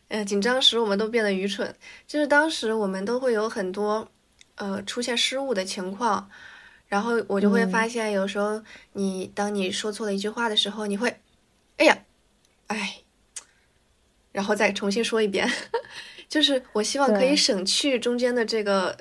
[0.09, 1.75] 呃，紧张时我们都变得愚蠢，
[2.07, 4.09] 就是当时我们都会有很多。
[4.61, 6.29] 呃，出现失误的情况，
[6.89, 8.61] 然后我就会发现，有时候
[8.95, 11.17] 你当你说错了一句话的时候，你会，
[11.77, 11.97] 哎呀，
[12.67, 12.97] 哎，
[14.33, 15.49] 然后再重新说一遍，
[16.29, 18.97] 就是我希望可以省去中间的这个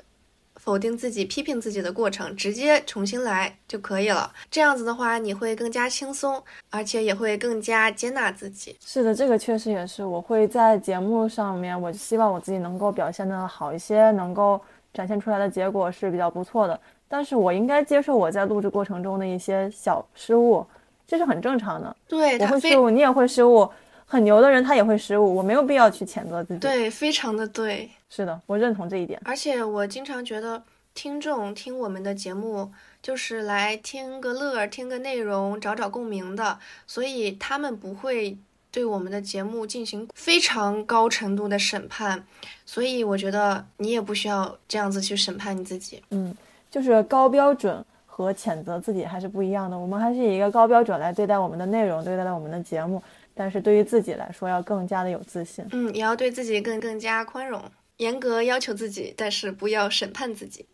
[0.56, 4.32] 否定自己、批评自己的过程，直接重新来就可以了。
[4.50, 8.76] 这样子的话，你会更加轻松，而且也会更加接纳自己。
[8.84, 14.60] 是的，这个确实也是，我会在节目上面，我希望我自己能够表现的好一些，能够。
[14.94, 20.66] 展现出来的结果是比较不错的，但是我应该接受我在录制过程中的一些小失误，
[21.06, 21.94] 这是很正常的。
[22.08, 23.68] 对，我会失误，你也会失误，
[24.08, 26.60] 很牛的人他也会失误，我没有必要去谴责自己。
[26.60, 27.88] 对，非常的对。
[28.08, 29.20] 是的，我认同这一点。
[29.24, 30.62] 而且我经常觉得，
[30.94, 38.36] 听众听我们的节目就是来听个乐儿，听个内容，找找共鸣的，所以他们不会。
[38.70, 42.22] 对我们的节目进行非常高程度的审判，
[42.66, 46.02] 所以我觉得你也不需要这样子去审判你自己。
[46.10, 46.36] 嗯，
[46.70, 49.76] 就是高标准和谴责自己还是不一样的。
[49.76, 53.02] 我们还是以一个高标准来对待我们的内容，对待我们的节目，
[53.38, 55.64] 但是对于自己来说要更加的有自信。
[55.70, 57.62] 嗯，也要对自己更更加宽容，
[57.98, 60.66] 严格要求自己，但是不要审判自己。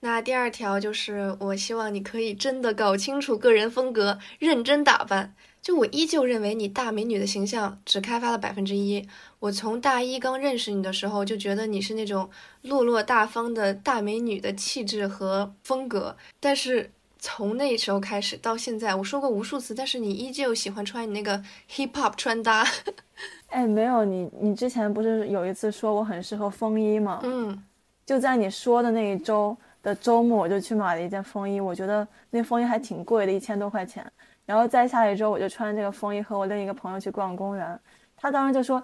[0.00, 5.34] 那第二条就是，我希望你可以真的搞清楚个人风格，认真打扮。
[5.60, 9.08] 就我依旧认为你大美女的形象只开发了百分之一。
[9.40, 12.30] 我从大一刚认识你的时候就觉得你是那种
[12.62, 22.64] 落落大方的大美女的气质和风格，但是从那时候开始到现在，我说过无数次，但是你依旧喜欢穿你那个 hip hop 穿搭。
[23.48, 27.20] 哎，没有你，你之前不是有一次说我很适合风衣吗？
[27.22, 27.64] 嗯，
[28.06, 34.04] 就在你说的那一周的周末，我就去买了一件风衣，我觉得那风衣还挺贵的，一千多块钱。
[34.46, 37.78] 然后再下一周，我就穿这个风衣和我另一个朋友去逛公园。
[38.16, 38.82] 他当时就说：“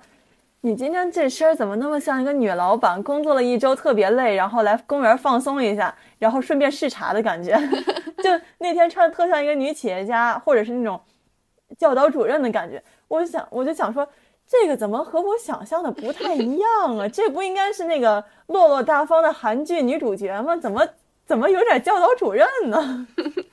[0.64, 3.02] 你今天这身怎么那么像一个女老板？
[3.02, 7.52] 工作了一周特别累，然后来公园放松一下，然后顺便视察的感觉。
[8.24, 10.98] 就那天穿的特像一个女企业家，或者是那种
[11.76, 12.82] 教导主任的感觉。
[13.08, 14.08] 我就想，我就想说，
[14.48, 17.06] 这个怎么和我想象的不太一样啊？
[17.12, 20.56] 这不应该是那个落落大方的韩剧女主角吗？
[20.56, 20.88] 怎么
[21.26, 23.06] 怎么有点教导主任呢？”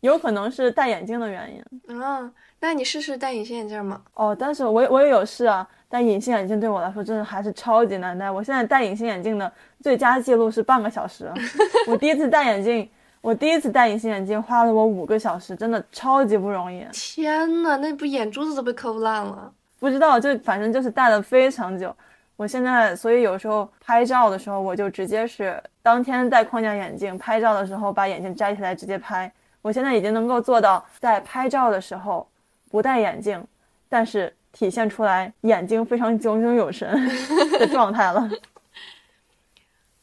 [0.00, 4.02] 有可能是戴眼镜的原因啊，那你试试戴隐形眼镜吗？
[4.14, 8.30] 哦，但是我我也有试啊，戴隐形眼镜对我来说真的还是超级难戴。
[8.30, 9.52] 我现在戴隐形眼镜的
[9.82, 11.30] 最佳记录是半个小时。
[11.86, 12.88] 我第一次戴眼镜，
[13.20, 16.82] 我第一次戴隐形眼镜花了我五个小时，真的超级不容易。
[16.94, 19.52] 天呐，那不眼珠子都被抠烂了？
[19.78, 21.94] 不知道，就反正就是戴了非常久。
[22.36, 29.30] 我现在所以有时候拍照的时候，我就直接是当天戴框架眼镜，拍照的时候把眼镜摘下来直接拍。
[29.60, 32.26] 我现在已经能够做到在拍照的时候
[32.70, 33.44] 不戴眼镜，
[33.90, 36.88] 但是体现出来眼睛非常炯炯有神
[37.58, 38.30] 的状态了。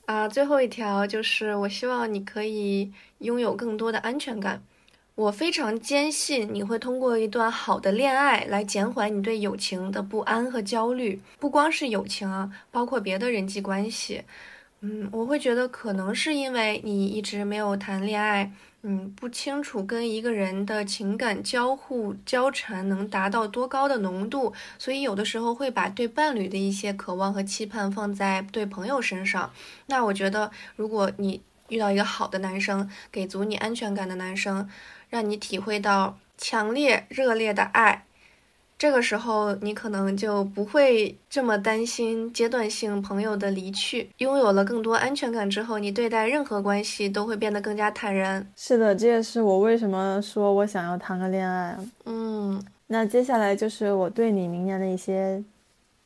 [0.06, 4.62] 啊，最后一条就是我希望你可以拥有更多的安全感。
[5.16, 14.24] 我非常坚信你会通过一段好的恋爱来减缓你对友情的不安和焦虑，不光是友情啊，包括别的人际关系。
[14.82, 18.52] 嗯，我会觉得可能是因为你一直没有谈恋爱。
[18.82, 29.52] 嗯，不清楚跟一个人的情感交互交缠能达到多高的浓度，所以有的时候会把对伴侣的一些渴望和期盼放在对朋友身上。
[29.88, 34.70] 那我觉得，如果你遇到一个好的男生，给足你安全感的男生，
[35.10, 38.06] 让你体会到强烈热烈的爱。
[38.80, 44.10] 这个时候，你可能就不会这么担心阶段性朋友的离去。
[44.20, 48.48] 拥有了更多安全感之后，你对待任何关系都会变得更加坦然。
[48.56, 51.78] 是的，这也是我为什么说我想要谈个恋爱。
[52.06, 55.44] 嗯，那接下来就是我对你明年的一些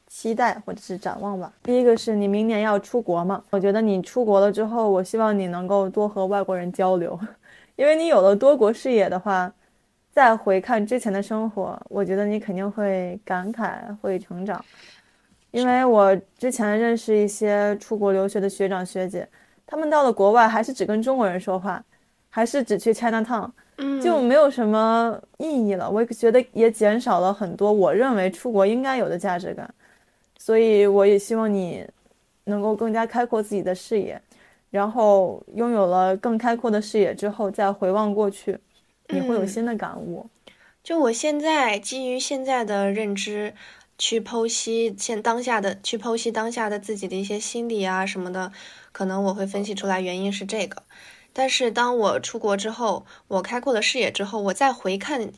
[0.08, 1.54] 期待或者是展望吧。
[1.62, 3.44] 第一个是你明年要出国嘛？
[3.52, 7.20] 我觉得你出国了之后，我希望你能够多和外国人交流，
[7.78, 9.54] 因为你有了多国视野的话。
[10.14, 14.64] 再回看之前的生活，我觉得你肯定会感慨，会成长。
[15.50, 19.28] 因为我之前认识一些出国留学的学长学姐，
[19.66, 21.84] 他们到了国外还是只跟中国人说话，
[22.30, 23.52] 还是只去 China Town，
[24.00, 25.90] 就没有什么意义了。
[25.90, 29.68] 我觉得也减少了很多我认为出国应该有的价值感。
[30.38, 31.88] 所以我也希望你
[32.44, 34.22] 能够更加开阔自己的视野，
[34.70, 38.60] 然后拥有了更开阔的视野之后，再回望过去。
[39.10, 40.30] 你会有新的感悟。
[40.84, 43.54] 就我现在基于现在的认知，
[43.98, 48.52] 去剖析现当下的，去剖析当下的自己的一些心理啊什么的，
[48.92, 50.84] 可能我会分析出来原因是这个。
[51.32, 55.32] 但是当我出国之后，我开阔了视野之后，我再回看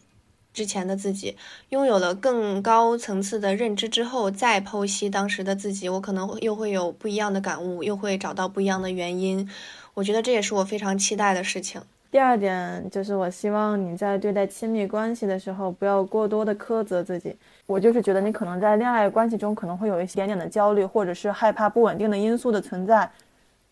[0.52, 1.38] 之前的自己，
[1.70, 9.50] 拥有了更高层次的认知之后，再剖析当时的自己，我可能又会有不一样的感悟，又会找到不一样的原因。
[9.94, 11.82] 我觉得这也是我非常期待的事情。
[12.12, 17.36] 第二点就是，我希望你在对待亲密关系的时候，不要过多的苛责自己。
[17.66, 23.10] 我就是觉得你可能在恋爱关系中可能会有一点点的焦虑，或者是害怕不稳定的因素的存在。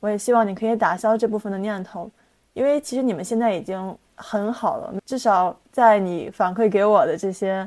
[0.01, 2.11] 我也希望你可以打消这部分的念头，
[2.51, 7.65] 因为其实你们现在已经很好了，至少在你反馈给我的这些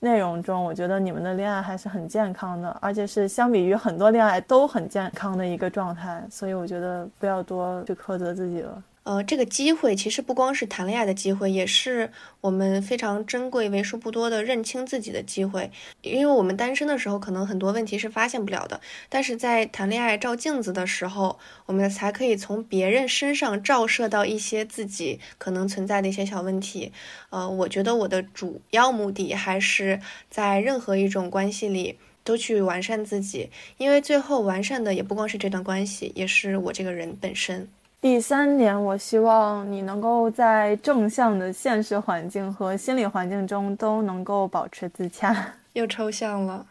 [0.00, 6.22] 内容中，我觉得你们的恋爱还是很健康的，而且是相比于很多恋爱都很健康的一个状态。
[6.30, 8.82] 所以我觉得不要多去苛责自己了。
[9.02, 12.12] 呃，这个机会其实不光是谈恋爱的机会，也是
[12.42, 15.70] 我们非常珍贵、为数不多的认清自己的机会。
[16.02, 26.92] 因为我们单身的时候，可能很多问题是发现不了的，但是在谈恋爱照镜子的时候，我们才可以从别人身上照射到一些自己可能存在的一些小问题。
[27.30, 29.98] 呃，我觉得我的主要目的还是
[30.28, 33.48] 在任何一种关系里都去完善自己，
[33.78, 37.66] 因为最后完善的也不光是这段关系，也是我这个人本身。
[38.00, 45.52] 第三点，我希望你能够在正向的现实环境和心理环境中都能够保持自洽。
[45.74, 46.64] 又抽象了，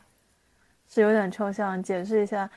[0.90, 1.82] 是有点抽象。
[1.84, 2.50] 解释一下，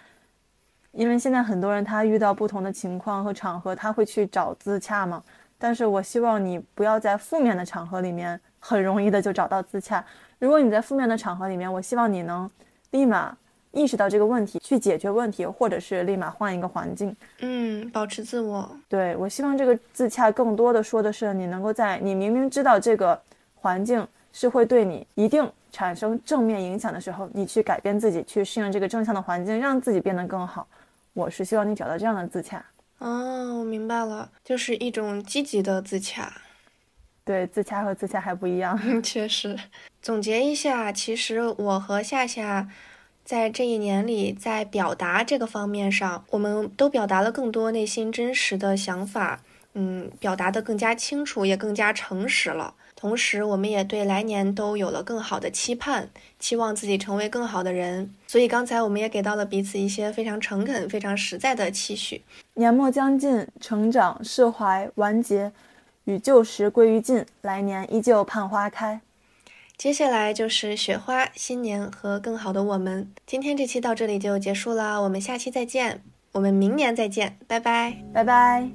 [0.93, 5.23] 因为现在很多人他遇到不同的情况和场合，他会去找自洽嘛。
[5.59, 10.03] 但是我希望你不要在负面的场合里面很容易的就找到自洽。
[10.39, 12.51] 如果你在负面的场合里面，我希望你能
[12.93, 13.37] 立马。
[13.73, 17.15] 意识到这个问题，去解决问题，或者是立马换一个环境。
[17.41, 18.71] 嗯，保持自我。
[18.89, 23.21] 对我希望这个自洽更多的说的是，你能够在你明明知道这个
[23.55, 30.67] 环境是会对你一定产生正面影响的时候，你去改变自己，去适应这个正向的环境，让自己变得更好。
[31.15, 32.65] 我是希望你找到这样的自洽。
[32.99, 36.33] 哦，我明白了，就是一种积极的自洽。
[37.25, 39.03] 对，自洽和自洽还不一样。
[39.03, 39.59] 确实。
[40.01, 42.69] 总结一下，其实我和夏夏。
[43.25, 49.41] 在这一年里，在表达这个方面上，我们都表达了更多内心真实的想法，
[49.75, 52.75] 嗯，表达的更加清楚，也更加诚实了。
[52.95, 56.09] 同时，我们也对来年都有了更好的期盼，
[56.39, 58.15] 期望自己成为更好的人。
[58.29, 62.23] 所以，刚才我们也给到了彼此一些非常诚恳、非常实在的期许。
[62.55, 65.51] 年末将近，成长、释怀、完结，
[66.05, 69.01] 与旧时归于尽，来年依旧盼花开。
[69.83, 73.11] 接下来就是雪花新年和更好的我们。
[73.27, 76.01] 今天这期到这里就结束了，我们下期再见，
[76.31, 78.71] 我们明年再见，拜拜，拜拜。